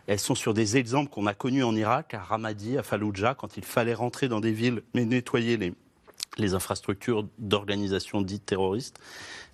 elles 0.08 0.20
sont 0.20 0.36
sur 0.36 0.54
des 0.54 0.78
exemples 0.78 1.12
qu'on 1.12 1.28
a 1.28 1.34
connus 1.34 1.64
en 1.64 1.76
Irak, 1.76 2.14
à 2.14 2.20
Ramadi, 2.20 2.78
à 2.78 2.84
Fallujah, 2.84 3.36
quand 3.36 3.58
il 3.58 3.64
fallait 3.64 3.94
rentrer 3.94 4.28
dans 4.28 4.40
des 4.40 4.52
villes 4.52 4.82
mais 4.94 5.06
nettoyer 5.06 5.58
les, 5.58 6.54
infrastructures 6.54 7.28
d'organisations 7.38 8.22
dites 8.22 8.46
terroristes. 8.46 8.98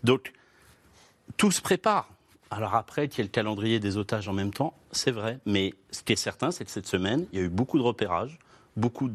Donc, 0.03 0.33
tout 1.35 1.51
se 1.51 1.61
prépare. 1.61 2.09
Alors 2.51 2.75
après, 2.75 3.07
qu'il 3.07 3.19
y 3.19 3.21
ait 3.21 3.23
le 3.27 3.31
calendrier 3.31 3.79
des 3.79 3.97
otages 3.97 4.29
en 4.29 4.33
même 4.33 4.53
temps, 4.53 4.77
c'est 4.91 5.11
vrai. 5.11 5.39
Mais 5.45 5.73
ce 5.89 6.03
qui 6.03 6.13
est 6.13 6.17
certain, 6.17 6.51
c'est 6.51 6.63
que 6.63 6.71
cette 6.71 6.87
semaine, 6.87 7.25
il 7.33 7.39
y 7.39 7.41
a 7.41 7.45
eu 7.45 7.49
beaucoup 7.49 7.79
de 7.79 7.83
repérages, 7.83 8.37
beaucoup 8.77 9.09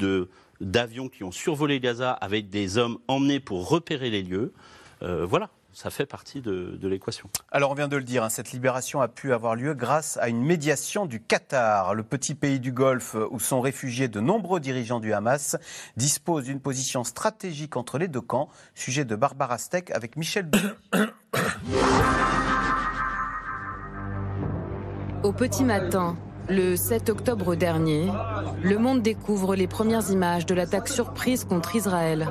d'avions 0.59 1.07
qui 1.07 1.23
ont 1.23 1.31
survolé 1.31 1.79
Gaza 1.79 2.11
avec 2.11 2.49
des 2.49 2.77
hommes 2.77 2.99
emmenés 3.07 3.39
pour 3.39 3.69
repérer 3.69 4.09
les 4.09 4.21
lieux. 4.21 4.53
Euh, 5.01 5.25
voilà. 5.25 5.49
Ça 5.73 5.89
fait 5.89 6.05
partie 6.05 6.41
de, 6.41 6.77
l'équation. 6.83 7.29
Alors 7.51 7.71
on 7.71 7.73
vient 7.73 7.87
de 7.87 7.95
le 7.95 8.03
dire, 8.03 8.23
hein, 8.23 8.29
cette 8.29 8.51
libération 8.51 9.01
a 9.01 9.07
pu 9.07 9.33
avoir 9.33 9.55
lieu 9.55 9.73
grâce 9.73 10.17
à 10.17 10.27
une 10.27 10.43
médiation 10.43 11.05
du 11.05 11.21
Qatar. 11.21 11.95
Le 11.95 12.03
petit 12.03 12.35
pays 12.35 12.59
du 12.59 12.71
Golfe 12.71 13.15
où 13.29 13.39
sont 13.39 13.61
réfugiés 13.61 14.07
de 14.07 14.19
nombreux 14.19 14.59
dirigeants 14.59 14.99
du 14.99 15.13
Hamas 15.13 15.55
dispose 15.95 16.43
d'une 16.45 16.59
position 16.59 17.03
stratégique 17.03 17.77
entre 17.77 17.97
les 17.97 18.07
deux 18.07 18.21
camps. 18.21 18.49
Sujet 18.75 19.05
de 19.05 19.15
Barbara 19.15 19.57
Steck 19.57 19.91
avec 19.91 20.17
Michel 20.17 20.49
Au 25.23 25.31
petit 25.31 25.63
matin, 25.63 26.17
le 26.51 26.75
7 26.75 27.09
octobre 27.09 27.55
dernier, 27.55 28.07
le 28.61 28.77
monde 28.77 29.01
découvre 29.01 29.55
les 29.55 29.67
premières 29.67 30.11
images 30.11 30.45
de 30.45 30.53
l'attaque 30.53 30.89
surprise 30.89 31.45
contre 31.45 31.75
Israël. 31.75 32.27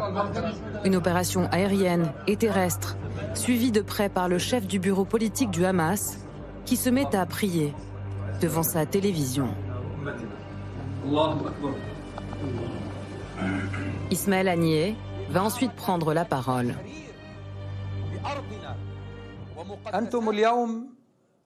Une 0.85 0.95
opération 0.95 1.49
aérienne 1.51 2.13
et 2.27 2.37
terrestre, 2.37 2.97
suivie 3.35 3.73
de 3.73 3.81
près 3.81 4.11
par 4.11 4.29
le 4.29 4.39
chef 4.39 4.67
du 4.67 4.79
bureau 4.79 5.07
politique 5.07 5.51
du 5.51 5.65
Hamas, 5.65 6.19
qui 6.67 6.77
se 6.77 6.91
met 6.91 7.17
à 7.17 7.25
prier 7.25 7.73
devant 8.43 8.63
sa 8.63 8.85
télévision. 8.85 9.49
Ismaël 14.11 14.49
Agnier 14.49 14.97
va 15.31 15.43
ensuite 15.43 15.73
prendre 15.73 16.13
la 16.13 16.27
parole. 16.27 16.75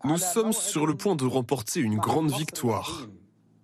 Nous 0.05 0.19
sommes 0.19 0.53
sur 0.53 0.87
le 0.87 0.95
point 0.95 1.17
de 1.17 1.25
remporter 1.25 1.81
une 1.81 1.97
grande 1.97 2.31
victoire 2.31 3.09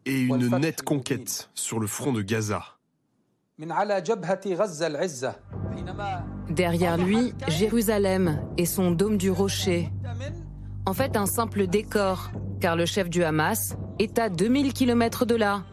et 0.07 0.21
une 0.21 0.49
nette 0.59 0.83
conquête 0.83 1.51
sur 1.55 1.79
le 1.79 1.87
front 1.87 2.13
de 2.13 2.23
Gaza. 2.23 2.65
Derrière 6.49 6.97
lui, 6.97 7.35
Jérusalem 7.47 8.43
et 8.57 8.65
son 8.65 8.91
dôme 8.91 9.19
du 9.19 9.31
rocher. 9.31 9.91
En 10.87 10.95
fait, 10.95 11.17
un 11.17 11.27
simple 11.27 11.67
décor, 11.67 12.31
car 12.59 12.75
le 12.75 12.87
chef 12.87 13.11
du 13.11 13.23
Hamas 13.23 13.77
est 13.99 14.19
à 14.19 14.31
2000 14.31 14.73
km 14.73 15.27
de 15.27 15.35
là, 15.35 15.65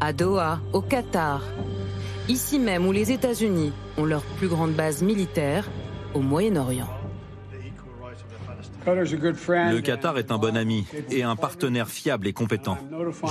à 0.00 0.12
Doha, 0.12 0.60
au 0.72 0.80
Qatar. 0.80 1.42
Ici 2.28 2.58
même 2.58 2.86
où 2.86 2.92
les 2.92 3.12
États-Unis 3.12 3.72
ont 3.96 4.04
leur 4.04 4.22
plus 4.22 4.48
grande 4.48 4.72
base 4.72 5.02
militaire, 5.02 5.70
au 6.12 6.20
Moyen-Orient. 6.20 6.97
Le 8.94 9.80
Qatar 9.80 10.18
est 10.18 10.30
un 10.30 10.38
bon 10.38 10.56
ami 10.56 10.86
et 11.10 11.22
un 11.22 11.36
partenaire 11.36 11.88
fiable 11.88 12.26
et 12.26 12.32
compétent. 12.32 12.78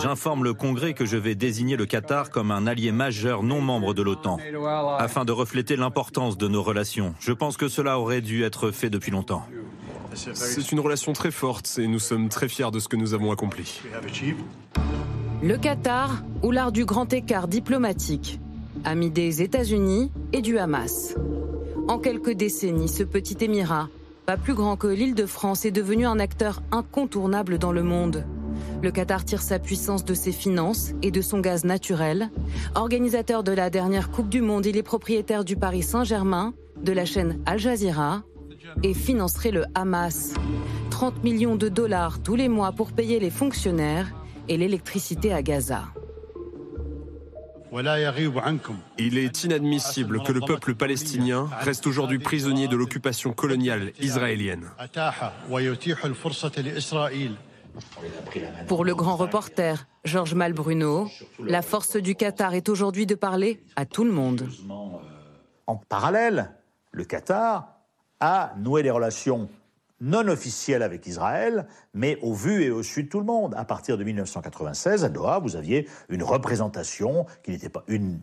J'informe 0.01 0.43
le 0.43 0.53
Congrès 0.53 0.93
que 0.93 1.05
je 1.05 1.17
vais 1.17 1.35
désigner 1.35 1.75
le 1.75 1.85
Qatar 1.85 2.29
comme 2.29 2.51
un 2.51 2.67
allié 2.67 2.91
majeur 2.91 3.43
non 3.43 3.61
membre 3.61 3.93
de 3.93 4.01
l'OTAN, 4.01 4.37
afin 4.99 5.25
de 5.25 5.31
refléter 5.31 5.75
l'importance 5.75 6.37
de 6.37 6.47
nos 6.47 6.63
relations. 6.63 7.15
Je 7.19 7.31
pense 7.31 7.57
que 7.57 7.67
cela 7.67 7.99
aurait 7.99 8.21
dû 8.21 8.43
être 8.43 8.71
fait 8.71 8.89
depuis 8.89 9.11
longtemps. 9.11 9.45
C'est 10.13 10.71
une 10.71 10.79
relation 10.79 11.13
très 11.13 11.31
forte 11.31 11.77
et 11.77 11.87
nous 11.87 11.99
sommes 11.99 12.29
très 12.29 12.47
fiers 12.47 12.71
de 12.71 12.79
ce 12.79 12.87
que 12.87 12.95
nous 12.95 13.13
avons 13.13 13.31
accompli. 13.31 13.81
Le 15.43 15.57
Qatar, 15.57 16.23
ou 16.41 16.51
l'art 16.51 16.71
du 16.71 16.85
grand 16.85 17.11
écart 17.13 17.47
diplomatique, 17.47 18.39
ami 18.83 19.11
des 19.11 19.41
États-Unis 19.41 20.11
et 20.33 20.41
du 20.41 20.57
Hamas. 20.57 21.15
En 21.87 21.99
quelques 21.99 22.33
décennies, 22.33 22.89
ce 22.89 23.03
petit 23.03 23.37
émirat 23.41 23.89
pas 24.27 24.35
plus 24.35 24.55
grand 24.55 24.75
que 24.75 24.87
l'île 24.87 25.15
de 25.15 25.25
France, 25.25 25.63
est 25.63 25.71
devenu 25.71 26.05
un 26.05 26.19
acteur 26.19 26.61
incontournable 26.73 27.57
dans 27.57 27.71
le 27.71 27.81
monde. 27.81 28.25
Le 28.83 28.91
Qatar 28.91 29.23
tire 29.23 29.41
sa 29.41 29.57
puissance 29.57 30.03
de 30.03 30.13
ses 30.13 30.33
finances 30.33 30.91
et 31.01 31.11
de 31.11 31.21
son 31.21 31.39
gaz 31.39 31.63
naturel. 31.63 32.29
Organisateur 32.75 33.41
de 33.41 33.53
la 33.53 33.69
dernière 33.69 34.11
Coupe 34.11 34.27
du 34.27 34.41
Monde, 34.41 34.65
il 34.65 34.75
est 34.75 34.83
propriétaire 34.83 35.45
du 35.45 35.55
Paris 35.55 35.81
Saint-Germain, 35.81 36.53
de 36.83 36.91
la 36.91 37.05
chaîne 37.05 37.39
Al 37.45 37.57
Jazeera 37.57 38.23
et 38.83 38.93
financerait 38.93 39.51
le 39.51 39.63
Hamas. 39.75 40.33
30 40.89 41.23
millions 41.23 41.55
de 41.55 41.69
dollars 41.69 42.21
tous 42.21 42.35
les 42.35 42.49
mois 42.49 42.73
pour 42.73 42.91
payer 42.91 43.21
les 43.21 43.29
fonctionnaires 43.29 44.13
et 44.49 44.57
l'électricité 44.57 45.31
à 45.31 45.41
Gaza. 45.41 45.85
Il 48.97 49.17
est 49.17 49.43
inadmissible 49.43 50.23
que 50.23 50.31
le 50.31 50.41
peuple 50.41 50.75
palestinien 50.75 51.49
reste 51.59 51.87
aujourd'hui 51.87 52.19
prisonnier 52.19 52.67
de 52.67 52.75
l'occupation 52.75 53.33
coloniale 53.33 53.91
israélienne. 53.99 54.69
Pour 58.67 58.85
le 58.85 58.95
grand 58.95 59.15
reporter 59.15 59.87
Georges 60.03 60.33
Malbruno, 60.33 61.09
la 61.39 61.61
force 61.61 61.97
du 61.97 62.15
Qatar 62.15 62.53
est 62.53 62.69
aujourd'hui 62.69 63.05
de 63.05 63.15
parler 63.15 63.61
à 63.75 63.85
tout 63.85 64.03
le 64.03 64.11
monde. 64.11 64.49
En 65.67 65.75
parallèle, 65.75 66.51
le 66.91 67.03
Qatar 67.03 67.77
a 68.19 68.53
noué 68.57 68.81
des 68.83 68.89
relations 68.89 69.49
non 70.01 70.27
officielle 70.27 70.83
avec 70.83 71.07
Israël, 71.07 71.67
mais 71.93 72.17
au 72.21 72.33
vu 72.33 72.63
et 72.63 72.71
au 72.71 72.83
su 72.83 73.03
de 73.03 73.09
tout 73.09 73.19
le 73.19 73.25
monde. 73.25 73.55
À 73.57 73.65
partir 73.65 73.97
de 73.97 74.03
1996, 74.03 75.03
à 75.03 75.09
Doha, 75.09 75.39
vous 75.39 75.55
aviez 75.55 75.87
une 76.09 76.23
représentation 76.23 77.25
qui 77.43 77.51
n'était 77.51 77.69
pas 77.69 77.83
une, 77.87 78.19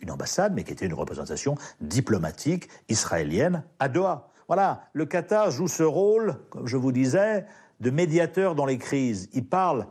une 0.00 0.10
ambassade, 0.10 0.54
mais 0.54 0.64
qui 0.64 0.72
était 0.72 0.86
une 0.86 0.94
représentation 0.94 1.56
diplomatique 1.80 2.68
israélienne 2.88 3.64
à 3.78 3.88
Doha. 3.88 4.28
Voilà, 4.46 4.84
le 4.94 5.06
Qatar 5.06 5.50
joue 5.50 5.68
ce 5.68 5.82
rôle, 5.82 6.36
comme 6.50 6.66
je 6.66 6.76
vous 6.76 6.92
disais, 6.92 7.46
de 7.80 7.90
médiateur 7.90 8.54
dans 8.54 8.66
les 8.66 8.78
crises. 8.78 9.28
Il 9.32 9.46
parle 9.46 9.86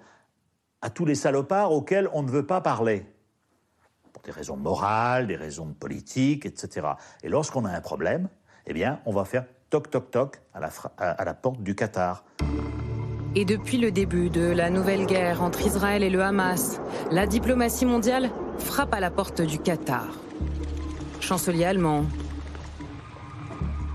à 0.82 0.90
tous 0.90 1.06
les 1.06 1.16
salopards 1.16 1.72
auxquels 1.72 2.10
on 2.14 2.24
ne 2.24 2.30
veut 2.30 2.46
pas 2.46 2.62
parler. 2.62 3.06
Pour 4.14 4.24
des 4.24 4.32
raisons 4.32 4.58
morales, 4.58 5.28
des 5.28 5.36
raisons 5.36 5.74
politiques, 5.74 6.46
etc. 6.46 6.88
Et 7.24 7.30
lorsqu'on 7.30 7.66
a 7.66 7.72
un 7.72 7.82
problème, 7.82 8.30
eh 8.66 8.74
bien, 8.74 9.00
on 9.06 9.14
va 9.14 9.26
faire 9.26 9.46
toc 9.70 9.90
toc 9.90 10.12
toc 10.12 10.42
à 10.54 10.60
la, 11.26 11.34
porte 11.34 11.62
du 11.62 11.76
Qatar. 11.76 12.24
Et 13.36 13.46
depuis 13.46 13.78
le 13.78 13.92
début 13.92 14.30
de 14.30 14.42
la 14.42 14.70
nouvelle 14.70 15.06
guerre 15.06 15.44
entre 15.44 15.62
Israël 15.62 16.04
et 16.04 16.10
le 16.10 16.24
Hamas, 16.24 16.82
la 17.12 17.28
diplomatie 17.28 17.86
mondiale 17.86 18.32
frappe 18.58 18.94
à 18.94 19.00
la 19.00 19.12
porte 19.12 19.42
du 19.42 19.60
Qatar. 19.60 20.08
Chancelier 21.20 21.66
allemand, 21.66 22.06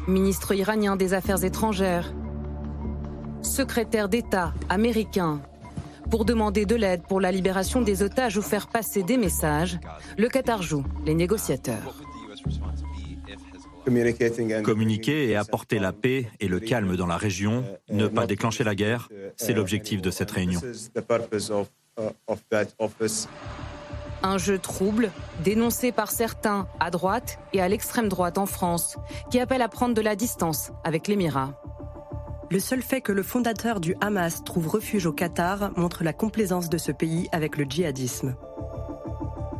ministre 0.07 0.55
iranien 0.55 0.95
des 0.97 1.15
Affaires 1.15 1.45
étrangères, 1.45 2.13
secrétaire 3.43 4.09
d'État 4.09 4.55
américain. 4.69 5.41
Pour 6.11 6.25
demander 6.25 6.67
de 6.67 6.77
l'aide 6.77 7.03
pour 7.03 7.21
la 7.21 7.33
libération 7.33 7.81
des 7.81 8.03
otages 8.03 8.37
ou 8.37 8.43
faire 8.43 8.69
passer 8.69 9.03
des 9.03 9.17
messages, 9.17 9.81
le 10.17 10.29
Qatar 10.29 10.63
joue 10.63 10.85
les 11.05 11.15
négociateurs. 11.15 11.97
Communiquer 14.63 15.29
et 15.29 15.37
apporter 15.37 15.79
la 15.79 15.93
paix 15.93 16.27
et 16.41 16.49
le 16.49 16.61
calme 16.61 16.97
dans 16.97 17.07
la 17.07 17.17
région, 17.17 17.65
ne 17.91 18.07
pas 18.07 18.27
déclencher 18.27 18.65
la 18.65 18.75
guerre, 18.75 19.09
c'est 19.37 19.53
l'objectif 19.53 20.01
de 20.01 20.11
cette 20.11 20.31
réunion. 20.31 20.61
Un 24.23 24.39
jeu 24.39 24.59
trouble, 24.59 25.11
dénoncé 25.45 25.93
par 25.93 26.11
certains 26.11 26.67
à 26.81 26.91
droite 26.91 27.39
et 27.53 27.61
à 27.61 27.69
l'extrême 27.69 28.09
droite 28.09 28.39
en 28.39 28.47
France, 28.47 28.97
qui 29.31 29.39
appelle 29.39 29.61
à 29.61 29.69
prendre 29.69 29.95
de 29.95 30.01
la 30.01 30.17
distance 30.17 30.73
avec 30.83 31.09
l'Émirat. 31.09 31.61
Le 32.51 32.59
seul 32.59 32.83
fait 32.83 33.01
que 33.01 33.13
le 33.13 33.23
fondateur 33.23 33.81
du 33.81 33.97
Hamas 34.01 34.45
trouve 34.45 34.69
refuge 34.69 35.07
au 35.07 35.13
Qatar 35.13 35.73
montre 35.77 36.05
la 36.05 36.13
complaisance 36.13 36.69
de 36.69 36.79
ce 36.79 36.93
pays 36.93 37.29
avec 37.33 37.57
le 37.57 37.65
djihadisme. 37.65 38.37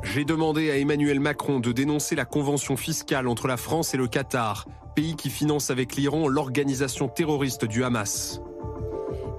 J'ai 0.05 0.25
demandé 0.25 0.71
à 0.71 0.77
Emmanuel 0.77 1.19
Macron 1.19 1.61
de 1.61 1.73
dénoncer 1.73 2.15
la 2.15 2.27
convention 2.27 2.77
fiscale 2.77 3.27
entre 3.27 3.49
la 3.49 3.57
France 3.57 3.95
et 3.95 3.97
le 3.97 4.07
Qatar, 4.07 4.67
pays 4.95 5.17
qui 5.17 5.31
finance 5.31 5.71
avec 5.71 5.97
l'Iran 5.97 6.29
l'organisation 6.29 7.09
terroriste 7.09 7.65
du 7.65 7.83
Hamas. 7.83 8.41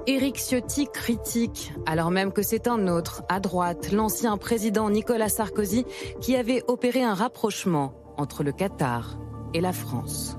Éric 0.08 0.38
Ciotti 0.38 0.88
critique, 0.92 1.72
alors 1.86 2.12
même 2.12 2.32
que 2.32 2.42
c'est 2.42 2.68
un 2.68 2.88
autre, 2.88 3.24
à 3.30 3.40
droite, 3.40 3.92
l'ancien 3.92 4.38
président 4.38 4.90
Nicolas 4.90 5.30
Sarkozy, 5.30 5.86
qui 6.20 6.36
avait 6.36 6.64
opéré 6.68 7.04
un 7.04 7.14
rapprochement 7.14 7.94
entre 8.18 8.44
le 8.44 8.52
Qatar 8.52 9.18
et 9.54 9.62
la 9.62 9.72
France. 9.72 10.38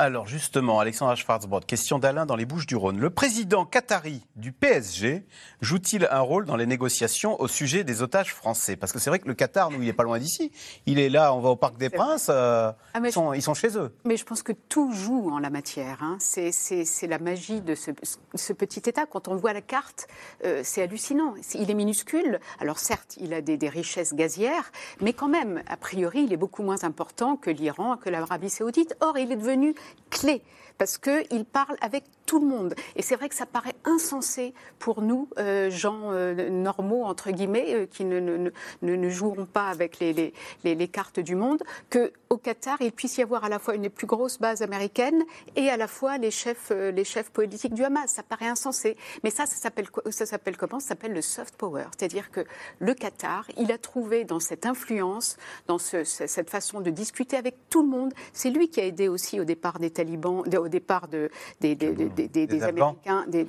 Alors 0.00 0.28
justement, 0.28 0.78
Alexandra 0.78 1.16
Schwarzbrod, 1.16 1.66
question 1.66 1.98
d'Alain 1.98 2.24
dans 2.24 2.36
les 2.36 2.44
Bouches 2.44 2.66
du 2.66 2.76
Rhône. 2.76 3.00
Le 3.00 3.10
président 3.10 3.64
qatari 3.64 4.24
du 4.36 4.52
PSG 4.52 5.26
joue-t-il 5.60 6.06
un 6.12 6.20
rôle 6.20 6.46
dans 6.46 6.54
les 6.54 6.66
négociations 6.66 7.40
au 7.40 7.48
sujet 7.48 7.82
des 7.82 8.00
otages 8.00 8.32
français? 8.32 8.76
Parce 8.76 8.92
que 8.92 9.00
c'est 9.00 9.10
vrai 9.10 9.18
que 9.18 9.26
le 9.26 9.34
Qatar, 9.34 9.72
nous, 9.72 9.82
il 9.82 9.86
n'est 9.86 9.92
pas 9.92 10.04
loin 10.04 10.20
d'ici. 10.20 10.52
Il 10.86 11.00
est 11.00 11.08
là, 11.08 11.34
on 11.34 11.40
va 11.40 11.48
au 11.48 11.56
Parc 11.56 11.78
des 11.78 11.90
Princes, 11.90 12.28
euh, 12.30 12.70
ah, 12.94 13.00
ils, 13.04 13.10
sont, 13.10 13.32
ils, 13.32 13.42
sont, 13.42 13.54
chez 13.54 13.76
eux. 13.76 13.92
Mais 14.04 14.16
je 14.16 14.24
pense 14.24 14.44
que 14.44 14.52
tout 14.52 14.92
joue 14.92 15.30
en 15.32 15.40
la 15.40 15.50
matière. 15.50 16.00
Hein. 16.00 16.16
C'est 16.20 17.06
la 17.08 17.18
magie 17.18 17.60
de 17.60 17.74
ce, 17.74 18.52
petit 18.52 18.88
État. 18.88 19.04
Quand 19.04 19.26
on 19.26 19.34
voit 19.34 19.52
la 19.52 19.62
carte, 19.62 20.06
euh, 20.44 20.60
c'est 20.62 20.80
hallucinant. 20.80 21.34
Il 21.54 21.72
est 21.72 21.74
minuscule. 21.74 22.38
Alors 22.60 22.78
certes, 22.78 23.16
il 23.20 23.34
a 23.34 23.40
des, 23.40 23.56
des, 23.56 23.68
richesses 23.68 24.14
gazières, 24.14 24.70
mais 25.00 25.12
quand 25.12 25.28
même, 25.28 25.60
a 25.66 25.76
priori, 25.76 26.22
il 26.22 26.32
est 26.32 26.36
beaucoup 26.36 26.62
moins 26.62 26.84
important 26.84 27.36
que 27.36 27.50
l'Iran, 27.50 27.96
que 27.96 28.10
l'Arabie 28.10 28.48
saoudite. 28.48 28.94
Or, 29.00 29.18
il 29.18 29.32
est 29.32 29.36
devenu 29.36 29.74
clé 30.10 30.42
parce 30.78 30.98
qu'il 30.98 31.44
parle 31.44 31.76
avec 31.80 32.04
tout 32.28 32.38
le 32.38 32.46
monde. 32.46 32.74
Et 32.94 33.02
c'est 33.02 33.16
vrai 33.16 33.30
que 33.30 33.34
ça 33.34 33.46
paraît 33.46 33.74
insensé 33.86 34.52
pour 34.78 35.00
nous, 35.00 35.28
euh, 35.38 35.70
gens 35.70 36.12
euh, 36.12 36.50
normaux, 36.50 37.04
entre 37.04 37.30
guillemets, 37.30 37.74
euh, 37.74 37.86
qui 37.86 38.04
ne, 38.04 38.20
ne, 38.20 38.50
ne, 38.82 38.96
ne, 38.96 39.08
joueront 39.08 39.46
pas 39.46 39.68
avec 39.68 39.98
les, 39.98 40.12
les, 40.12 40.74
les, 40.74 40.88
cartes 40.88 41.20
du 41.20 41.34
monde, 41.34 41.62
qu'au 41.90 42.36
Qatar, 42.36 42.76
il 42.82 42.92
puisse 42.92 43.16
y 43.16 43.22
avoir 43.22 43.44
à 43.44 43.48
la 43.48 43.58
fois 43.58 43.74
une 43.74 43.82
des 43.82 43.88
plus 43.88 44.06
grosses 44.06 44.38
bases 44.38 44.60
américaines 44.60 45.24
et 45.56 45.70
à 45.70 45.78
la 45.78 45.88
fois 45.88 46.18
les 46.18 46.30
chefs, 46.30 46.70
les 46.70 47.04
chefs 47.04 47.30
politiques 47.30 47.72
du 47.72 47.82
Hamas. 47.82 48.12
Ça 48.12 48.22
paraît 48.22 48.48
insensé. 48.48 48.98
Mais 49.24 49.30
ça, 49.30 49.46
ça 49.46 49.56
s'appelle, 49.56 49.86
ça 50.10 50.26
s'appelle 50.26 50.58
comment? 50.58 50.80
Ça 50.80 50.88
s'appelle 50.88 51.14
le 51.14 51.22
soft 51.22 51.56
power. 51.56 51.86
C'est-à-dire 51.96 52.30
que 52.30 52.44
le 52.78 52.92
Qatar, 52.92 53.46
il 53.56 53.72
a 53.72 53.78
trouvé 53.78 54.24
dans 54.24 54.40
cette 54.40 54.66
influence, 54.66 55.38
dans 55.66 55.78
ce, 55.78 56.04
cette 56.04 56.50
façon 56.50 56.82
de 56.82 56.90
discuter 56.90 57.38
avec 57.38 57.56
tout 57.70 57.82
le 57.82 57.88
monde, 57.88 58.12
c'est 58.34 58.50
lui 58.50 58.68
qui 58.68 58.82
a 58.82 58.84
aidé 58.84 59.08
aussi 59.08 59.40
au 59.40 59.44
départ 59.44 59.78
des 59.78 59.90
talibans, 59.90 60.42
au 60.46 60.68
départ 60.68 61.08
de, 61.08 61.30
des, 61.60 61.74
des, 61.74 61.92
des 61.92 62.17
des, 62.26 62.62
Américains 62.62 63.24
des, 63.28 63.46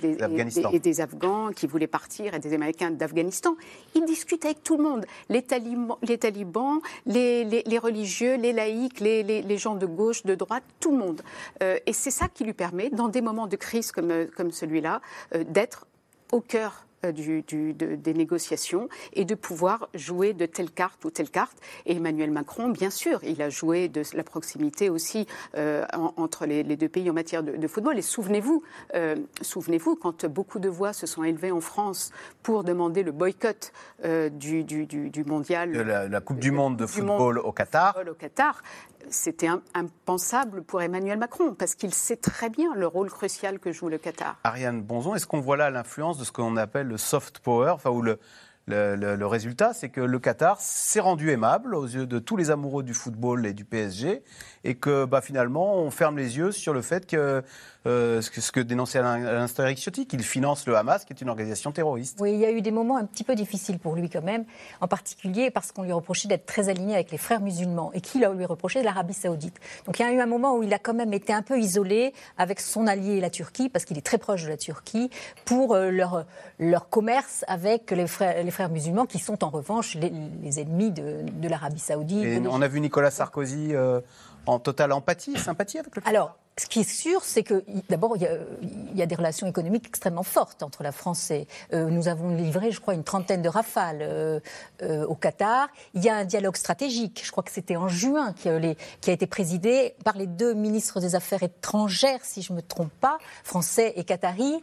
et, 0.72 0.80
des 0.80 1.02
Afghans 1.02 1.52
qui 1.56 1.68
voulaient 1.68 1.88
partir 1.88 2.34
et 2.34 2.40
des 2.40 2.54
Américains 2.54 2.92
d'Afghanistan. 2.92 3.56
Ils 3.96 4.06
discutent 4.06 4.46
avec 4.46 4.64
tout 4.64 4.78
le 4.78 4.84
monde, 4.84 5.06
les 5.30 5.42
talibans, 5.42 5.98
les, 6.02 6.18
talibans, 6.18 6.80
les, 7.06 7.80
religieux, 7.82 8.36
les 8.36 8.54
laïcs, 8.54 9.00
les, 9.00 9.58
gens 9.58 9.76
de 9.76 9.86
gauche, 9.86 10.24
de 10.24 10.36
droite, 10.36 10.64
tout 10.80 10.92
le 10.92 10.98
monde. 10.98 11.22
Euh, 11.64 11.78
et 11.86 11.94
c'est 11.94 12.12
ça 12.12 12.28
qui 12.28 12.44
lui 12.44 12.54
permet, 12.54 12.90
dans 12.90 13.08
des 13.08 13.22
moments 13.22 13.48
de 13.48 13.56
crise 13.56 13.92
comme, 13.92 14.28
comme 14.36 14.52
celui-là, 14.52 15.02
euh, 15.34 15.44
d'être 15.44 15.88
au 16.32 16.42
cœur 16.42 16.86
euh, 17.06 17.12
du, 17.12 17.74
des 17.74 18.14
négociations 18.14 18.90
et 19.14 19.24
de 19.24 19.36
pouvoir 19.36 19.90
jouer 19.94 20.34
de 20.34 20.46
telle 20.46 20.70
carte 20.70 21.06
ou 21.06 21.10
telle 21.10 21.30
carte. 21.30 21.58
Et 21.86 21.96
Emmanuel 21.96 22.32
Macron, 22.32 22.70
bien 22.70 22.90
sûr, 22.90 23.20
il 23.24 23.42
a 23.42 23.50
joué 23.50 23.88
de 23.88 24.02
la 24.14 24.24
proximité 24.24 24.90
aussi 24.90 25.26
euh, 25.56 25.86
entre 26.18 26.46
les, 26.46 26.64
deux 26.64 26.90
pays 26.90 27.10
en 27.10 27.14
matière 27.14 27.44
de, 27.44 27.68
football. 27.68 27.98
Et 27.98 28.02
souvenez-vous, 28.02 28.64
euh, 28.96 29.16
souvenez-vous, 29.42 29.96
quand 29.96 30.26
beaucoup 30.26 30.60
de 30.60 30.70
voix 30.70 30.92
se 30.94 31.08
sont 31.08 31.24
élevées 31.24 31.52
en 31.52 31.62
France 31.62 32.12
pour 32.44 32.64
demander 32.64 33.04
le 33.04 33.12
boycott 33.12 33.72
du, 34.32 34.64
du, 34.64 35.24
mondial. 35.26 35.72
la, 35.72 36.22
Coupe 36.22 36.40
du 36.40 36.52
Monde 36.52 36.78
de 36.78 36.86
football 36.86 37.40
au 37.40 37.52
Qatar. 37.52 37.98
Au 38.10 38.14
Qatar 38.14 38.62
c'était 39.10 39.50
impensable 39.74 40.64
pour 40.64 40.82
Emmanuel 40.82 41.18
Macron, 41.18 41.54
parce 41.54 41.76
qu'il 41.76 41.94
sait 41.94 42.18
très 42.18 42.50
bien 42.50 42.74
le 42.76 42.88
rôle 42.88 43.10
crucial 43.10 43.60
que 43.60 43.72
joue 43.72 43.90
le 43.90 43.98
Qatar. 43.98 44.38
Ariane 44.44 44.82
Bonzon, 44.82 45.16
est-ce 45.16 45.28
qu'on 45.28 45.42
voit 45.42 45.58
là 45.58 45.70
l'influence 45.70 46.18
de 46.18 46.24
ce 46.24 46.32
qu'on 46.32 46.58
appelle 46.58 46.88
le 46.88 46.98
soft 46.98 47.40
power, 47.40 47.72
enfin, 47.72 47.90
ou 47.90 48.02
le, 48.02 48.20
le, 48.70 49.26
résultat, 49.26 49.74
c'est 49.74 49.90
que 49.90 50.02
le 50.02 50.20
Qatar 50.20 50.60
s'est 50.60 51.00
rendu 51.00 51.32
aimable 51.32 51.76
aux 51.76 51.86
yeux 51.86 52.06
de 52.06 52.20
tous 52.20 52.38
les 52.38 52.52
amoureux 52.52 52.84
du 52.84 52.94
football 52.94 53.46
et 53.46 53.54
du 53.54 53.66
PSG, 53.66 54.24
et 54.64 54.76
que 54.76 55.06
bah, 55.06 55.22
finalement, 55.22 55.76
on 55.76 55.92
ferme 55.92 56.18
les 56.18 56.38
yeux 56.38 56.52
sur 56.52 56.74
le 56.74 56.82
fait 56.82 57.06
que 57.08 57.44
euh, 57.86 58.22
ce, 58.22 58.30
que 58.30 58.42
ce 58.42 58.52
que 58.52 58.60
dénonçait 58.60 59.00
à 59.00 59.18
l'instant 59.18 59.64
Eric 59.64 59.80
Ciotti, 59.80 60.06
qu'il 60.06 60.22
finance 60.24 60.68
le 60.68 60.76
Hamas, 60.76 61.06
qui 61.06 61.14
est 61.14 61.22
une 61.22 61.30
organisation 61.30 61.72
terroriste. 61.72 62.18
Oui, 62.20 62.34
il 62.34 62.40
y 62.40 62.46
a 62.46 62.52
eu 62.52 62.62
des 62.62 62.72
moments 62.72 62.98
un 62.98 63.06
petit 63.06 63.24
peu 63.24 63.36
difficiles 63.36 63.80
pour 63.80 63.96
lui 63.96 64.10
quand 64.10 64.24
même, 64.24 64.46
en 64.82 64.88
particulier 64.88 65.50
parce 65.50 65.72
qu'on 65.72 65.84
lui 65.84 65.92
reprochait 65.92 66.28
d'être 66.28 66.46
très 66.46 66.70
aligné 66.70 66.94
avec 66.94 67.12
les 67.12 67.18
frères 67.18 67.42
musulmans, 67.42 67.92
et 67.94 68.02
qu'il 68.02 68.26
lui 68.26 68.46
reproché 68.46 68.84
l'Arabie 68.84 69.14
saoudite. 69.14 69.58
Donc 69.86 70.00
il 70.00 70.04
y 70.04 70.06
a 70.06 70.12
eu 70.12 70.20
un 70.20 70.26
moment 70.26 70.58
où 70.58 70.64
il 70.64 70.74
a 70.74 70.80
quand 70.80 70.94
même 70.94 71.14
été 71.14 71.32
un 71.32 71.42
peu 71.42 71.58
isolé 71.60 72.14
avec 72.38 72.60
son 72.60 72.86
allié 72.86 73.22
la 73.22 73.30
Turquie, 73.30 73.70
parce 73.70 73.86
qu'il 73.86 73.98
est 73.98 74.06
très 74.06 74.18
proche 74.18 74.44
de 74.44 74.50
la 74.50 74.58
Turquie, 74.58 75.10
pour 75.46 75.74
euh, 75.74 75.90
leur, 75.90 76.26
leur 76.60 76.90
commerce 76.90 77.46
avec 77.48 77.92
les 77.92 78.08
frères, 78.08 78.44
les 78.44 78.52
frères 78.52 78.70
musulmans, 78.70 79.06
qui 79.06 79.20
sont 79.20 79.44
en 79.44 79.50
revanche 79.50 79.96
les, 79.96 80.60
ennemis 80.60 80.92
de, 80.92 81.24
de 81.24 81.48
l'Arabie 81.48 81.80
saoudite. 81.80 82.26
Et 82.26 82.42
on 82.46 82.62
a 82.62 82.68
vu 82.68 82.82
Nicolas 82.82 83.12
Sarkozy 83.12 83.70
euh, 83.74 84.02
en 84.46 84.60
totale 84.60 84.92
empathie, 84.92 85.38
sympathie 85.38 85.80
avec 85.80 85.96
le 85.96 86.02
Alors, 86.06 86.38
ce 86.60 86.66
qui 86.66 86.82
est 86.82 86.90
sûr, 86.90 87.24
c'est 87.24 87.44
que 87.44 87.64
d'abord, 87.88 88.18
il, 88.18 88.28
y, 88.94 89.02
a 89.02 89.06
des 89.06 89.16
relations 89.16 89.48
économiques 89.48 89.86
extrêmement 89.88 90.24
fortes 90.24 90.62
entre 90.62 90.84
la 90.84 90.92
France 90.92 91.32
et 91.32 91.48
euh, 91.74 91.90
nous 91.90 92.10
avons 92.10 92.36
livré, 92.36 92.72
je 92.72 92.82
crois, 92.82 92.96
une 92.96 93.06
trentaine 93.06 93.42
de 93.42 93.48
rafales 93.48 94.00
euh, 94.02 94.42
euh, 94.82 95.06
au 95.06 95.16
Qatar. 95.16 95.70
Il 95.94 96.04
y 96.04 96.10
a 96.10 96.16
un 96.16 96.26
dialogue 96.26 96.58
stratégique. 96.58 97.22
Je 97.24 97.32
crois 97.32 97.44
que 97.44 97.52
c'était 97.52 97.78
en 97.78 97.88
juin 97.88 98.34
qui, 98.34 98.50
qui, 99.00 99.10
a 99.10 99.14
été 99.14 99.26
présidé 99.26 99.96
par 100.04 100.18
les 100.18 100.28
deux 100.28 100.54
ministres 100.54 101.00
des 101.00 101.16
Affaires 101.16 101.44
étrangères, 101.44 102.20
si 102.24 102.42
je 102.42 102.52
ne 102.52 102.58
me 102.58 102.62
trompe 102.62 102.92
pas, 103.00 103.20
français 103.46 103.94
et 103.96 104.04
qatari. 104.04 104.62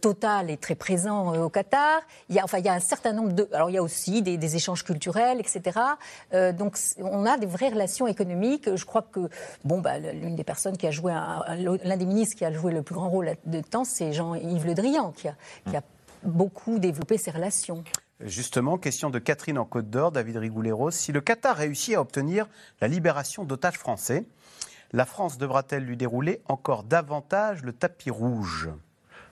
Total 0.00 0.48
est 0.48 0.60
très 0.60 0.76
présent 0.76 1.34
au 1.42 1.48
Qatar. 1.48 2.02
Il 2.28 2.36
y 2.36 2.38
a, 2.38 2.44
enfin, 2.44 2.58
il 2.58 2.64
y 2.64 2.68
a 2.68 2.74
un 2.74 2.80
certain 2.80 3.12
nombre 3.12 3.32
de. 3.32 3.48
Alors, 3.52 3.68
il 3.68 3.72
y 3.72 3.78
a 3.78 3.82
aussi 3.82 4.22
des, 4.22 4.36
des 4.36 4.56
échanges 4.56 4.84
culturels, 4.84 5.40
etc. 5.40 5.80
donc, 6.56 6.76
on 6.98 7.26
a 7.26 7.36
des 7.36 7.46
vraies 7.46 7.70
relations 7.70 8.06
économiques. 8.06 8.74
Je 8.76 8.84
crois 8.84 9.02
que, 9.02 9.28
bon, 9.64 9.80
bah, 9.80 9.98
l'une 9.98 10.36
des 10.36 10.44
personnes 10.44 10.76
qui 10.76 10.86
a 10.86 10.92
joué 10.92 11.12
un 11.12 11.31
l'un 11.84 11.96
des 11.96 12.06
ministres 12.06 12.36
qui 12.36 12.44
a 12.44 12.52
joué 12.52 12.72
le 12.72 12.82
plus 12.82 12.94
grand 12.94 13.08
rôle 13.08 13.34
de 13.44 13.60
temps, 13.60 13.84
c'est 13.84 14.12
Jean-Yves 14.12 14.66
Le 14.66 14.74
Drian, 14.74 15.12
qui 15.12 15.28
a, 15.28 15.34
beaucoup 16.24 16.78
développé 16.78 17.18
ses 17.18 17.32
relations. 17.32 17.82
Justement, 18.20 18.78
question 18.78 19.10
de 19.10 19.18
Catherine 19.18 19.58
en 19.58 19.64
Côte 19.64 19.90
d'Or, 19.90 20.12
David 20.12 20.36
Rigouleros. 20.36 20.92
Si 20.92 21.10
le 21.10 21.20
Qatar 21.20 21.56
réussit 21.56 21.96
à 21.96 22.00
obtenir 22.00 22.46
la 22.80 22.86
libération 22.86 23.44
d'otages 23.44 23.78
français, 23.78 24.24
la 24.92 25.04
France 25.04 25.38
devra-t-elle 25.38 25.82
lui 25.82 25.96
dérouler 25.96 26.40
encore 26.46 26.84
davantage 26.84 27.62
le 27.64 27.72
tapis 27.72 28.10
rouge? 28.10 28.70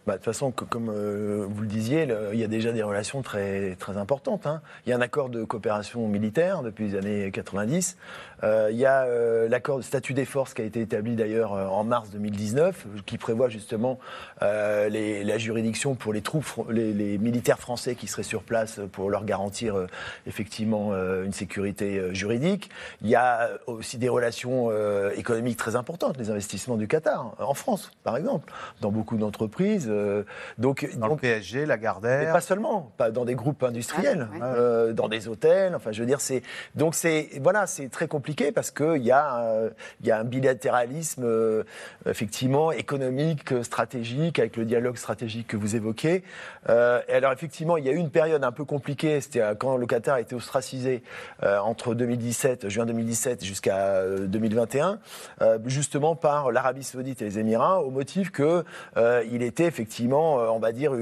Bah, 0.06 0.14
de 0.14 0.18
toute 0.18 0.24
façon, 0.24 0.50
comme 0.50 0.88
euh, 0.88 1.46
vous 1.46 1.60
le 1.60 1.68
disiez, 1.68 2.08
il 2.32 2.38
y 2.38 2.44
a 2.44 2.46
déjà 2.46 2.72
des 2.72 2.82
relations 2.82 3.20
très, 3.20 3.76
très 3.76 3.98
importantes. 3.98 4.46
Hein. 4.46 4.62
Il 4.86 4.90
y 4.90 4.92
a 4.94 4.96
un 4.96 5.00
accord 5.02 5.28
de 5.28 5.44
coopération 5.44 6.08
militaire 6.08 6.62
depuis 6.62 6.88
les 6.88 6.96
années 6.96 7.30
90. 7.30 7.98
Euh, 8.42 8.68
il 8.72 8.78
y 8.78 8.86
a 8.86 9.02
euh, 9.02 9.46
l'accord 9.50 9.76
de 9.76 9.82
statut 9.82 10.14
des 10.14 10.24
forces 10.24 10.54
qui 10.54 10.62
a 10.62 10.64
été 10.64 10.80
établi 10.80 11.16
d'ailleurs 11.16 11.52
en 11.52 11.84
mars 11.84 12.08
2019, 12.10 12.86
qui 13.04 13.18
prévoit 13.18 13.50
justement 13.50 13.98
la 14.40 15.38
juridiction 15.38 15.94
pour 15.94 16.14
les 16.14 16.22
troupes, 16.22 16.46
les, 16.70 16.94
les, 16.94 17.18
militaires 17.18 17.58
français 17.58 17.94
qui 17.94 18.06
seraient 18.06 18.22
sur 18.22 18.42
place 18.42 18.80
pour 18.92 19.10
leur 19.10 19.24
garantir 19.24 19.86
effectivement 20.26 20.92
une 20.94 21.32
sécurité 21.32 22.14
juridique. 22.14 22.70
Il 23.02 23.08
y 23.08 23.14
a 23.14 23.50
aussi 23.66 23.98
des 23.98 24.08
relations 24.08 24.70
économiques 25.12 25.58
très 25.58 25.76
importantes, 25.76 26.16
les 26.18 26.30
investissements 26.30 26.76
du 26.76 26.88
Qatar, 26.88 27.34
en 27.38 27.54
France 27.54 27.90
par 28.02 28.16
exemple, 28.16 28.52
dans 28.80 28.90
beaucoup 28.90 29.16
d'entreprises. 29.16 29.89
Euh, 29.90 30.24
donc, 30.58 30.88
dans 30.96 31.08
le 31.08 31.16
PSG, 31.16 31.66
la 31.66 31.76
Gardère. 31.76 32.26
Mais 32.26 32.32
pas 32.32 32.40
seulement, 32.40 32.92
pas 32.96 33.10
dans 33.10 33.24
des 33.24 33.34
groupes 33.34 33.62
industriels, 33.62 34.28
ah, 34.40 34.44
euh, 34.44 34.92
dans 34.92 35.08
des 35.08 35.28
hôtels. 35.28 35.74
Enfin, 35.74 35.92
je 35.92 36.00
veux 36.00 36.06
dire, 36.06 36.20
c'est 36.20 36.42
donc 36.74 36.94
c'est 36.94 37.30
voilà, 37.40 37.66
c'est 37.66 37.88
très 37.88 38.08
compliqué 38.08 38.52
parce 38.52 38.70
que 38.70 38.96
il 38.96 39.04
y 39.04 39.12
a 39.12 39.70
il 40.00 40.06
y 40.06 40.10
a 40.10 40.18
un 40.18 40.24
bilatéralisme 40.24 41.24
euh, 41.24 41.64
effectivement 42.06 42.72
économique, 42.72 43.52
stratégique 43.62 44.38
avec 44.38 44.56
le 44.56 44.64
dialogue 44.64 44.96
stratégique 44.96 45.48
que 45.48 45.56
vous 45.56 45.76
évoquez. 45.76 46.22
et 46.68 47.12
alors 47.12 47.32
effectivement, 47.32 47.76
il 47.76 47.84
y 47.84 47.88
a 47.88 47.92
eu 47.92 47.96
une 47.96 48.10
période 48.10 48.44
un 48.44 48.52
peu 48.52 48.64
compliquée. 48.64 49.20
C'était 49.20 49.42
quand 49.58 49.76
le 49.76 49.86
Qatar 49.86 50.16
a 50.16 50.20
été 50.20 50.34
ostracisé 50.34 51.02
entre 51.42 51.94
2017, 51.94 52.68
juin 52.68 52.86
2017 52.86 53.44
jusqu'à 53.44 54.04
2021, 54.06 54.98
justement 55.66 56.16
par 56.16 56.52
l'Arabie 56.52 56.82
Saoudite 56.82 57.22
et 57.22 57.24
les 57.24 57.38
Émirats, 57.38 57.82
au 57.82 57.90
motif 57.90 58.30
que 58.30 58.64
il 59.30 59.42
était 59.42 59.64
effectivement, 59.64 59.79
euh, 59.88 60.48
on 60.50 60.58
va 60.58 60.72
dire, 60.72 60.92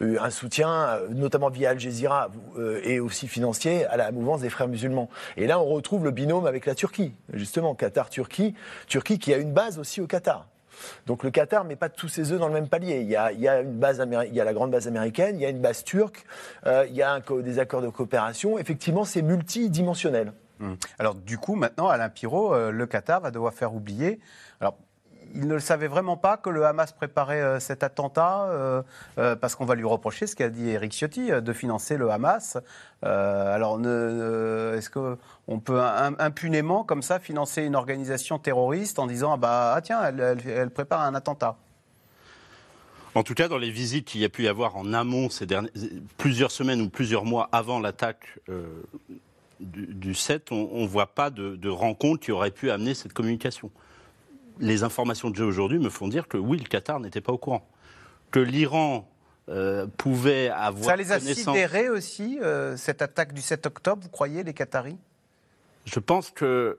un 0.00 0.30
soutien, 0.30 0.70
euh, 0.70 1.08
notamment 1.10 1.50
via 1.50 1.70
Al 1.70 1.80
Jazeera 1.80 2.30
euh, 2.58 2.80
et 2.84 3.00
aussi 3.00 3.28
financier, 3.28 3.86
à 3.86 3.96
la 3.96 4.12
mouvance 4.12 4.40
des 4.40 4.50
frères 4.50 4.68
musulmans. 4.68 5.08
Et 5.36 5.46
là, 5.46 5.60
on 5.60 5.66
retrouve 5.66 6.04
le 6.04 6.10
binôme 6.10 6.46
avec 6.46 6.66
la 6.66 6.74
Turquie, 6.74 7.12
justement, 7.32 7.74
Qatar-Turquie, 7.74 8.54
Turquie 8.86 9.18
qui 9.18 9.32
a 9.32 9.38
une 9.38 9.52
base 9.52 9.78
aussi 9.78 10.00
au 10.00 10.06
Qatar. 10.06 10.46
Donc 11.06 11.22
le 11.22 11.30
Qatar 11.30 11.62
ne 11.62 11.68
met 11.68 11.76
pas 11.76 11.88
tous 11.88 12.08
ses 12.08 12.32
œufs 12.32 12.40
dans 12.40 12.48
le 12.48 12.54
même 12.54 12.68
palier. 12.68 13.00
Il 13.00 13.08
y 13.08 13.16
a, 13.16 13.30
une 13.60 13.78
base 13.78 14.04
il 14.26 14.34
y 14.34 14.40
a 14.40 14.44
la 14.44 14.52
grande 14.52 14.72
base 14.72 14.88
américaine, 14.88 15.36
il 15.36 15.42
y 15.42 15.46
a 15.46 15.48
une 15.48 15.60
base 15.60 15.84
turque, 15.84 16.26
il 16.66 16.94
y 16.94 17.02
a 17.02 17.20
des 17.20 17.58
accords 17.60 17.80
de 17.80 17.88
coopération. 17.88 18.58
Effectivement, 18.58 19.04
c'est 19.04 19.22
multidimensionnel. 19.22 20.32
Hum. 20.60 20.76
Alors 20.98 21.14
du 21.14 21.38
coup, 21.38 21.54
maintenant, 21.54 21.86
Alain 21.86 22.08
Pirot, 22.08 22.72
le 22.72 22.86
Qatar 22.86 23.20
va 23.20 23.30
devoir 23.30 23.54
faire 23.54 23.72
oublier. 23.72 24.18
Il 25.34 25.48
ne 25.48 25.54
le 25.54 25.60
savait 25.60 25.88
vraiment 25.88 26.16
pas 26.16 26.36
que 26.36 26.48
le 26.48 26.64
Hamas 26.64 26.92
préparait 26.92 27.42
euh, 27.42 27.58
cet 27.58 27.82
attentat, 27.82 28.44
euh, 28.44 28.82
euh, 29.18 29.34
parce 29.34 29.56
qu'on 29.56 29.64
va 29.64 29.74
lui 29.74 29.84
reprocher 29.84 30.28
ce 30.28 30.36
qu'a 30.36 30.48
dit 30.48 30.70
Eric 30.70 30.92
Ciotti, 30.92 31.30
de 31.30 31.52
financer 31.52 31.96
le 31.96 32.10
Hamas. 32.10 32.56
alors, 33.02 33.80
est-ce 33.80 34.88
qu'on 34.90 35.58
peut 35.58 35.80
impunément, 35.80 36.84
comme 36.84 37.02
ça, 37.02 37.18
financer 37.18 37.62
une 37.62 37.74
organisation 37.74 38.38
terroriste 38.38 38.98
en 38.98 39.06
disant 39.06 39.32
ah, 39.32 39.36
bah, 39.36 39.74
ah 39.76 39.80
tiens, 39.82 40.02
elle, 40.02 40.70
prépare 40.70 41.02
un 41.02 41.14
attentat? 41.14 41.56
En 43.14 43.22
tout 43.22 43.34
cas, 43.34 43.48
dans 43.48 43.58
les 43.58 43.70
visites 43.70 44.06
qu'il 44.06 44.20
y 44.20 44.24
a 44.24 44.28
pu 44.28 44.44
y 44.44 44.48
avoir 44.48 44.76
en 44.76 44.92
amont 44.92 45.30
ces 45.30 45.46
plusieurs 46.16 46.50
semaines 46.50 46.80
ou 46.80 46.88
plusieurs 46.88 47.24
mois 47.24 47.48
avant 47.52 47.80
l'attaque 47.80 48.38
du, 49.60 50.14
7, 50.14 50.52
on 50.52 50.82
ne 50.82 50.86
voit 50.86 51.14
pas 51.14 51.30
de 51.30 51.68
rencontre 51.68 52.20
qui 52.20 52.32
aurait 52.32 52.50
pu 52.50 52.70
amener 52.70 52.94
cette 52.94 53.12
communication 53.12 53.70
les 54.60 54.82
informations 54.82 55.30
que 55.30 55.36
j'ai 55.36 55.44
aujourd'hui 55.44 55.78
me 55.78 55.90
font 55.90 56.08
dire 56.08 56.28
que 56.28 56.36
oui, 56.36 56.58
le 56.58 56.64
Qatar 56.64 57.00
n'était 57.00 57.20
pas 57.20 57.32
au 57.32 57.38
courant. 57.38 57.66
Que 58.30 58.40
l'Iran 58.40 59.08
euh, 59.48 59.86
pouvait 59.98 60.48
avoir. 60.48 60.84
Ça 60.84 60.96
les 60.96 61.12
a 61.12 61.20
sidérés 61.20 61.88
aussi, 61.88 62.38
euh, 62.40 62.76
cette 62.76 63.02
attaque 63.02 63.32
du 63.32 63.42
7 63.42 63.66
octobre, 63.66 64.02
vous 64.02 64.08
croyez, 64.08 64.42
les 64.42 64.54
Qataris? 64.54 64.96
Je 65.84 65.98
pense 66.00 66.30
que 66.30 66.78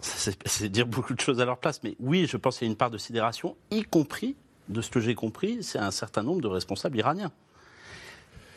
c'est 0.00 0.68
dire 0.68 0.86
beaucoup 0.86 1.14
de 1.14 1.20
choses 1.20 1.40
à 1.40 1.44
leur 1.44 1.58
place, 1.58 1.80
mais 1.84 1.96
oui, 2.00 2.26
je 2.26 2.36
pense 2.36 2.58
qu'il 2.58 2.66
y 2.66 2.70
a 2.70 2.72
une 2.72 2.78
part 2.78 2.90
de 2.90 2.98
sidération, 2.98 3.56
y 3.70 3.82
compris, 3.82 4.36
de 4.68 4.80
ce 4.80 4.90
que 4.90 5.00
j'ai 5.00 5.14
compris, 5.14 5.62
c'est 5.62 5.78
un 5.78 5.90
certain 5.90 6.22
nombre 6.22 6.40
de 6.40 6.48
responsables 6.48 6.96
iraniens. 6.96 7.30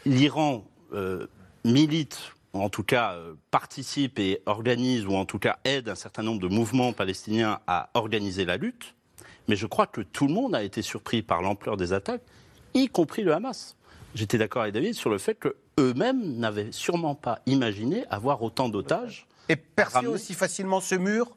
L'Iran 0.05 0.65
euh, 0.93 1.27
milite, 1.65 2.33
en 2.53 2.69
tout 2.69 2.83
cas 2.83 3.13
euh, 3.13 3.35
participe 3.51 4.19
et 4.19 4.41
organise, 4.45 5.05
ou 5.05 5.15
en 5.15 5.25
tout 5.25 5.39
cas 5.39 5.59
aide 5.63 5.89
un 5.89 5.95
certain 5.95 6.23
nombre 6.23 6.41
de 6.41 6.47
mouvements 6.47 6.93
palestiniens 6.93 7.59
à 7.67 7.89
organiser 7.93 8.45
la 8.45 8.57
lutte, 8.57 8.95
mais 9.47 9.55
je 9.55 9.67
crois 9.67 9.87
que 9.87 10.01
tout 10.01 10.27
le 10.27 10.33
monde 10.33 10.55
a 10.55 10.63
été 10.63 10.81
surpris 10.81 11.21
par 11.21 11.41
l'ampleur 11.41 11.77
des 11.77 11.93
attaques, 11.93 12.21
y 12.73 12.87
compris 12.87 13.23
le 13.23 13.33
Hamas. 13.33 13.75
J'étais 14.15 14.37
d'accord 14.37 14.63
avec 14.63 14.73
David 14.73 14.95
sur 14.95 15.09
le 15.09 15.17
fait 15.17 15.35
qu'eux-mêmes 15.35 16.37
n'avaient 16.37 16.71
sûrement 16.71 17.15
pas 17.15 17.39
imaginé 17.45 18.05
avoir 18.09 18.41
autant 18.41 18.69
d'otages. 18.69 19.27
Et 19.49 19.55
percer 19.55 20.07
aussi 20.07 20.33
facilement 20.33 20.81
ce 20.81 20.95
mur? 20.95 21.35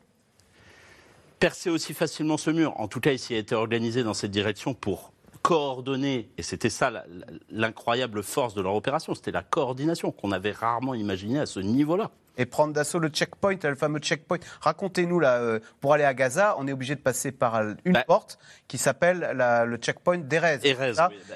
Percer 1.39 1.71
aussi 1.71 1.93
facilement 1.93 2.37
ce 2.37 2.51
mur. 2.51 2.79
En 2.79 2.89
tout 2.89 3.01
cas, 3.01 3.13
il 3.13 3.35
a 3.35 3.39
été 3.39 3.55
organisé 3.55 4.05
dans 4.05 4.15
cette 4.15 4.31
direction 4.31 4.75
pour 4.75 5.13
coordonner, 5.43 6.31
et 6.39 6.43
c'était 6.43 6.71
ça 6.71 7.05
l'incroyable 7.51 8.23
force 8.23 8.55
de 8.55 8.63
leur 8.63 8.75
opération, 8.75 9.15
c'était 9.15 9.33
la 9.33 9.43
coordination 9.43 10.13
qu'on 10.13 10.33
avait 10.33 10.53
rarement 10.53 10.95
imaginé 10.95 11.39
à 11.41 11.47
ce 11.47 11.61
niveau-là 11.61 12.11
et 12.37 12.47
prendre 12.47 12.73
d'assaut 12.73 12.99
le 12.99 13.09
checkpoint, 13.09 13.57
le 13.63 13.75
fameux 13.75 13.99
checkpoint. 13.99 14.39
Racontez-nous 14.61 15.21
là, 15.21 15.39
euh, 15.39 15.61
pour 15.81 15.95
aller 15.95 16.05
à 16.05 16.15
Gaza, 16.15 16.57
on 16.59 16.67
est 16.67 16.73
obligé 16.73 16.95
de 16.95 17.01
passer 17.01 17.33
par 17.33 17.61
une 17.85 17.93
bah. 17.93 18.05
porte 18.07 18.39
qui 18.69 18.79
s'appelle 18.79 19.37
le 19.67 19.77
checkpoint 19.77 20.19
d'Erez. 20.19 20.61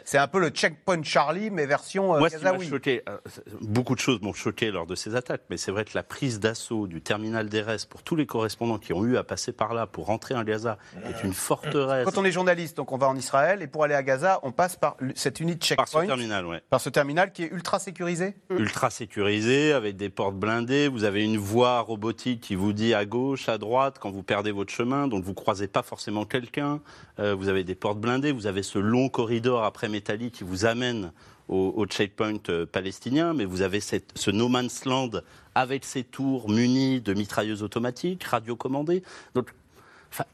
C'est 0.04 0.18
un 0.18 0.28
peu 0.28 0.40
le 0.40 0.48
checkpoint 0.48 1.02
Charlie, 1.02 1.50
mais 1.50 1.66
version 1.66 2.14
euh, 2.14 2.18
Moi, 2.18 2.30
Ce 2.30 2.36
qui 2.36 2.68
choqué, 2.68 3.02
euh, 3.08 3.18
beaucoup 3.60 3.94
de 3.94 4.00
choses 4.00 4.20
m'ont 4.22 4.32
choqué 4.32 4.70
lors 4.70 4.86
de 4.86 4.94
ces 4.94 5.14
attaques, 5.14 5.42
mais 5.50 5.56
c'est 5.56 5.70
vrai 5.70 5.84
que 5.84 5.92
la 5.94 6.02
prise 6.02 6.40
d'assaut 6.40 6.86
du 6.86 7.00
terminal 7.00 7.48
d'Erez 7.48 7.76
pour 7.88 8.02
tous 8.02 8.16
les 8.16 8.26
correspondants 8.26 8.78
qui 8.78 8.92
ont 8.92 9.04
eu 9.04 9.16
à 9.16 9.24
passer 9.24 9.52
par 9.52 9.74
là 9.74 9.86
pour 9.86 10.06
rentrer 10.06 10.34
en 10.34 10.44
Gaza 10.44 10.78
est 11.04 11.24
une 11.24 11.34
forteresse. 11.34 12.04
Quand 12.04 12.18
on 12.18 12.24
est 12.24 12.32
journaliste, 12.32 12.76
donc 12.76 12.92
on 12.92 12.98
va 12.98 13.08
en 13.08 13.16
Israël, 13.16 13.62
et 13.62 13.66
pour 13.66 13.84
aller 13.84 13.94
à 13.94 14.02
Gaza, 14.02 14.40
on 14.42 14.52
passe 14.52 14.76
par 14.76 14.96
cette 15.14 15.40
unité 15.40 15.68
checkpoint. 15.68 15.84
Par 15.84 16.02
ce 16.02 16.06
terminal, 16.06 16.46
oui. 16.46 16.56
Par 16.70 16.80
ce 16.80 16.88
terminal 16.88 17.32
qui 17.32 17.44
est 17.44 17.52
ultra 17.52 17.78
sécurisé. 17.78 18.34
Ultra 18.50 18.90
sécurisé, 18.90 19.72
avec 19.72 19.96
des 19.96 20.08
portes 20.08 20.36
blindées 20.36 20.85
vous 20.88 21.04
avez 21.04 21.24
une 21.24 21.38
voie 21.38 21.80
robotique 21.80 22.40
qui 22.40 22.54
vous 22.54 22.72
dit 22.72 22.94
à 22.94 23.04
gauche, 23.04 23.48
à 23.48 23.58
droite, 23.58 23.98
quand 24.00 24.10
vous 24.10 24.22
perdez 24.22 24.52
votre 24.52 24.72
chemin, 24.72 25.08
donc 25.08 25.24
vous 25.24 25.30
ne 25.30 25.36
croisez 25.36 25.68
pas 25.68 25.82
forcément 25.82 26.24
quelqu'un. 26.24 26.80
Euh, 27.18 27.34
vous 27.34 27.48
avez 27.48 27.64
des 27.64 27.74
portes 27.74 27.98
blindées, 27.98 28.32
vous 28.32 28.46
avez 28.46 28.62
ce 28.62 28.78
long 28.78 29.08
corridor 29.08 29.64
après 29.64 29.88
métallique 29.88 30.34
qui 30.34 30.44
vous 30.44 30.64
amène 30.64 31.12
au, 31.48 31.86
checkpoint 31.86 32.40
euh, 32.48 32.66
palestinien, 32.66 33.32
mais 33.32 33.44
vous 33.44 33.62
avez 33.62 33.80
ce 33.80 34.30
no 34.30 34.48
man's 34.48 34.84
land 34.84 35.10
avec 35.54 35.84
ses 35.84 36.02
tours 36.02 36.50
munis 36.50 37.00
de 37.00 37.14
mitrailleuses 37.14 37.62
automatiques, 37.62 38.24
radiocommandées. 38.24 39.02
Donc, 39.34 39.54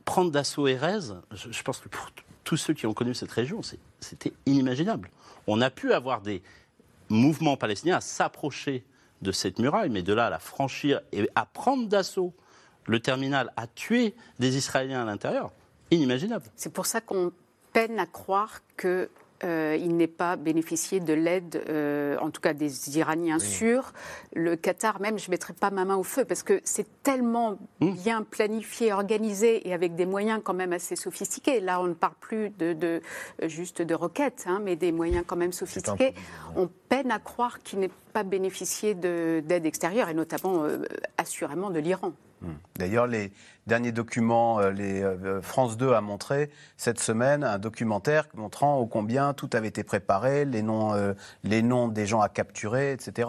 prendre 0.04 0.30
d'assaut 0.30 0.68
Erez, 0.68 1.14
je, 1.32 1.52
je 1.52 1.62
pense 1.62 1.78
que 1.80 1.88
pour 1.88 2.10
tous 2.44 2.56
ceux 2.56 2.72
qui 2.72 2.86
ont 2.86 2.94
connu 2.94 3.14
cette 3.14 3.30
région, 3.30 3.60
c'était 4.00 4.32
inimaginable. 4.46 5.10
On 5.46 5.60
a 5.60 5.70
pu 5.70 5.92
avoir 5.92 6.22
des 6.22 6.42
mouvements 7.08 7.56
palestiniens 7.56 7.96
à 7.96 8.00
s'approcher 8.00 8.84
de 9.22 9.32
cette 9.32 9.58
muraille, 9.58 9.90
mais 9.90 10.02
de 10.02 10.12
là 10.12 10.26
à 10.26 10.30
la 10.30 10.38
franchir 10.38 11.00
et 11.12 11.28
à 11.34 11.46
prendre 11.46 11.88
d'assaut 11.88 12.34
le 12.86 13.00
terminal, 13.00 13.52
à 13.56 13.66
tuer 13.66 14.14
des 14.38 14.56
Israéliens 14.56 15.02
à 15.02 15.04
l'intérieur, 15.04 15.52
inimaginable. 15.90 16.44
C'est 16.56 16.72
pour 16.72 16.86
ça 16.86 17.00
qu'on 17.00 17.32
peine 17.72 17.98
à 17.98 18.06
croire 18.06 18.60
que 18.76 19.08
euh, 19.44 19.76
il 19.78 19.96
n'est 19.96 20.06
pas 20.06 20.36
bénéficié 20.36 21.00
de 21.00 21.12
l'aide, 21.12 21.64
euh, 21.68 22.16
en 22.18 22.30
tout 22.30 22.40
cas 22.40 22.52
des 22.52 22.96
Iraniens 22.98 23.38
sûrs. 23.38 23.92
Le 24.34 24.56
Qatar, 24.56 25.00
même, 25.00 25.18
je 25.18 25.26
ne 25.26 25.30
mettrai 25.32 25.52
pas 25.52 25.70
ma 25.70 25.84
main 25.84 25.96
au 25.96 26.02
feu 26.02 26.24
parce 26.24 26.42
que 26.42 26.60
c'est 26.64 26.86
tellement 27.02 27.58
mmh. 27.80 27.90
bien 27.90 28.22
planifié, 28.22 28.92
organisé 28.92 29.68
et 29.68 29.74
avec 29.74 29.94
des 29.94 30.06
moyens 30.06 30.40
quand 30.44 30.54
même 30.54 30.72
assez 30.72 30.96
sophistiqués. 30.96 31.60
Là, 31.60 31.80
on 31.80 31.88
ne 31.88 31.94
parle 31.94 32.14
plus 32.20 32.50
de, 32.50 33.00
juste 33.42 33.82
de 33.82 33.94
roquettes, 33.94 34.44
hein, 34.46 34.60
mais 34.62 34.76
des 34.76 34.92
moyens 34.92 35.24
quand 35.26 35.36
même 35.36 35.52
sophistiqués. 35.52 36.14
On 36.56 36.68
peine 36.88 37.10
à 37.10 37.18
croire 37.18 37.58
qu'il 37.60 37.80
n'ait 37.80 37.90
pas 38.12 38.22
bénéficié 38.22 38.94
d'aide 38.94 39.66
extérieure 39.66 40.08
et 40.08 40.14
notamment, 40.14 40.64
euh, 40.64 40.78
assurément, 41.18 41.70
de 41.70 41.78
l'Iran. 41.78 42.12
Mmh. 42.42 42.52
D'ailleurs, 42.76 43.06
les 43.06 43.32
derniers 43.66 43.92
documents, 43.92 44.60
euh, 44.60 44.70
les, 44.70 45.02
euh, 45.02 45.40
France 45.40 45.76
2 45.76 45.92
a 45.92 46.00
montré 46.00 46.50
cette 46.76 47.00
semaine 47.00 47.44
un 47.44 47.58
documentaire 47.58 48.26
montrant 48.34 48.78
au 48.78 48.86
combien 48.86 49.34
tout 49.34 49.50
avait 49.52 49.68
été 49.68 49.84
préparé, 49.84 50.44
les 50.44 50.62
noms, 50.62 50.94
euh, 50.94 51.14
les 51.44 51.62
noms 51.62 51.88
des 51.88 52.06
gens 52.06 52.20
à 52.20 52.28
capturer, 52.28 52.92
etc. 52.92 53.28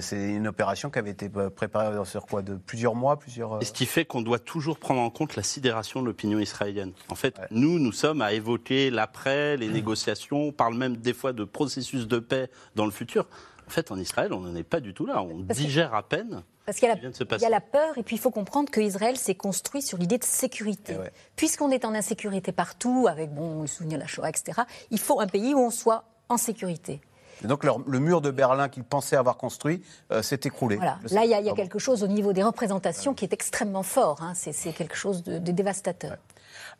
c'est 0.00 0.30
une 0.30 0.48
opération 0.48 0.90
qui 0.90 0.98
avait 0.98 1.12
été 1.12 1.28
préparée 1.28 2.04
sur 2.06 2.26
quoi 2.26 2.42
De 2.42 2.56
plusieurs 2.56 2.96
mois, 2.96 3.18
plusieurs. 3.18 3.62
Et 3.62 3.64
ce 3.64 3.72
qui 3.72 3.86
fait 3.86 4.04
qu'on 4.04 4.20
doit 4.20 4.40
toujours 4.40 4.80
prendre 4.80 5.00
en 5.00 5.10
compte 5.10 5.36
la 5.36 5.44
sidération 5.44 6.02
de 6.02 6.06
l'opinion 6.06 6.40
israélienne. 6.40 6.92
En 7.08 7.14
fait, 7.14 7.40
nous, 7.52 7.78
nous 7.78 7.92
sommes 7.92 8.20
à 8.20 8.32
évoquer 8.32 8.90
l'après, 8.90 9.56
les 9.56 9.68
négociations. 9.68 10.48
On 10.48 10.52
parle 10.52 10.74
même 10.74 10.96
des 10.96 11.14
fois 11.14 11.32
de 11.32 11.44
processus 11.44 12.08
de 12.08 12.18
paix 12.18 12.50
dans 12.74 12.84
le 12.84 12.90
futur. 12.90 13.28
En 13.68 13.70
fait, 13.70 13.92
en 13.92 13.96
Israël, 13.96 14.32
on 14.32 14.40
n'en 14.40 14.56
est 14.56 14.64
pas 14.64 14.80
du 14.80 14.92
tout 14.92 15.06
là. 15.06 15.22
On 15.22 15.38
digère 15.38 15.94
à 15.94 16.02
peine. 16.02 16.42
Parce 16.66 16.78
qu'il 16.78 16.88
y, 16.88 17.44
a 17.44 17.48
la 17.48 17.60
peur, 17.60 17.96
et 17.96 18.02
puis 18.02 18.16
il 18.16 18.18
faut 18.18 18.32
comprendre 18.32 18.72
qu'Israël 18.72 19.16
s'est 19.16 19.36
construit 19.36 19.82
sur 19.82 19.98
l'idée 19.98 20.18
de 20.18 20.24
sécurité. 20.24 20.96
Eh 21.00 21.10
Puisqu'on 21.36 21.70
est 21.70 21.84
en 21.84 21.94
insécurité 21.94 22.50
partout, 22.50 23.06
avec 23.08 23.32
bon, 23.32 23.62
le 23.62 23.68
souvenir 23.68 23.98
de 23.98 24.02
la 24.02 24.08
Shoah, 24.08 24.28
etc., 24.28 24.62
il 24.90 24.98
faut 24.98 25.20
un 25.20 25.28
pays 25.28 25.54
où 25.54 25.60
on 25.60 25.70
soit 25.70 26.02
en 26.28 26.36
sécurité. 26.36 27.00
Et 27.44 27.46
donc 27.46 27.64
le 27.64 27.98
mur 27.98 28.20
de 28.20 28.30
Berlin 28.30 28.68
qu'ils 28.68 28.84
pensaient 28.84 29.16
avoir 29.16 29.36
construit 29.36 29.82
euh, 30.10 30.22
s'est 30.22 30.40
écroulé. 30.44 30.76
Voilà. 30.76 30.98
Là, 31.10 31.24
il 31.24 31.30
y 31.30 31.50
a, 31.50 31.54
quelque 31.54 31.78
chose 31.78 32.02
au 32.02 32.06
niveau 32.06 32.32
des 32.32 32.42
représentations 32.42 33.14
qui 33.14 33.24
est 33.24 33.32
extrêmement 33.32 33.82
fort. 33.82 34.22
Hein. 34.22 34.32
C'est 34.34 34.72
quelque 34.72 34.96
chose 34.96 35.22
de, 35.22 35.38
dévastateur. 35.38 36.16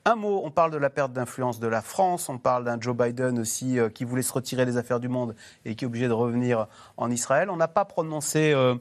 Un 0.05 0.15
mot, 0.15 0.43
on 0.45 0.51
parle 0.51 0.71
de 0.71 0.77
la 0.77 0.89
perte 0.89 1.13
d'influence 1.13 1.59
de 1.59 1.67
la 1.67 1.83
France, 1.83 2.29
on 2.29 2.39
parle 2.39 2.65
d'un 2.65 2.81
Joe 2.81 2.97
Biden 2.97 3.39
aussi 3.39 3.79
euh, 3.79 3.89
qui 3.89 4.05
voulait 4.05 4.23
se 4.23 4.33
retirer 4.33 4.65
des 4.65 4.77
affaires 4.77 5.01
du 5.01 5.09
monde 5.09 5.35
et 5.65 5.75
qui 5.75 5.85
est 5.85 5.89
obligé 5.89 6.07
de 6.07 6.13
revenir 6.13 6.69
en 6.97 7.11
Israël. 7.11 7.51
On 7.51 7.57
n'a 7.57 7.69
pas 7.69 7.85
prononcé 7.85 8.53
euh, 8.53 8.77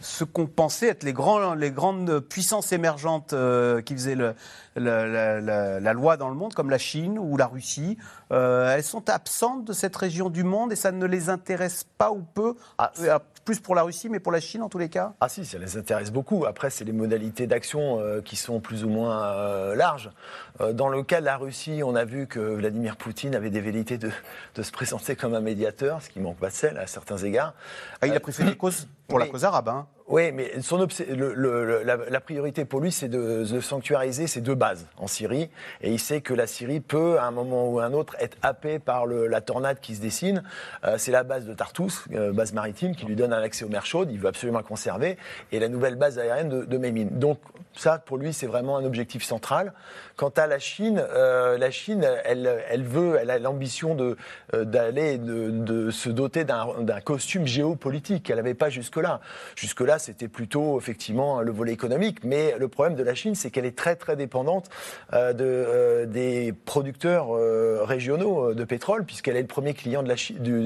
ce 0.00 0.24
qu'on 0.24 0.46
pensait 0.46 0.88
être 0.88 1.02
les, 1.02 1.12
grands, 1.12 1.54
les 1.54 1.70
grandes 1.70 2.20
puissances 2.20 2.72
émergentes 2.72 3.32
euh, 3.32 3.82
qui 3.82 3.94
faisaient 3.94 4.14
le, 4.14 4.34
la, 4.76 5.92
loi 5.92 6.16
dans 6.16 6.28
le 6.28 6.34
monde, 6.34 6.54
comme 6.54 6.70
la 6.70 6.78
Chine 6.78 7.18
ou 7.18 7.36
la 7.36 7.46
Russie. 7.46 7.96
elles 8.30 8.82
sont 8.82 9.08
absentes 9.08 9.64
de 9.64 9.72
cette 9.72 9.96
région 9.96 10.30
du 10.30 10.44
monde 10.44 10.72
et 10.72 10.76
ça 10.76 10.92
ne 10.92 11.06
les 11.06 11.30
intéresse 11.30 11.86
pas 11.98 12.10
ou 12.10 12.22
peu. 12.22 12.54
Ah, 12.78 12.92
plus 13.46 13.60
pour 13.60 13.74
la 13.74 13.82
Russie, 13.82 14.10
mais 14.10 14.20
pour 14.20 14.32
la 14.32 14.40
Chine 14.40 14.62
en 14.62 14.68
tous 14.68 14.76
les 14.76 14.90
cas 14.90 15.14
Ah 15.20 15.30
si, 15.30 15.46
ça 15.46 15.56
les 15.56 15.78
intéresse 15.78 16.10
beaucoup. 16.10 16.44
Après, 16.44 16.68
c'est 16.68 16.84
les 16.84 16.92
modalités 16.92 17.46
d'action 17.46 18.00
euh, 18.00 18.20
qui 18.20 18.36
sont 18.36 18.60
plus 18.60 18.84
ou 18.84 18.88
moins 18.90 19.22
euh, 19.22 19.74
larges. 19.74 20.10
Euh, 20.60 20.72
dans 20.72 20.88
le 20.88 21.02
cas 21.02 21.20
de 21.20 21.26
la 21.26 21.38
Russie, 21.38 21.80
on 21.82 21.94
a 21.94 22.04
vu 22.04 22.26
que 22.26 22.40
Vladimir 22.40 22.96
Poutine 22.96 23.34
avait 23.34 23.50
des 23.50 23.60
velléités 23.60 23.98
de, 23.98 24.10
se 24.60 24.72
présenter 24.72 25.14
comme 25.16 25.34
un 25.34 25.40
médiateur, 25.40 26.02
ce 26.02 26.10
qui 26.10 26.18
manque 26.18 26.38
pas 26.38 26.48
de 26.48 26.54
sel 26.54 26.76
à 26.76 26.86
certains 26.86 27.18
égards. 27.18 27.54
Ah, 28.02 28.08
il 28.08 28.14
a 28.14 28.20
préféré 28.20 28.56
cause 28.58 28.88
pour 29.08 29.18
la 29.18 29.26
cause 29.26 29.44
arabe. 29.44 29.68
Hein. 29.68 29.86
Oui, 30.08 30.30
mais 30.30 30.60
son 30.62 30.78
la, 30.78 32.20
priorité 32.20 32.64
pour 32.64 32.80
lui, 32.80 32.92
c'est 32.92 33.08
de, 33.08 33.44
sanctuariser 33.60 34.28
ses 34.28 34.40
deux 34.40 34.54
bases 34.54 34.86
en 34.98 35.08
Syrie. 35.08 35.50
Et 35.80 35.90
il 35.90 35.98
sait 35.98 36.20
que 36.20 36.32
la 36.32 36.46
Syrie 36.46 36.78
peut, 36.78 37.18
à 37.18 37.24
un 37.24 37.32
moment 37.32 37.68
ou 37.68 37.80
à 37.80 37.86
un 37.86 37.92
autre, 37.92 38.14
être 38.20 38.36
happée 38.40 38.78
par 38.78 39.06
la 39.06 39.40
tornade 39.40 39.80
qui 39.80 39.96
se 39.96 40.00
dessine. 40.00 40.44
Euh, 40.84 40.94
c'est 40.96 41.10
la 41.10 41.24
base 41.24 41.44
de 41.44 41.54
Tartus, 41.54 42.04
euh, 42.12 42.32
base 42.32 42.52
maritime, 42.52 42.94
qui 42.94 43.04
lui 43.04 43.16
donne 43.16 43.32
un 43.32 43.42
accès 43.42 43.64
aux 43.64 43.68
mers 43.68 43.84
chaudes. 43.84 44.10
Il 44.12 44.20
veut 44.20 44.28
absolument 44.28 44.58
la 44.58 44.64
conserver. 44.64 45.18
Et 45.50 45.58
la 45.58 45.68
nouvelle 45.68 45.96
base 45.96 46.20
aérienne 46.20 46.50
de, 46.50 46.64
de 46.64 46.78
Mémine. 46.78 47.18
Donc, 47.18 47.40
ça, 47.76 47.98
pour 47.98 48.16
lui, 48.16 48.32
c'est 48.32 48.46
vraiment 48.46 48.76
un 48.76 48.84
objectif 48.84 49.24
central. 49.24 49.72
Quant 50.16 50.32
à 50.36 50.46
la 50.46 50.58
Chine, 50.58 51.04
euh, 51.10 51.58
la 51.58 51.70
Chine, 51.70 52.06
elle, 52.24 52.64
elle 52.70 52.84
veut, 52.84 53.18
elle 53.20 53.30
a 53.30 53.38
l'ambition 53.38 53.96
d'aller, 54.52 55.18
de, 55.18 55.90
se 55.90 56.08
doter 56.08 56.44
d'un 56.44 57.00
costume 57.04 57.46
géopolitique. 57.46 58.30
Elle 58.30 58.36
n'avait 58.36 58.54
pas 58.54 58.70
jusque-là. 58.70 59.20
Jusque-là, 59.56 59.95
c'était 59.98 60.28
plutôt 60.28 60.78
effectivement 60.78 61.40
le 61.40 61.50
volet 61.50 61.72
économique. 61.72 62.24
Mais 62.24 62.54
le 62.58 62.68
problème 62.68 62.94
de 62.96 63.02
la 63.02 63.14
Chine, 63.14 63.34
c'est 63.34 63.50
qu'elle 63.50 63.66
est 63.66 63.76
très 63.76 63.96
très 63.96 64.16
dépendante 64.16 64.68
euh, 65.12 65.32
euh, 65.38 66.06
des 66.06 66.52
producteurs 66.52 67.34
euh, 67.34 67.80
régionaux 67.82 68.54
de 68.54 68.64
pétrole, 68.64 69.04
puisqu'elle 69.04 69.36
est 69.36 69.42
le 69.42 69.46
premier 69.46 69.74
client 69.74 70.02
de 70.02 70.08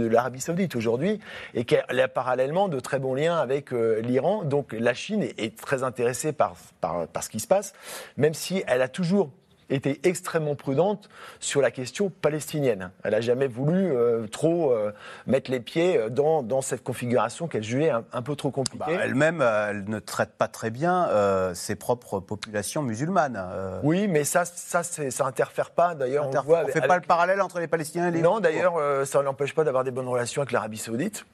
l'Arabie 0.09 0.39
la, 0.39 0.45
saoudite 0.45 0.76
aujourd'hui, 0.76 1.20
et 1.55 1.64
qu'elle 1.64 2.01
a 2.01 2.09
parallèlement 2.09 2.68
de 2.68 2.81
très 2.81 2.99
bons 2.99 3.14
liens 3.14 3.37
avec 3.37 3.70
l'Iran. 3.70 4.45
Donc 4.45 4.72
la 4.72 4.95
Chine 4.95 5.22
est, 5.22 5.57
très 5.61 5.83
intéressée 5.83 6.33
par, 6.33 6.55
par 6.81 7.22
ce 7.22 7.28
qui 7.28 7.41
se 7.41 7.47
passe, 7.47 7.72
même 8.16 8.35
si 8.35 8.62
elle 8.66 8.83
a 8.83 8.89
toujours 8.89 9.31
était 9.71 10.01
extrêmement 10.03 10.55
prudente 10.55 11.09
sur 11.39 11.61
la 11.61 11.71
question 11.71 12.11
palestinienne. 12.11 12.91
Elle 13.05 13.12
n'a 13.12 13.21
jamais 13.21 13.47
voulu 13.47 13.93
euh, 13.93 14.27
trop 14.27 14.73
euh, 14.73 14.93
mettre 15.27 15.51
les 15.51 15.61
pieds 15.61 15.97
euh, 15.97 16.09
dans, 16.09 16.43
dans 16.43 16.61
cette 16.61 16.83
configuration 16.83 17.49
qu'elle 17.49 17.62
jugeait 17.62 17.91
un, 17.91 18.23
peu 18.23 18.37
trop 18.37 18.51
compliquée. 18.51 18.79
Bah, 18.79 19.01
elle-même, 19.03 19.43
elle 19.43 19.85
ne 19.89 19.99
traite 19.99 20.33
pas 20.33 20.49
très 20.49 20.71
bien 20.71 21.09
ses 21.55 21.77
propres 21.77 22.21
populations 22.21 22.83
musulmanes. 22.83 23.41
Oui, 23.83 24.09
mais 24.09 24.25
ça, 24.25 24.45
ça, 24.45 24.83
ça 24.83 25.27
interfère 25.27 25.71
pas. 25.71 25.95
D'ailleurs, 25.95 26.29
on 26.29 26.64
ne 26.64 26.71
fait 26.71 26.87
pas 26.87 26.97
le 26.97 27.03
parallèle 27.03 27.41
entre 27.41 27.61
les 27.61 27.66
Palestiniens 27.66 28.09
et 28.09 28.11
les 28.11 28.21
Non, 28.21 28.41
d'ailleurs, 28.41 28.75
ça 29.07 29.23
n'empêche 29.23 29.55
pas 29.55 29.64
d'avoir 29.64 29.85
des 29.85 29.91
bonnes 29.91 30.09
relations 30.09 30.43
avec 30.43 30.53
l'Arabie 30.53 30.79
Saoudite. 30.79 31.25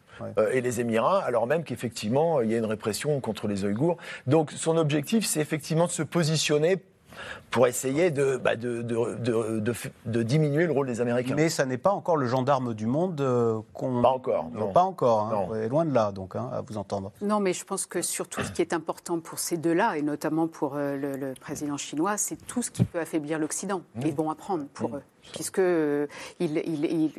et 0.52 0.60
les 0.60 0.80
Émirats, 0.80 1.22
alors 1.24 1.46
même 1.46 1.62
qu'effectivement, 1.64 2.40
il 2.40 2.50
y 2.50 2.54
a 2.54 2.58
une 2.58 2.64
répression 2.64 3.20
contre 3.20 3.48
les 3.48 3.64
Ouïghours. 3.64 3.96
Donc 4.26 4.50
son 4.52 4.76
objectif, 4.76 5.26
c'est 5.26 5.40
effectivement 5.40 5.86
de 5.86 5.90
se 5.90 6.02
positionner 6.02 6.78
pour 7.50 7.66
essayer 7.66 8.10
de, 8.10 8.36
bah, 8.36 8.56
de, 8.56 8.82
de, 8.82 10.22
diminuer 10.22 10.66
le 10.66 10.72
rôle 10.72 10.86
des 10.86 11.00
Américains. 11.00 11.34
Mais 11.34 11.48
ça 11.48 11.64
n'est 11.64 11.78
pas 11.78 11.92
encore 11.92 12.16
le 12.16 12.26
gendarme 12.26 12.74
du 12.74 12.86
monde 12.86 13.20
euh, 13.20 13.60
qu'on... 13.72 14.02
Pas 14.02 14.10
encore. 14.10 14.50
Non. 14.52 14.72
Pas 14.72 14.82
encore. 14.82 15.50
Hein. 15.52 15.68
loin 15.68 15.84
de 15.84 15.94
là, 15.94 16.12
donc, 16.12 16.36
hein, 16.36 16.50
à 16.52 16.60
vous 16.60 16.76
entendre. 16.76 17.12
Non, 17.22 17.40
mais 17.40 17.52
je 17.52 17.64
pense 17.64 17.86
que 17.86 18.02
surtout 18.02 18.42
ce 18.42 18.52
qui 18.52 18.62
est 18.62 18.72
important 18.72 19.20
pour 19.20 19.38
ces 19.38 19.56
deux-là, 19.56 19.96
et 19.96 20.02
notamment 20.02 20.48
pour 20.48 20.74
euh, 20.76 20.96
le, 20.96 21.34
président 21.34 21.76
chinois, 21.76 22.16
c'est 22.16 22.36
tout 22.46 22.62
ce 22.62 22.70
qui 22.70 22.84
peut 22.84 23.00
affaiblir 23.00 23.38
l'Occident, 23.38 23.82
mmh. 23.94 24.06
et 24.06 24.12
bon 24.12 24.30
à 24.30 24.34
prendre 24.34 24.66
pour 24.74 24.90
mmh. 24.90 24.96
eux 24.96 25.02
puisque 25.32 25.58
euh, 25.58 26.06
il, 26.40 26.58
il, 26.58 27.12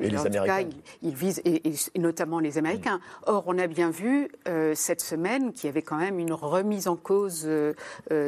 il, 1.01 1.13
vise 1.15 1.41
et, 1.45 1.61
notamment 1.97 2.39
les 2.39 2.57
Américains. 2.57 2.99
Or, 3.25 3.43
on 3.47 3.57
a 3.57 3.67
bien 3.67 3.89
vu 3.89 4.29
euh, 4.47 4.73
cette 4.75 5.01
semaine 5.01 5.53
qu'il 5.53 5.67
y 5.67 5.69
avait 5.69 5.81
quand 5.81 5.97
même 5.97 6.19
une 6.19 6.33
remise 6.33 6.87
en 6.87 6.95
cause 6.95 7.43
euh, 7.45 7.73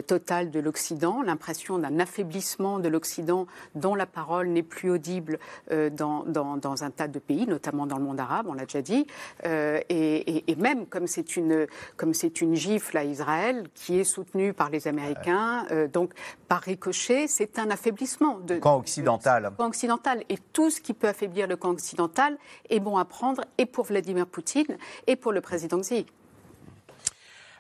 totale 0.08 0.52
de 0.52 0.60
l'Occident, 0.60 1.22
l'impression 1.22 1.78
d'un 1.80 2.00
affaiblissement 2.00 2.80
de 2.80 2.88
l'Occident 2.88 3.48
dont 3.76 3.96
la 3.96 4.06
parole 4.06 4.50
n'est 4.50 4.64
plus 4.64 4.92
audible 4.92 5.40
dans, 5.70 6.24
dans, 6.26 6.84
un 6.84 6.92
tas 6.92 7.08
de 7.08 7.20
pays, 7.20 7.46
notamment 7.48 7.86
dans 7.86 7.98
le 7.98 8.04
monde 8.04 8.20
arabe, 8.20 8.48
on 8.50 8.54
l'a 8.54 8.66
déjà 8.66 8.82
dit, 8.82 9.06
et, 9.44 10.52
et, 10.52 10.56
même 10.56 10.86
comme 10.86 11.08
c'est 11.08 11.36
une 11.36 11.68
comme 11.98 12.14
c'est 12.14 12.42
une 12.42 12.56
gifle 12.56 12.98
à 12.98 13.04
Israël 13.04 13.64
qui 13.74 14.00
est 14.00 14.04
soutenue 14.04 14.54
par 14.54 14.70
les 14.70 14.88
Américains, 14.88 15.66
donc 15.92 16.14
par 16.48 16.62
ricochet, 16.62 17.28
c'est 17.28 17.60
un 17.60 17.70
affaiblissement 17.70 18.40
de 18.40 18.58
camp 18.58 18.78
occidental 18.78 19.52
occidental. 19.70 20.24
Et 20.30 20.38
tout 20.54 20.70
ce 20.70 20.82
qui 20.82 20.94
peut 20.94 21.08
affaiblir 21.08 21.48
le 21.48 21.56
camp 21.56 21.70
occidental 21.70 22.38
est 22.70 22.80
bon 22.80 22.98
à 22.98 23.06
prendre, 23.06 23.46
et 23.58 23.66
pour 23.66 23.86
Vladimir 23.86 24.28
Poutine, 24.28 24.78
et 25.08 25.16
pour 25.16 25.32
le 25.32 25.42
président 25.42 25.80
Xi. 25.80 26.06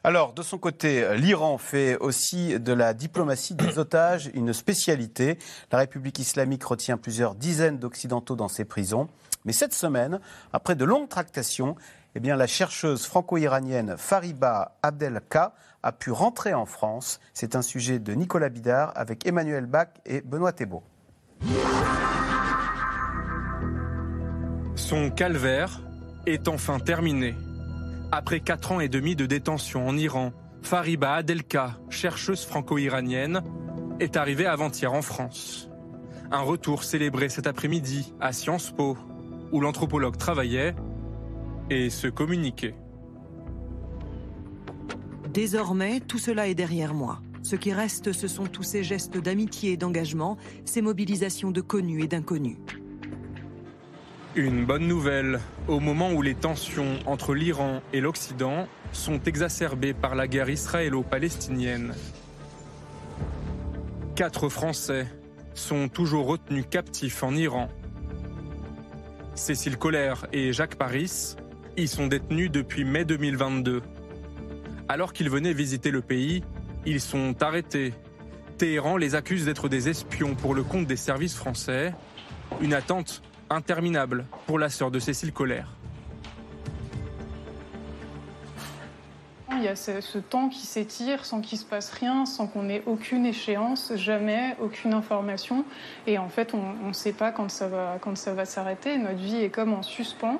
Alors, 0.03 0.31
de 0.31 0.41
son 0.41 0.57
côté, 0.57 1.05
l'Iran 1.17 1.57
fait 1.57 1.97
aussi 1.97 2.57
de 2.57 2.71
la 2.71 2.93
diplomatie 2.93 3.53
des 3.53 3.79
otages 3.79 4.31
une 4.33 4.53
spécialité. 4.53 5.37
La 5.73 5.79
République 5.79 6.19
islamique 6.19 6.63
retient 6.63 6.97
plusieurs 6.97 7.35
dizaines 7.35 7.79
d'Occidentaux 7.79 8.37
dans 8.37 8.47
ses 8.47 8.63
prisons. 8.63 9.09
Mais 9.43 9.51
cette 9.51 9.73
semaine, 9.73 10.21
après 10.53 10.75
de 10.75 10.85
longues 10.85 11.09
tractations, 11.09 11.75
eh 12.15 12.21
bien, 12.21 12.37
la 12.37 12.47
chercheuse 12.47 13.05
franco-iranienne 13.05 13.95
Fariba 13.97 14.77
Abdelka 14.83 15.53
a 15.83 15.91
pu 15.91 16.11
rentrer 16.11 16.53
en 16.53 16.65
France. 16.65 17.19
C'est 17.33 17.55
un 17.55 17.61
sujet 17.61 17.99
de 17.99 18.13
Nicolas 18.13 18.49
Bidard 18.49 18.93
avec 18.95 19.25
Emmanuel 19.25 19.65
Bach 19.65 19.89
et 20.05 20.21
Benoît 20.21 20.53
Thébault. 20.53 20.83
Son 24.75 25.11
calvaire 25.11 25.81
est 26.25 26.47
enfin 26.47 26.79
terminé. 26.79 27.35
Après 28.11 28.39
quatre 28.39 28.71
ans 28.71 28.79
et 28.79 28.89
demi 28.89 29.15
de 29.15 29.25
détention 29.25 29.87
en 29.87 29.95
Iran, 29.97 30.33
Fariba 30.61 31.13
Adelka, 31.13 31.77
chercheuse 31.89 32.43
franco-iranienne, 32.43 33.43
est 33.99 34.17
arrivée 34.17 34.47
avant-hier 34.47 34.93
en 34.93 35.01
France. 35.01 35.69
Un 36.31 36.41
retour 36.41 36.83
célébré 36.83 37.29
cet 37.29 37.47
après-midi 37.47 38.13
à 38.19 38.33
Sciences 38.33 38.71
Po, 38.71 38.97
où 39.51 39.61
l'anthropologue 39.61 40.17
travaillait 40.17 40.75
et 41.69 41.89
se 41.89 42.07
communiquait. 42.07 42.75
Désormais, 45.31 45.99
tout 45.99 46.17
cela 46.17 46.47
est 46.47 46.55
derrière 46.55 46.93
moi. 46.93 47.21
Ce 47.49 47.55
qui 47.55 47.73
reste, 47.73 48.13
ce 48.13 48.27
sont 48.27 48.45
tous 48.45 48.61
ces 48.61 48.83
gestes 48.83 49.17
d'amitié 49.17 49.71
et 49.71 49.77
d'engagement, 49.77 50.37
ces 50.65 50.83
mobilisations 50.83 51.49
de 51.49 51.61
connus 51.61 52.03
et 52.03 52.07
d'inconnus. 52.07 52.57
Une 54.35 54.65
bonne 54.65 54.87
nouvelle, 54.87 55.39
au 55.67 55.79
moment 55.79 56.11
où 56.11 56.21
les 56.21 56.35
tensions 56.35 56.99
entre 57.07 57.33
l'Iran 57.33 57.81
et 57.91 58.01
l'Occident 58.01 58.67
sont 58.91 59.19
exacerbées 59.23 59.95
par 59.95 60.13
la 60.13 60.27
guerre 60.27 60.51
israélo-palestinienne. 60.51 61.95
Quatre 64.13 64.47
Français 64.49 65.07
sont 65.55 65.89
toujours 65.89 66.27
retenus 66.27 66.65
captifs 66.69 67.23
en 67.23 67.35
Iran. 67.35 67.69
Cécile 69.33 69.77
Collère 69.77 70.27
et 70.31 70.53
Jacques 70.53 70.75
Paris 70.75 71.35
y 71.77 71.87
sont 71.87 72.05
détenus 72.05 72.51
depuis 72.51 72.85
mai 72.85 73.05
2022. 73.05 73.81
Alors 74.87 75.13
qu'ils 75.13 75.31
venaient 75.31 75.53
visiter 75.53 75.89
le 75.89 76.01
pays, 76.01 76.43
ils 76.89 77.01
sont 77.01 77.35
arrêtés. 77.43 77.93
Téhéran 78.57 78.97
les 78.97 79.13
accuse 79.13 79.45
d'être 79.45 79.69
des 79.69 79.89
espions 79.89 80.33
pour 80.33 80.55
le 80.55 80.63
compte 80.63 80.87
des 80.87 80.95
services 80.95 81.35
français. 81.35 81.93
Une 82.61 82.73
attente 82.73 83.21
interminable 83.49 84.25
pour 84.47 84.57
la 84.57 84.69
sœur 84.69 84.89
de 84.89 84.97
Cécile 84.97 85.31
Collère. 85.31 85.75
Il 89.51 89.63
y 89.63 89.67
a 89.67 89.75
ce, 89.75 90.17
temps 90.17 90.49
qui 90.49 90.65
s'étire 90.65 91.25
sans 91.25 91.41
qu'il 91.41 91.59
se 91.59 91.65
passe 91.65 91.91
rien, 91.91 92.25
sans 92.25 92.47
qu'on 92.47 92.69
ait 92.69 92.81
aucune 92.85 93.25
échéance, 93.25 93.91
jamais, 93.95 94.55
aucune 94.59 94.93
information. 94.93 95.65
Et 96.07 96.17
en 96.17 96.29
fait, 96.29 96.53
on 96.53 96.87
ne 96.87 96.93
sait 96.93 97.13
pas 97.13 97.31
quand 97.31 97.51
ça 97.51 97.67
va, 97.67 97.97
quand 98.01 98.17
ça 98.17 98.33
va 98.33 98.45
s'arrêter. 98.45 98.97
Notre 98.97 99.19
vie 99.19 99.43
est 99.43 99.49
comme 99.49 99.73
en 99.73 99.83
suspens. 99.83 100.39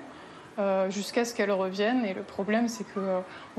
Euh, 0.59 0.89
jusqu'à 0.89 1.23
ce 1.23 1.33
qu'elle 1.33 1.51
revienne. 1.51 2.03
Et 2.03 2.13
le 2.13 2.21
problème, 2.21 2.67
c'est 2.67 2.83
qu'on 2.93 2.99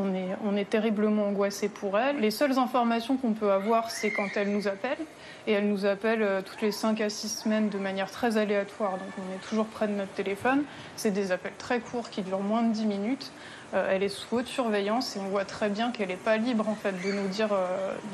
euh, 0.05 0.15
est, 0.15 0.37
on 0.45 0.55
est 0.55 0.69
terriblement 0.69 1.29
angoissé 1.29 1.71
pour 1.71 1.99
elle. 1.99 2.19
Les 2.21 2.31
seules 2.31 2.59
informations 2.59 3.17
qu'on 3.17 3.33
peut 3.33 3.53
avoir, 3.53 3.91
c'est 3.91 4.11
quand 4.11 4.29
elle 4.37 4.51
nous 4.51 4.69
appelle. 4.69 4.99
Et 5.47 5.53
elle 5.53 5.67
nous 5.69 5.87
appelle 5.87 6.21
euh, 6.23 6.43
toutes 6.43 6.61
les 6.61 6.73
5 6.73 7.01
à 7.01 7.09
6 7.09 7.29
semaines 7.29 7.69
de 7.71 7.79
manière 7.79 8.11
très 8.11 8.37
aléatoire. 8.37 8.93
Donc 8.93 9.09
on 9.17 9.35
est 9.35 9.49
toujours 9.49 9.65
près 9.65 9.89
de 9.89 9.95
notre 9.95 10.13
téléphone. 10.13 10.65
C'est 10.97 11.11
des 11.11 11.33
appels 11.33 11.57
très 11.57 11.81
courts 11.81 12.11
qui 12.11 12.21
durent 12.21 12.41
moins 12.41 12.65
de 12.65 12.75
10 12.75 12.85
minutes. 12.85 13.33
elle 13.73 14.03
est 14.03 14.11
sous 14.11 14.37
haute 14.37 14.49
surveillance 14.49 15.17
et 15.17 15.21
on 15.21 15.29
voit 15.29 15.47
très 15.47 15.71
bien 15.71 15.93
qu'elle 15.93 16.09
n'est 16.09 16.17
pas 16.17 16.37
libre 16.37 16.69
en 16.69 16.75
fait 16.75 16.93
de 16.93 17.13
nous 17.13 17.29
dire, 17.29 17.49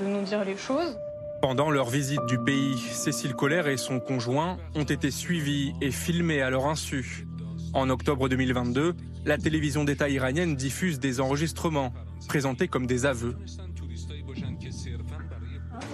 de 0.01 0.05
nous 0.07 0.23
dire 0.23 0.45
les 0.45 0.57
choses. 0.57 0.97
Pendant 1.43 1.71
leur 1.71 1.89
visite 1.89 2.25
du 2.27 2.39
pays, 2.39 2.79
Cécile 2.79 3.35
Collère 3.35 3.67
et 3.67 3.79
son 3.79 3.99
conjoint 3.99 4.59
ont 4.75 4.85
été 4.85 5.11
suivis 5.11 5.73
et 5.81 5.91
filmés 5.91 6.41
à 6.41 6.51
leur 6.51 6.67
insu. 6.67 7.27
En 7.73 7.91
octobre 7.91 8.29
2022, 8.29 8.95
la 9.25 9.39
télévision 9.39 9.85
d'État 9.85 10.09
iranienne 10.09 10.57
diffuse 10.57 10.99
des 10.99 11.21
enregistrements 11.21 11.93
présentés 12.29 12.69
comme 12.69 12.87
des 12.87 13.07
aveux. 13.07 13.37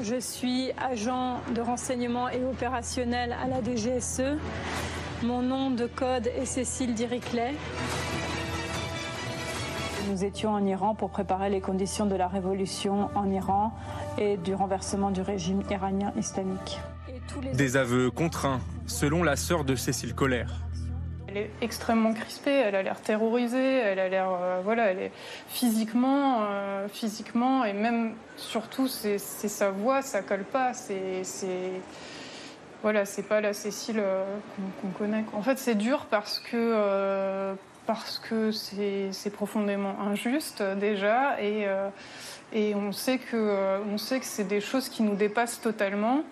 Je 0.03 0.20
suis 0.20 0.70
agent 0.79 1.41
de 1.55 1.61
renseignement 1.61 2.29
et 2.29 2.45
opérationnel 2.45 3.33
à 3.33 3.49
la 3.49 3.62
DGSE. 3.62 4.39
Mon 5.23 5.43
nom 5.43 5.70
de 5.70 5.87
code 5.87 6.29
est 6.29 6.45
Cécile 6.45 6.95
Diriclet. 6.95 7.55
Nous 10.11 10.25
étions 10.25 10.51
en 10.51 10.64
Iran 10.66 10.95
pour 10.95 11.11
préparer 11.11 11.49
les 11.49 11.61
conditions 11.61 12.07
de 12.07 12.16
la 12.16 12.29
révolution 12.29 13.09
en 13.14 13.31
Iran 13.31 13.73
et 14.18 14.37
du 14.37 14.55
renversement 14.55 15.11
du 15.11 15.20
régime 15.20 15.62
iranien 15.70 16.12
islamique. 16.18 16.81
Des 17.55 17.77
aveux 17.77 18.11
contraints, 18.11 18.61
selon 18.87 19.23
la 19.23 19.37
sœur 19.37 19.64
de 19.64 19.77
Cécile 19.77 20.14
Collère. 20.14 20.53
Elle 21.35 21.45
est 21.45 21.51
extrêmement 21.62 22.12
crispée, 22.12 22.51
elle 22.51 22.74
a 22.74 22.83
l'air 22.83 23.01
terrorisée, 23.01 23.78
elle 23.78 23.99
a 23.99 24.09
l'air, 24.11 24.28
euh, 24.30 24.61
voilà, 24.62 24.91
elle 24.91 24.99
est 24.99 25.12
physiquement, 25.49 26.41
euh, 26.43 26.89
physiquement 26.89 27.64
et 27.64 27.72
même 27.72 28.12
surtout 28.37 28.87
c'est 28.87 29.18
sa 29.18 29.70
voix, 29.70 30.03
ça 30.03 30.20
colle 30.20 30.45
pas, 30.45 30.74
c'est, 30.74 31.22
voilà, 32.83 33.07
c'est 33.07 33.22
pas 33.22 33.41
la 33.41 33.55
Cécile 33.55 34.01
euh, 34.01 34.24
qu'on 34.83 34.89
connaît. 34.89 35.24
En 35.33 35.41
fait, 35.41 35.59
c'est 35.59 35.74
dur 35.74 36.07
parce 36.11 36.39
que 36.39 37.55
parce 37.87 38.18
que 38.18 38.51
c'est 38.53 39.33
profondément 39.33 40.01
injuste 40.03 40.62
déjà 40.62 41.41
et 41.41 41.66
et 42.53 42.74
on 42.74 42.93
sait 42.93 43.16
que 43.16 43.80
on 43.91 43.97
sait 43.97 44.20
que 44.20 44.26
c'est 44.26 44.47
des 44.47 44.61
choses 44.61 44.91
qui 44.91 45.03
nous 45.03 45.16
dépassent 45.16 45.62
totalement. 45.62 46.24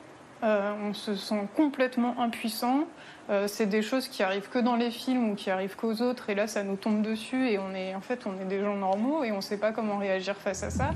on 0.42 0.92
se 0.92 1.16
sent 1.16 1.48
complètement 1.56 2.20
impuissant. 2.20 2.86
Euh, 3.30 3.46
c'est 3.46 3.66
des 3.66 3.82
choses 3.82 4.08
qui 4.08 4.24
arrivent 4.24 4.48
que 4.48 4.58
dans 4.58 4.74
les 4.74 4.90
films 4.90 5.30
ou 5.30 5.34
qui 5.36 5.50
arrivent 5.50 5.76
qu'aux 5.76 6.02
autres, 6.02 6.30
et 6.30 6.34
là, 6.34 6.48
ça 6.48 6.64
nous 6.64 6.74
tombe 6.74 7.00
dessus, 7.00 7.48
et 7.48 7.58
on 7.60 7.72
est, 7.74 7.94
en 7.94 8.00
fait, 8.00 8.26
on 8.26 8.32
est 8.40 8.44
des 8.44 8.60
gens 8.60 8.74
normaux, 8.74 9.22
et 9.22 9.30
on 9.30 9.36
ne 9.36 9.40
sait 9.40 9.56
pas 9.56 9.70
comment 9.70 9.98
réagir 9.98 10.36
face 10.36 10.64
à 10.64 10.70
ça. 10.70 10.90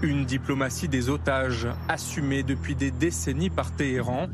Une 0.00 0.24
diplomatie 0.24 0.88
des 0.88 1.10
otages, 1.10 1.68
assumée 1.88 2.42
depuis 2.42 2.74
des 2.74 2.90
décennies 2.90 3.50
par 3.50 3.70
Téhéran, 3.72 4.28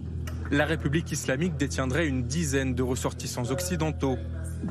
la 0.52 0.64
République 0.64 1.10
islamique 1.10 1.56
détiendrait 1.56 2.06
une 2.06 2.22
dizaine 2.22 2.74
de 2.74 2.82
ressortissants 2.84 3.50
occidentaux 3.50 4.16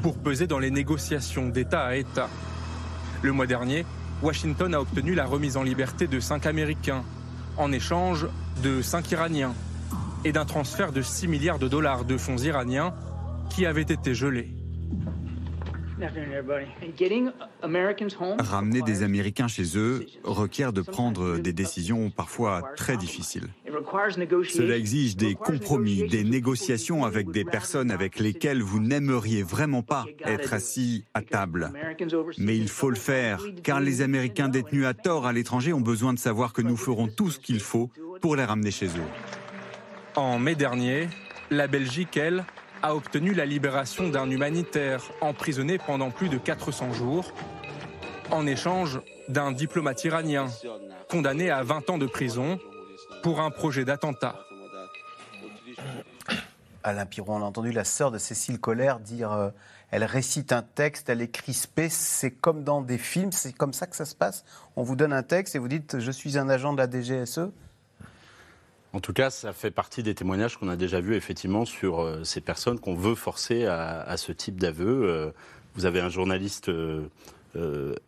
pour 0.02 0.18
peser 0.18 0.48
dans 0.48 0.58
les 0.58 0.72
négociations 0.72 1.50
d'État 1.50 1.84
à 1.84 1.96
État. 1.98 2.30
Le 3.24 3.34
mois 3.34 3.46
dernier, 3.46 3.86
Washington 4.24 4.74
a 4.74 4.80
obtenu 4.80 5.16
la 5.16 5.26
remise 5.26 5.58
en 5.58 5.64
liberté 5.64 6.08
de 6.08 6.22
cinq 6.22 6.46
Américains, 6.46 7.04
en 7.58 7.74
échange 7.74 8.26
de 8.64 8.82
cinq 8.82 9.12
Iraniens 9.12 9.54
et 10.26 10.32
d'un 10.32 10.46
transfert 10.46 10.92
de 10.92 11.02
6 11.02 11.28
milliards 11.28 11.60
de 11.60 11.68
dollars 11.68 12.06
de 12.06 12.18
fonds 12.18 12.38
iraniens 12.38 12.94
qui 13.50 13.66
avaient 13.66 13.82
été 13.82 14.14
gelés. 14.14 14.54
Ramener 18.40 18.82
des 18.84 19.04
Américains 19.04 19.48
chez 19.48 19.78
eux 19.78 20.06
requiert 20.24 20.72
de 20.72 20.82
prendre 20.82 21.40
des 21.40 21.54
décisions 21.54 22.12
parfois 22.12 22.62
très 22.76 22.98
difficiles. 22.98 23.48
Cela 24.50 24.78
exige 24.78 25.16
des 25.18 25.34
compromis, 25.34 26.08
des 26.08 26.24
négociations 26.24 27.04
avec 27.04 27.32
des 27.32 27.46
personnes 27.46 27.90
avec 27.90 28.20
lesquelles 28.20 28.62
vous 28.62 28.80
n'aimeriez 28.80 29.42
vraiment 29.42 29.82
pas 29.82 30.06
être 30.24 30.54
assis 30.54 31.06
à 31.16 31.22
table. 31.22 31.72
Mais 32.38 32.58
il 32.58 32.70
faut 32.70 32.90
le 32.90 32.96
faire, 32.96 33.44
car 33.64 33.80
les 33.80 34.02
Américains 34.02 34.50
détenus 34.50 34.86
à 34.86 34.94
tort 34.94 35.26
à 35.26 35.34
l'étranger 35.34 35.74
ont 35.74 35.82
besoin 35.82 36.14
de 36.14 36.20
savoir 36.20 36.54
que 36.54 36.62
nous 36.62 36.78
ferons 36.78 37.08
tout 37.08 37.32
ce 37.32 37.40
qu'il 37.40 37.60
faut 37.60 37.90
pour 38.22 38.36
les 38.36 38.44
ramener 38.44 38.72
chez 38.72 38.88
eux. 38.88 39.47
En 40.18 40.40
mai 40.40 40.56
dernier, 40.56 41.10
la 41.52 41.68
Belgique, 41.68 42.18
elle, 42.18 42.44
a 42.82 42.96
obtenu 42.96 43.36
la 43.36 43.46
libération 43.46 44.10
d'un 44.10 44.28
humanitaire 44.32 45.04
emprisonné 45.22 45.78
pendant 45.78 46.10
plus 46.10 46.28
de 46.28 46.40
400 46.40 46.92
jours, 46.94 47.32
en 48.32 48.48
échange 48.48 49.00
d'un 49.30 49.52
diplomate 49.52 50.04
iranien 50.06 50.48
condamné 51.08 51.52
à 51.52 51.62
20 51.62 51.92
ans 51.92 51.98
de 52.00 52.08
prison 52.08 52.58
pour 53.22 53.42
un 53.42 53.52
projet 53.52 53.86
d'attentat. 53.86 54.40
Alain 56.84 57.06
Piron, 57.06 57.36
on 57.36 57.44
a 57.44 57.46
entendu 57.46 57.72
la 57.72 57.84
sœur 57.84 58.10
de 58.10 58.18
Cécile 58.18 58.60
Collère 58.60 59.00
dire 59.00 59.32
euh, 59.32 59.52
elle 59.92 60.04
récite 60.04 60.52
un 60.52 60.64
texte, 60.64 61.10
elle 61.10 61.22
est 61.22 61.30
crispée, 61.30 61.90
c'est 61.90 62.32
comme 62.32 62.64
dans 62.64 62.82
des 62.82 62.98
films, 62.98 63.32
c'est 63.32 63.54
comme 63.54 63.72
ça 63.72 63.86
que 63.86 63.96
ça 63.96 64.06
se 64.06 64.16
passe. 64.16 64.46
On 64.78 64.82
vous 64.82 64.96
donne 64.96 65.14
un 65.14 65.22
texte 65.22 65.56
et 65.56 65.60
vous 65.60 65.68
dites 65.68 66.00
je 66.00 66.12
suis 66.12 66.40
un 66.40 66.50
agent 66.50 66.74
de 66.74 66.80
la 66.80 66.90
DGSE 66.90 67.52
en 68.98 69.00
tout 69.00 69.14
cas, 69.14 69.30
ça 69.30 69.54
fait 69.54 69.70
partie 69.70 70.02
des 70.02 70.16
témoignages 70.16 70.58
qu'on 70.58 70.70
a 70.70 70.76
déjà 70.76 71.00
vus 71.00 71.14
effectivement 71.14 71.66
sur 71.66 72.02
euh, 72.02 72.24
ces 72.24 72.42
personnes 72.42 72.80
qu'on 72.80 72.96
veut 72.96 73.14
forcer 73.14 73.68
à, 73.68 74.18
ce 74.18 74.32
type 74.32 74.60
d'aveu. 74.60 75.04
Euh, 75.08 75.30
vous 75.76 75.86
avez 75.86 76.00
un 76.00 76.10
journaliste 76.10 76.70
euh, 76.70 77.06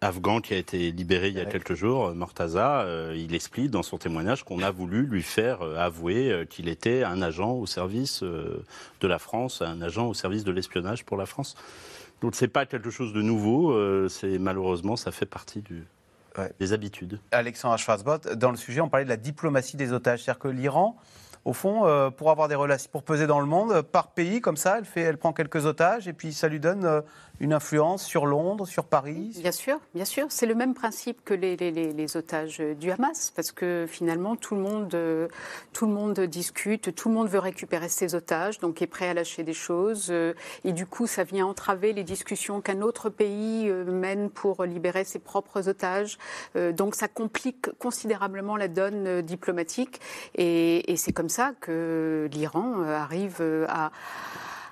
afghan 0.01 0.41
qui 0.41 0.55
a 0.55 0.57
été 0.57 0.89
libéré 0.89 1.27
il 1.27 1.35
y 1.35 1.39
a 1.39 1.45
quelques 1.45 1.75
jours, 1.75 2.15
Mortaza. 2.15 2.87
il 3.15 3.35
explique 3.35 3.69
dans 3.69 3.83
son 3.83 3.99
témoignage 3.99 4.43
qu'on 4.43 4.63
a 4.63 4.71
voulu 4.71 5.05
lui 5.05 5.21
faire 5.21 5.61
avouer 5.61 6.47
qu'il 6.49 6.67
était 6.67 7.03
un 7.03 7.21
agent 7.21 7.51
au 7.51 7.67
service 7.67 8.23
de 8.23 9.07
la 9.07 9.19
France, 9.19 9.61
un 9.61 9.83
agent 9.83 10.07
au 10.07 10.15
service 10.15 10.43
de 10.43 10.51
l'espionnage 10.51 11.05
pour 11.05 11.17
la 11.17 11.27
France. 11.27 11.55
Donc 12.21 12.33
c'est 12.33 12.47
pas 12.47 12.65
quelque 12.65 12.89
chose 12.89 13.13
de 13.13 13.21
nouveau. 13.21 14.09
c'est 14.09 14.39
malheureusement 14.39 14.95
ça 14.95 15.11
fait 15.11 15.27
partie 15.27 15.61
du, 15.61 15.83
des 16.59 16.73
habitudes. 16.73 17.19
Alexandre 17.31 17.77
Schwarzbott, 17.77 18.27
dans 18.33 18.51
le 18.51 18.57
sujet, 18.57 18.81
on 18.81 18.89
parlait 18.89 19.05
de 19.05 19.09
la 19.09 19.17
diplomatie 19.17 19.77
des 19.77 19.93
otages. 19.93 20.23
C'est-à-dire 20.23 20.39
que 20.39 20.47
l'Iran, 20.47 20.97
au 21.49 21.53
fond, 21.53 21.85
euh, 21.85 22.09
pour 22.09 22.31
avoir 22.31 22.47
des 22.47 22.55
relations, 22.55 22.89
pour 22.91 23.03
peser 23.03 23.27
dans 23.27 23.39
le 23.39 23.45
monde, 23.45 23.81
par 23.81 24.09
pays, 24.09 24.39
comme 24.41 24.57
ça, 24.57 24.77
elle, 24.77 24.85
fait, 24.85 25.01
elle 25.01 25.17
prend 25.17 25.33
quelques 25.33 25.65
otages 25.65 26.07
et 26.07 26.13
puis 26.13 26.31
ça 26.31 26.47
lui 26.47 26.59
donne 26.59 26.85
euh, 26.85 27.01
une 27.39 27.53
influence 27.53 28.03
sur 28.03 28.25
Londres, 28.25 28.67
sur 28.67 28.85
Paris 28.85 29.37
Bien 29.41 29.51
sûr, 29.51 29.79
bien 29.95 30.05
sûr. 30.05 30.27
C'est 30.29 30.45
le 30.45 30.55
même 30.55 30.73
principe 30.73 31.23
que 31.23 31.33
les, 31.33 32.17
otages 32.17 32.59
du 32.59 32.91
Hamas, 32.91 33.31
parce 33.35 33.51
que 33.51 33.85
finalement, 33.87 34.35
tout 34.35 34.55
le, 34.55 34.61
monde, 34.61 34.89
tout 35.73 35.85
le 35.85 35.91
monde 35.91 36.19
discute, 36.19 36.93
tout 36.95 37.09
le 37.09 37.15
monde 37.15 37.29
veut 37.29 37.39
récupérer 37.39 37.87
ses 37.87 38.15
otages, 38.15 38.59
donc 38.59 38.81
est 38.81 38.87
prêt 38.87 39.09
à 39.09 39.13
lâcher 39.13 39.43
des 39.43 39.53
choses. 39.53 40.11
Et 40.63 40.73
du 40.73 40.85
coup, 40.85 41.07
ça 41.07 41.23
vient 41.23 41.45
entraver 41.45 41.93
les 41.93 42.03
discussions 42.03 42.61
qu'un 42.61 42.81
autre 42.81 43.09
pays 43.09 43.69
euh, 43.69 43.85
mène 43.85 44.29
pour 44.29 44.63
libérer 44.65 45.03
ses 45.03 45.19
propres 45.19 45.67
otages. 45.69 46.17
Euh, 46.55 46.71
donc 46.71 46.95
ça 46.95 47.07
complique 47.07 47.69
considérablement 47.79 48.57
la 48.57 48.67
donne 48.67 49.07
euh, 49.07 49.21
diplomatique. 49.21 49.99
Et 50.35 50.95
c'est 50.97 51.13
comme 51.13 51.29
ça 51.29 51.38
que 51.59 52.29
l'Iran 52.33 52.81
arrive 52.83 53.65
à 53.69 53.91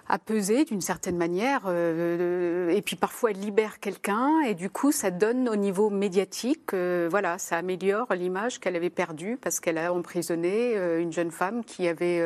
à 0.10 0.20
peser 0.20 0.66
d'une 0.66 0.82
certaine 0.82 1.18
manière. 1.18 1.62
Euh, 1.66 2.70
et 2.70 2.82
puis 2.82 2.95
parfois 2.95 3.32
elle 3.32 3.39
libère 3.39 3.80
quelqu'un 3.80 4.41
et 4.41 4.53
du 4.53 4.70
coup 4.70 4.91
ça 4.91 5.12
donne 5.12 5.49
au 5.49 5.55
niveau 5.55 5.89
médiatique, 5.89 6.74
euh, 6.74 7.08
voilà, 7.10 7.38
ça 7.38 7.58
améliore 7.58 8.08
l'image 8.14 8.60
qu'elle 8.60 8.76
avait 8.76 8.89
perdue 8.89 9.38
parce 9.41 9.60
qu'elle 9.60 9.78
a 9.78 9.93
emprisonné 9.93 10.76
euh, 10.76 11.01
une 11.01 11.12
jeune 11.12 11.32
femme 11.32 11.64
qui 11.64 11.88
avait 11.88 12.24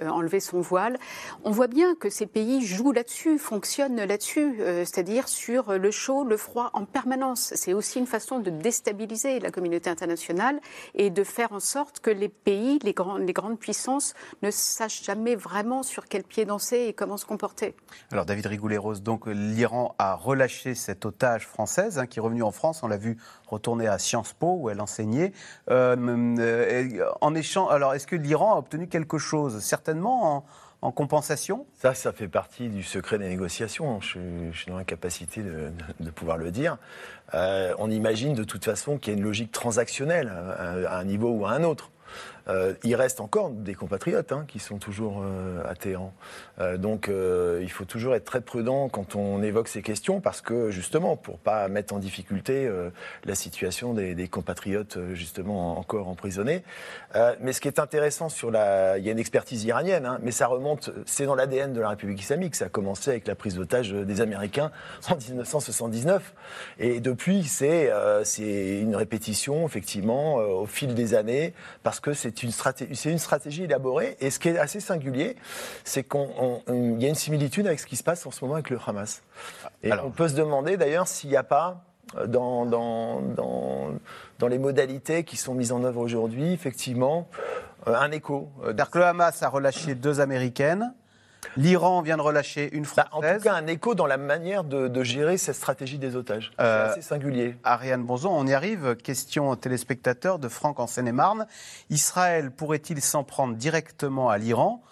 enlevé 0.00 0.40
son 0.40 0.60
voile. 0.60 0.98
On 1.44 1.50
voit 1.50 1.66
bien 1.66 1.94
que 1.94 2.10
ces 2.10 2.26
pays 2.26 2.64
jouent 2.64 2.92
là-dessus, 2.92 3.38
fonctionnent 3.38 4.02
là-dessus, 4.04 4.56
c'est-à-dire 4.58 5.28
sur 5.28 5.78
le 5.78 5.90
chaud, 5.90 6.24
le 6.24 6.36
froid 6.36 6.70
en 6.72 6.84
permanence. 6.84 7.52
C'est 7.54 7.72
aussi 7.72 7.98
une 7.98 8.06
façon 8.06 8.38
de 8.38 8.50
déstabiliser 8.50 9.38
la 9.40 9.50
communauté 9.50 9.90
internationale 9.90 10.60
et 10.94 11.10
de 11.10 11.24
faire 11.24 11.52
en 11.52 11.60
sorte 11.60 12.00
que 12.00 12.10
les 12.10 12.28
pays, 12.28 12.78
les, 12.82 12.94
les 13.20 13.32
grandes 13.32 13.58
puissances 13.58 14.14
ne 14.42 14.50
sachent 14.50 15.04
jamais 15.04 15.34
vraiment 15.34 15.82
sur 15.82 16.06
quel 16.06 16.24
pied 16.24 16.44
danser 16.44 16.86
et 16.88 16.92
comment 16.92 17.11
se 17.16 17.26
comporter. 17.26 17.74
Alors 18.10 18.24
David 18.24 18.46
Rigoulet-Rose, 18.46 19.02
donc 19.02 19.26
l'Iran 19.26 19.94
a 19.98 20.14
relâché 20.14 20.74
cette 20.74 21.04
otage 21.04 21.46
française 21.46 21.98
hein, 21.98 22.06
qui 22.06 22.18
est 22.18 22.22
revenue 22.22 22.42
en 22.42 22.52
France, 22.52 22.82
on 22.82 22.88
l'a 22.88 22.96
vu 22.96 23.18
retourner 23.46 23.86
à 23.86 23.98
Sciences 23.98 24.32
Po 24.32 24.56
où 24.58 24.70
elle 24.70 24.80
enseignait. 24.80 25.32
Euh, 25.70 25.96
euh, 26.38 27.10
en 27.20 27.34
échange, 27.34 27.72
alors 27.72 27.94
est-ce 27.94 28.06
que 28.06 28.16
l'Iran 28.16 28.54
a 28.54 28.58
obtenu 28.58 28.88
quelque 28.88 29.18
chose? 29.18 29.60
Certainement 29.60 30.44
en, 30.80 30.90
compensation? 30.90 31.64
Ça, 31.74 31.94
ça 31.94 32.12
fait 32.12 32.26
partie 32.26 32.68
du 32.68 32.82
secret 32.82 33.16
des 33.16 33.28
négociations. 33.28 34.00
Je, 34.00 34.50
suis 34.52 34.66
dans 34.66 34.78
l'incapacité 34.78 35.40
de, 35.40 35.70
de, 36.00 36.10
pouvoir 36.10 36.36
le 36.36 36.50
dire. 36.50 36.76
Euh, 37.34 37.72
on 37.78 37.88
imagine 37.88 38.34
de 38.34 38.42
toute 38.42 38.64
façon 38.64 38.98
qu'il 38.98 39.12
y 39.12 39.16
a 39.16 39.18
une 39.18 39.24
logique 39.24 39.52
transactionnelle 39.52 40.28
à 40.28 40.98
un 40.98 41.04
niveau 41.04 41.30
ou 41.30 41.46
à 41.46 41.52
un 41.52 41.62
autre. 41.62 41.91
Euh, 42.48 42.74
il 42.82 42.94
reste 42.94 43.20
encore 43.20 43.50
des 43.50 43.74
compatriotes 43.74 44.32
hein, 44.32 44.44
qui 44.48 44.58
sont 44.58 44.78
toujours 44.78 45.22
euh, 45.22 45.62
à 45.64 45.74
Téhéran. 45.74 46.12
Euh, 46.58 46.76
donc 46.76 47.08
il 47.08 47.70
faut 47.70 47.84
toujours 47.84 48.14
être 48.14 48.24
très 48.24 48.40
prudent 48.40 48.88
quand 48.88 49.16
on 49.16 49.42
évoque 49.42 49.68
ces 49.68 49.82
questions 49.82 50.20
parce 50.20 50.40
que 50.40 50.70
justement, 50.70 51.16
pour 51.16 51.38
pas 51.38 51.68
mettre 51.68 51.94
en 51.94 51.98
difficulté 51.98 52.70
la 53.24 53.34
situation 53.34 53.94
des, 53.94 54.28
compatriotes 54.28 54.98
justement 55.12 55.78
encore 55.78 56.08
emprisonnés. 56.08 56.62
mais 57.40 57.52
ce 57.52 57.60
qui 57.60 57.68
est 57.68 57.78
intéressant 57.78 58.28
sur 58.28 58.50
la, 58.50 58.98
il 58.98 59.04
y 59.04 59.08
a 59.08 59.12
une 59.12 59.18
expertise 59.18 59.64
iranienne, 59.64 60.06
hein, 60.06 60.18
mais 60.22 60.30
ça 60.30 60.46
remonte, 60.46 60.90
c'est 61.06 61.26
dans 61.26 61.34
l'ADN 61.34 61.72
de 61.72 61.80
la 61.80 61.90
République 61.90 62.20
islamique. 62.20 62.54
Ça 62.54 62.66
a 62.66 62.68
commencé 62.68 63.10
avec 63.10 63.26
la 63.26 63.34
prise 63.34 63.54
d'otage 63.54 63.92
des 63.92 64.20
Américains 64.20 64.70
en 65.10 65.16
1979, 65.16 66.34
et 66.78 67.00
depuis 67.00 67.44
c'est 67.44 67.90
une 68.38 68.96
répétition 68.96 69.66
effectivement 69.66 70.36
au 70.36 70.66
fil 70.66 70.94
des 70.94 71.14
années 71.14 71.54
parce 71.82 72.00
que 72.00 72.12
c'est 72.12 72.31
c'est 72.34 72.42
une, 72.44 72.52
stratégie, 72.52 73.10
une 73.10 73.18
stratégie 73.18 73.64
élaborée. 73.64 74.16
Et 74.20 74.30
ce 74.30 74.38
qui 74.38 74.48
est 74.48 74.58
assez 74.58 74.80
singulier, 74.80 75.36
c'est 75.84 76.04
qu'il 76.04 77.00
y 77.00 77.04
a 77.04 77.08
une 77.08 77.14
similitude 77.14 77.66
avec 77.66 77.80
ce 77.80 77.86
qui 77.86 77.96
se 77.96 78.02
passe 78.02 78.26
en 78.26 78.30
ce 78.30 78.44
moment 78.44 78.54
avec 78.54 78.70
le 78.70 78.78
Hamas. 78.86 79.22
Et 79.82 79.92
on 79.92 80.10
peut 80.10 80.28
se 80.28 80.34
demander 80.34 80.76
d'ailleurs 80.76 81.08
s'il 81.08 81.30
n'y 81.30 81.36
a 81.36 81.42
pas 81.42 81.84
euh, 82.16 82.26
dans, 82.26 82.66
dans, 82.66 83.20
dans, 83.20 83.92
dans, 84.38 84.48
les 84.48 84.58
modalités 84.58 85.24
qui 85.24 85.36
sont 85.36 85.54
mises 85.54 85.72
en 85.72 85.84
œuvre 85.84 86.00
aujourd'hui, 86.00 86.52
effectivement, 86.52 87.28
euh, 87.86 87.94
un 87.94 88.10
écho. 88.10 88.50
Euh, 88.64 88.74
que 88.74 88.98
le 88.98 89.04
Hamas 89.04 89.42
a 89.42 89.48
relâché 89.48 89.94
deux 89.94 90.20
Américaines, 90.20 90.94
L'Iran 91.56 92.02
vient 92.02 92.16
de 92.16 92.22
relâcher 92.22 92.74
une 92.74 92.84
Française. 92.84 93.10
Bah, 93.12 93.16
en 93.16 93.36
tout 93.36 93.42
cas, 93.42 93.54
un 93.54 93.66
écho 93.66 93.94
dans 93.94 94.06
la 94.06 94.16
manière 94.16 94.64
de, 94.64 95.02
gérer 95.02 95.36
cette 95.36 95.56
stratégie 95.56 95.98
des 95.98 96.16
otages. 96.16 96.52
C'est 96.56 96.64
euh, 96.64 96.90
assez 96.90 97.02
singulier. 97.02 97.56
Ariane 97.64 98.04
Bonzon, 98.04 98.30
on 98.30 98.46
y 98.46 98.54
arrive. 98.54 98.96
Question 98.96 99.54
téléspectateur 99.56 100.38
de 100.38 100.48
Franck 100.48 100.80
en 100.80 100.86
Seine-et-Marne. 100.86 101.46
Israël 101.90 102.50
pourrait-il 102.50 103.00
s'en 103.00 103.24
prendre 103.24 103.54
directement 103.56 104.30
à 104.30 104.38
l'Iran? 104.38 104.82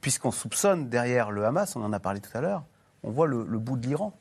Puisqu'on 0.00 0.30
soupçonne 0.30 0.88
derrière 0.88 1.30
le 1.30 1.44
Hamas, 1.44 1.74
on 1.74 1.82
en 1.82 1.92
a 1.92 1.98
parlé 1.98 2.20
tout 2.20 2.30
à 2.36 2.40
l'heure, 2.40 2.62
on 3.02 3.10
voit 3.10 3.26
le, 3.26 3.42
bout 3.44 3.76
de 3.76 3.86
l'Iran. 3.86 4.12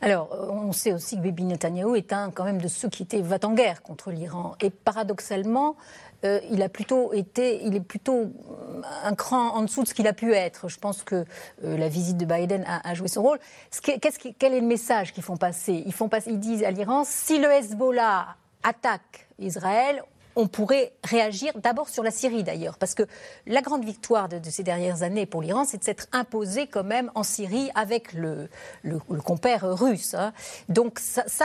Alors, 0.00 0.30
on 0.50 0.72
sait 0.72 0.92
aussi 0.92 1.16
que 1.16 1.22
Bibi 1.22 1.44
Netanyahu 1.44 1.96
est 1.96 2.12
un 2.12 2.30
quand 2.30 2.44
même 2.44 2.60
de 2.60 2.68
ceux 2.68 2.88
qui 2.88 3.02
étaient 3.02 3.20
va 3.20 3.36
en 3.42 3.52
guerre 3.52 3.82
contre 3.82 4.10
l'Iran. 4.10 4.54
Et 4.60 4.70
paradoxalement, 4.70 5.76
euh, 6.24 6.40
il 6.50 6.62
a 6.62 6.68
plutôt 6.68 7.12
été, 7.12 7.62
il 7.64 7.74
est 7.74 7.80
plutôt 7.80 8.20
euh, 8.20 8.82
un 9.04 9.14
cran 9.14 9.50
en 9.50 9.62
dessous 9.62 9.82
de 9.82 9.88
ce 9.88 9.94
qu'il 9.94 10.06
a 10.06 10.12
pu 10.12 10.32
être. 10.32 10.68
Je 10.68 10.78
pense 10.78 11.02
que 11.02 11.24
euh, 11.64 11.76
la 11.76 11.88
visite 11.88 12.16
de 12.16 12.24
Biden 12.24 12.64
a, 12.66 12.94
joué 12.94 13.08
son 13.08 13.22
rôle. 13.22 13.38
quel 13.82 14.54
est 14.54 14.60
le 14.60 14.66
message 14.66 15.12
qu'ils 15.12 15.22
font 15.22 15.36
passer? 15.36 15.82
Ils 15.84 15.92
font 15.92 16.08
passer, 16.08 16.30
ils 16.30 16.40
disent 16.40 16.64
à 16.64 16.70
l'Iran 16.70 17.04
si 17.04 17.38
le 17.38 17.50
Hezbollah 17.50 18.36
attaque 18.62 19.28
Israël, 19.38 20.02
on 20.36 20.46
pourrait 20.46 20.92
réagir 21.04 21.52
d'abord 21.56 21.88
sur 21.88 22.02
la 22.02 22.10
Syrie 22.10 22.44
d'ailleurs, 22.44 22.78
parce 22.78 22.94
que 22.94 23.04
la 23.46 23.62
grande 23.62 23.84
victoire 23.84 24.28
de, 24.28 24.38
ces 24.50 24.62
dernières 24.62 25.02
années 25.02 25.26
pour 25.26 25.42
l'Iran, 25.42 25.64
c'est 25.64 25.78
de 25.78 25.84
s'être 25.84 26.06
imposé 26.12 26.66
quand 26.66 26.84
même 26.84 27.10
en 27.14 27.22
Syrie 27.22 27.70
avec 27.74 28.12
le, 28.12 28.48
le, 28.82 28.98
compère 29.24 29.62
russe. 29.76 30.14
Hein. 30.14 30.32
Donc 30.68 30.98
ça, 30.98 31.44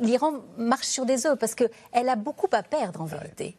l'Iran 0.00 0.34
marche 0.56 0.86
sur 0.86 1.06
des 1.06 1.26
œufs 1.26 1.38
parce 1.38 1.54
qu'elle 1.54 2.08
a 2.08 2.16
beaucoup 2.16 2.48
à 2.52 2.62
perdre 2.62 3.00
en 3.00 3.06
vérité. 3.06 3.56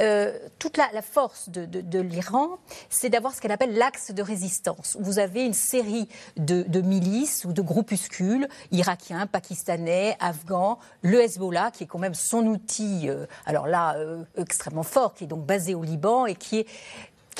Euh, 0.00 0.38
toute 0.58 0.76
la, 0.76 1.02
force 1.02 1.48
de, 1.48 2.00
l'Iran, 2.00 2.58
c'est 2.90 3.08
d'avoir 3.08 3.34
ce 3.34 3.40
qu'elle 3.40 3.52
appelle 3.52 3.76
l'axe 3.76 4.12
de 4.12 4.22
résistance. 4.22 4.96
Vous 5.00 5.18
avez 5.18 5.44
une 5.44 5.52
série 5.52 6.08
de, 6.36 6.80
milices 6.80 7.44
ou 7.44 7.52
de 7.52 7.62
groupuscules 7.62 8.48
irakiens, 8.70 9.26
pakistanais, 9.26 10.16
afghans, 10.20 10.78
le 11.02 11.20
Hezbollah, 11.22 11.70
qui 11.70 11.84
est 11.84 11.86
quand 11.86 11.98
même 11.98 12.14
son 12.14 12.46
outil, 12.46 13.08
euh, 13.08 13.26
alors 13.46 13.66
là, 13.66 13.94
euh, 13.96 14.24
extrêmement 14.36 14.82
fort, 14.82 15.14
qui 15.14 15.24
est 15.24 15.28
donc 15.28 15.46
basé 15.46 15.74
au 15.74 15.82
Liban 15.82 16.26
et 16.26 16.34
qui 16.34 16.66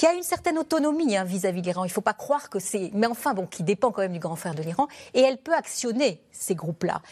a 0.05 0.13
une 0.13 0.23
certaine 0.23 0.59
autonomie 0.59 1.17
hein, 1.17 1.25
vis-à-vis 1.25 1.61
de 1.63 1.67
l'Iran. 1.67 1.85
Il 1.85 1.89
ne 1.89 1.93
faut 1.93 2.01
pas 2.01 2.15
croire 2.15 2.49
que 2.49 2.59
c'est. 2.59 2.91
Mais 2.95 3.07
enfin, 3.07 3.35
bon, 3.35 3.47
qui 3.47 3.63
dépend 3.63 3.91
quand 3.91 4.03
même 4.03 4.13
du 4.13 4.19
grand 4.19 4.37
frère 4.37 4.55
de 4.55 4.63
l'Iran. 4.63 4.87
Et 5.15 5.21
elle 5.21 5.39
peut 5.39 5.55
actionner 5.55 6.21
ces 6.33 6.55
groupes-là. 6.55 7.03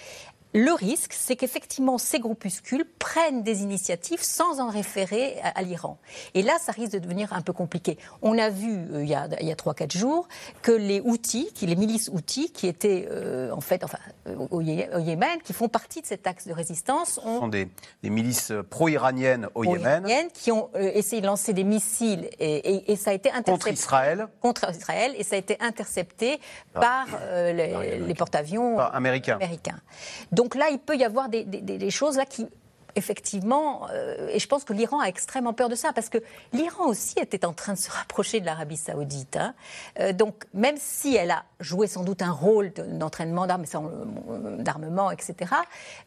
Le 0.57 0.73
risque, 0.73 1.15
c'est 1.15 1.35
qu'effectivement, 1.35 1.99
ces 1.99 2.21
groupuscules 2.21 2.85
prennent 3.01 3.43
des 3.43 3.63
initiatives 3.63 4.23
sans 4.23 4.61
en 4.61 4.69
référer 4.69 5.37
à, 5.43 5.61
l'Iran. 5.63 5.99
Et 6.35 6.43
là, 6.43 6.59
ça 6.61 6.71
risque 6.71 6.93
de 6.93 7.01
devenir 7.01 7.33
un 7.33 7.41
peu 7.41 7.53
compliqué. 7.53 7.99
On 8.23 8.39
a 8.39 8.51
vu, 8.51 8.87
euh, 8.93 9.03
il 9.03 9.09
y 9.09 9.17
a, 9.17 9.27
il 9.41 9.49
y 9.49 9.51
a 9.51 9.57
3-4 9.57 9.97
jours, 9.97 10.29
que 10.63 10.71
les 10.71 11.01
outils, 11.01 11.49
les 11.61 11.75
milices 11.75 12.09
outils, 12.13 12.53
qui 12.53 12.69
étaient 12.69 13.09
euh, 13.11 13.51
en 13.51 13.61
fait 13.61 13.83
enfin, 13.83 13.99
au, 14.51 14.61
Yémen, 14.61 15.41
qui 15.43 15.53
font 15.53 15.69
partie 15.69 16.03
de 16.03 16.07
cet 16.07 16.29
axe 16.29 16.47
de 16.47 16.53
résistance, 16.53 17.19
ont, 17.25 17.35
Ce 17.35 17.41
sont 17.41 17.49
des, 17.49 17.69
milices 18.05 18.53
pro-iraniennes 18.71 19.49
au 19.57 19.65
Yémen. 19.65 20.07
Qui 20.35 20.53
ont 20.53 20.71
euh, 20.77 20.93
essayé 20.95 21.21
de 21.21 21.27
lancer 21.27 21.53
des 21.53 21.65
missiles 21.65 22.29
et, 22.39 22.95
ça 22.97 23.11
a 23.11 23.15
été 23.15 23.29
intercepté. 23.29 23.51
Contre 23.51 23.69
Israël 23.69 24.29
Contre 24.41 24.71
Israël, 24.71 25.15
et 25.19 25.25
ça 25.25 25.35
a 25.35 25.39
été 25.39 25.57
intercepté 25.61 26.39
ah. 26.77 26.81
par 26.81 27.07
les, 27.53 28.15
porte-avions 28.15 28.79
américains. 28.79 29.35
américains. 29.35 29.81
Donc 30.31 30.44
là, 30.55 30.69
il 30.71 30.79
peut 30.79 30.97
y 30.97 31.05
avoir 31.05 31.29
des, 31.29 31.91
choses 31.91 32.17
là 32.17 32.27
qui 32.27 32.47
effectivement, 32.97 33.89
euh, 33.91 34.29
et 34.31 34.39
je 34.39 34.47
pense 34.47 34.65
que 34.65 34.73
l'Iran 34.73 35.01
a 35.01 35.07
extrêmement 35.07 35.53
peur 35.53 35.69
de 35.69 35.75
ça, 35.75 35.93
parce 35.93 36.09
que 36.09 36.19
l'Iran 36.53 36.87
aussi 36.87 37.19
était 37.19 37.45
en 37.45 37.53
train 37.53 37.73
de 37.73 37.79
se 37.79 37.91
rapprocher 37.91 38.41
de 38.41 38.47
l'Arabie 38.47 38.77
saoudite. 38.77 39.37
Hein. 39.37 39.55
Euh, 40.01 40.13
donc, 40.13 40.45
même 40.55 40.77
si 40.79 41.17
elle 41.17 41.31
a 41.31 41.45
joué 41.61 41.87
sans 41.87 42.05
doute 42.05 42.23
un 42.23 42.31
rôle 42.31 42.73
d'entraînement 42.73 43.47
d'armement, 43.47 45.11
etc., 45.11 45.35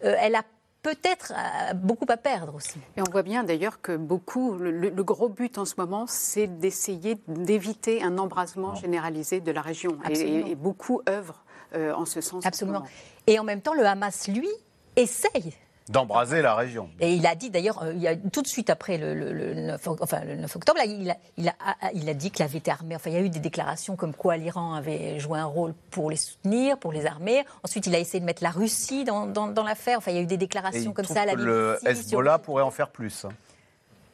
euh, 0.03 0.15
elle 0.19 0.35
a 0.35 0.43
peut-être 0.81 1.33
beaucoup 1.75 2.05
à 2.07 2.15
perdre 2.15 2.55
aussi. 2.55 2.79
Et 2.95 3.01
on 3.01 3.11
voit 3.11 3.23
bien 3.23 3.43
d'ailleurs 3.43 3.81
que 3.81 3.97
beaucoup, 3.97 4.53
le, 4.53 4.89
gros 5.03 5.27
but 5.27 5.57
en 5.57 5.65
ce 5.65 5.73
moment, 5.77 6.05
c'est 6.07 6.47
d'essayer 6.47 7.17
d'éviter 7.27 8.01
un 8.03 8.17
embrasement 8.17 8.73
généralisé 8.75 9.41
de 9.41 9.51
la 9.51 9.61
région. 9.61 9.97
Et, 10.09 10.51
et, 10.51 10.55
beaucoup 10.55 11.01
œuvrent 11.09 11.43
en 11.75 12.05
ce 12.05 12.21
sens. 12.21 12.45
Absolument. 12.45 12.83
Et 13.27 13.39
en 13.39 13.43
même 13.43 13.61
temps, 13.61 13.73
le 13.73 13.85
Hamas, 13.85 14.27
lui, 14.27 14.49
essaye 14.95 15.53
d'embraser 15.89 16.41
la 16.41 16.55
région. 16.55 16.89
Et 16.99 17.13
il 17.13 17.25
a 17.25 17.35
dit 17.35 17.49
d'ailleurs, 17.49 17.81
euh, 17.83 18.15
tout 18.31 18.41
de 18.41 18.47
suite 18.47 18.69
après 18.69 18.97
le, 18.97 19.53
9, 19.53 19.87
enfin, 20.01 20.23
le 20.25 20.35
9 20.35 20.55
octobre, 20.55 20.79
il, 20.85 21.09
a, 21.09 21.17
il, 21.37 21.47
a, 21.47 21.53
il, 21.93 22.09
a, 22.09 22.13
dit 22.13 22.31
qu'il 22.31 22.43
avait 22.43 22.57
été 22.57 22.71
armé. 22.71 22.95
Enfin, 22.95 23.09
il 23.09 23.13
y 23.13 23.17
a 23.17 23.21
eu 23.21 23.29
des 23.29 23.39
déclarations 23.39 23.95
comme 23.95 24.13
quoi 24.13 24.37
l'Iran 24.37 24.73
avait 24.73 25.19
joué 25.19 25.39
un 25.39 25.45
rôle 25.45 25.73
pour 25.91 26.09
les 26.09 26.17
soutenir, 26.17 26.77
pour 26.77 26.91
les 26.91 27.05
armer. 27.05 27.45
Ensuite, 27.63 27.87
il 27.87 27.95
a 27.95 27.99
essayé 27.99 28.19
de 28.19 28.25
mettre 28.25 28.43
la 28.43 28.51
Russie 28.51 29.05
dans, 29.05 29.27
dans, 29.27 29.63
l'affaire. 29.63 29.99
Enfin, 29.99 30.11
il 30.11 30.17
y 30.17 30.19
a 30.19 30.23
eu 30.23 30.27
des 30.27 30.37
déclarations 30.37 30.91
comme 30.91 31.05
ça 31.05 31.21
à 31.21 31.25
la 31.25 31.35
BBC. 31.35 31.45
Le 31.45 31.79
Hezbollah 31.85 32.39
pourrait 32.39 32.63
en 32.63 32.71
faire 32.71 32.89
plus. 32.89 33.25
Hein. 33.25 33.29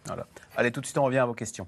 Voilà. 0.05 0.27
Allez, 0.55 0.71
tout 0.71 0.81
de 0.81 0.85
suite, 0.85 0.97
on 0.97 1.05
revient 1.05 1.19
à 1.19 1.25
vos 1.25 1.33
questions. 1.33 1.67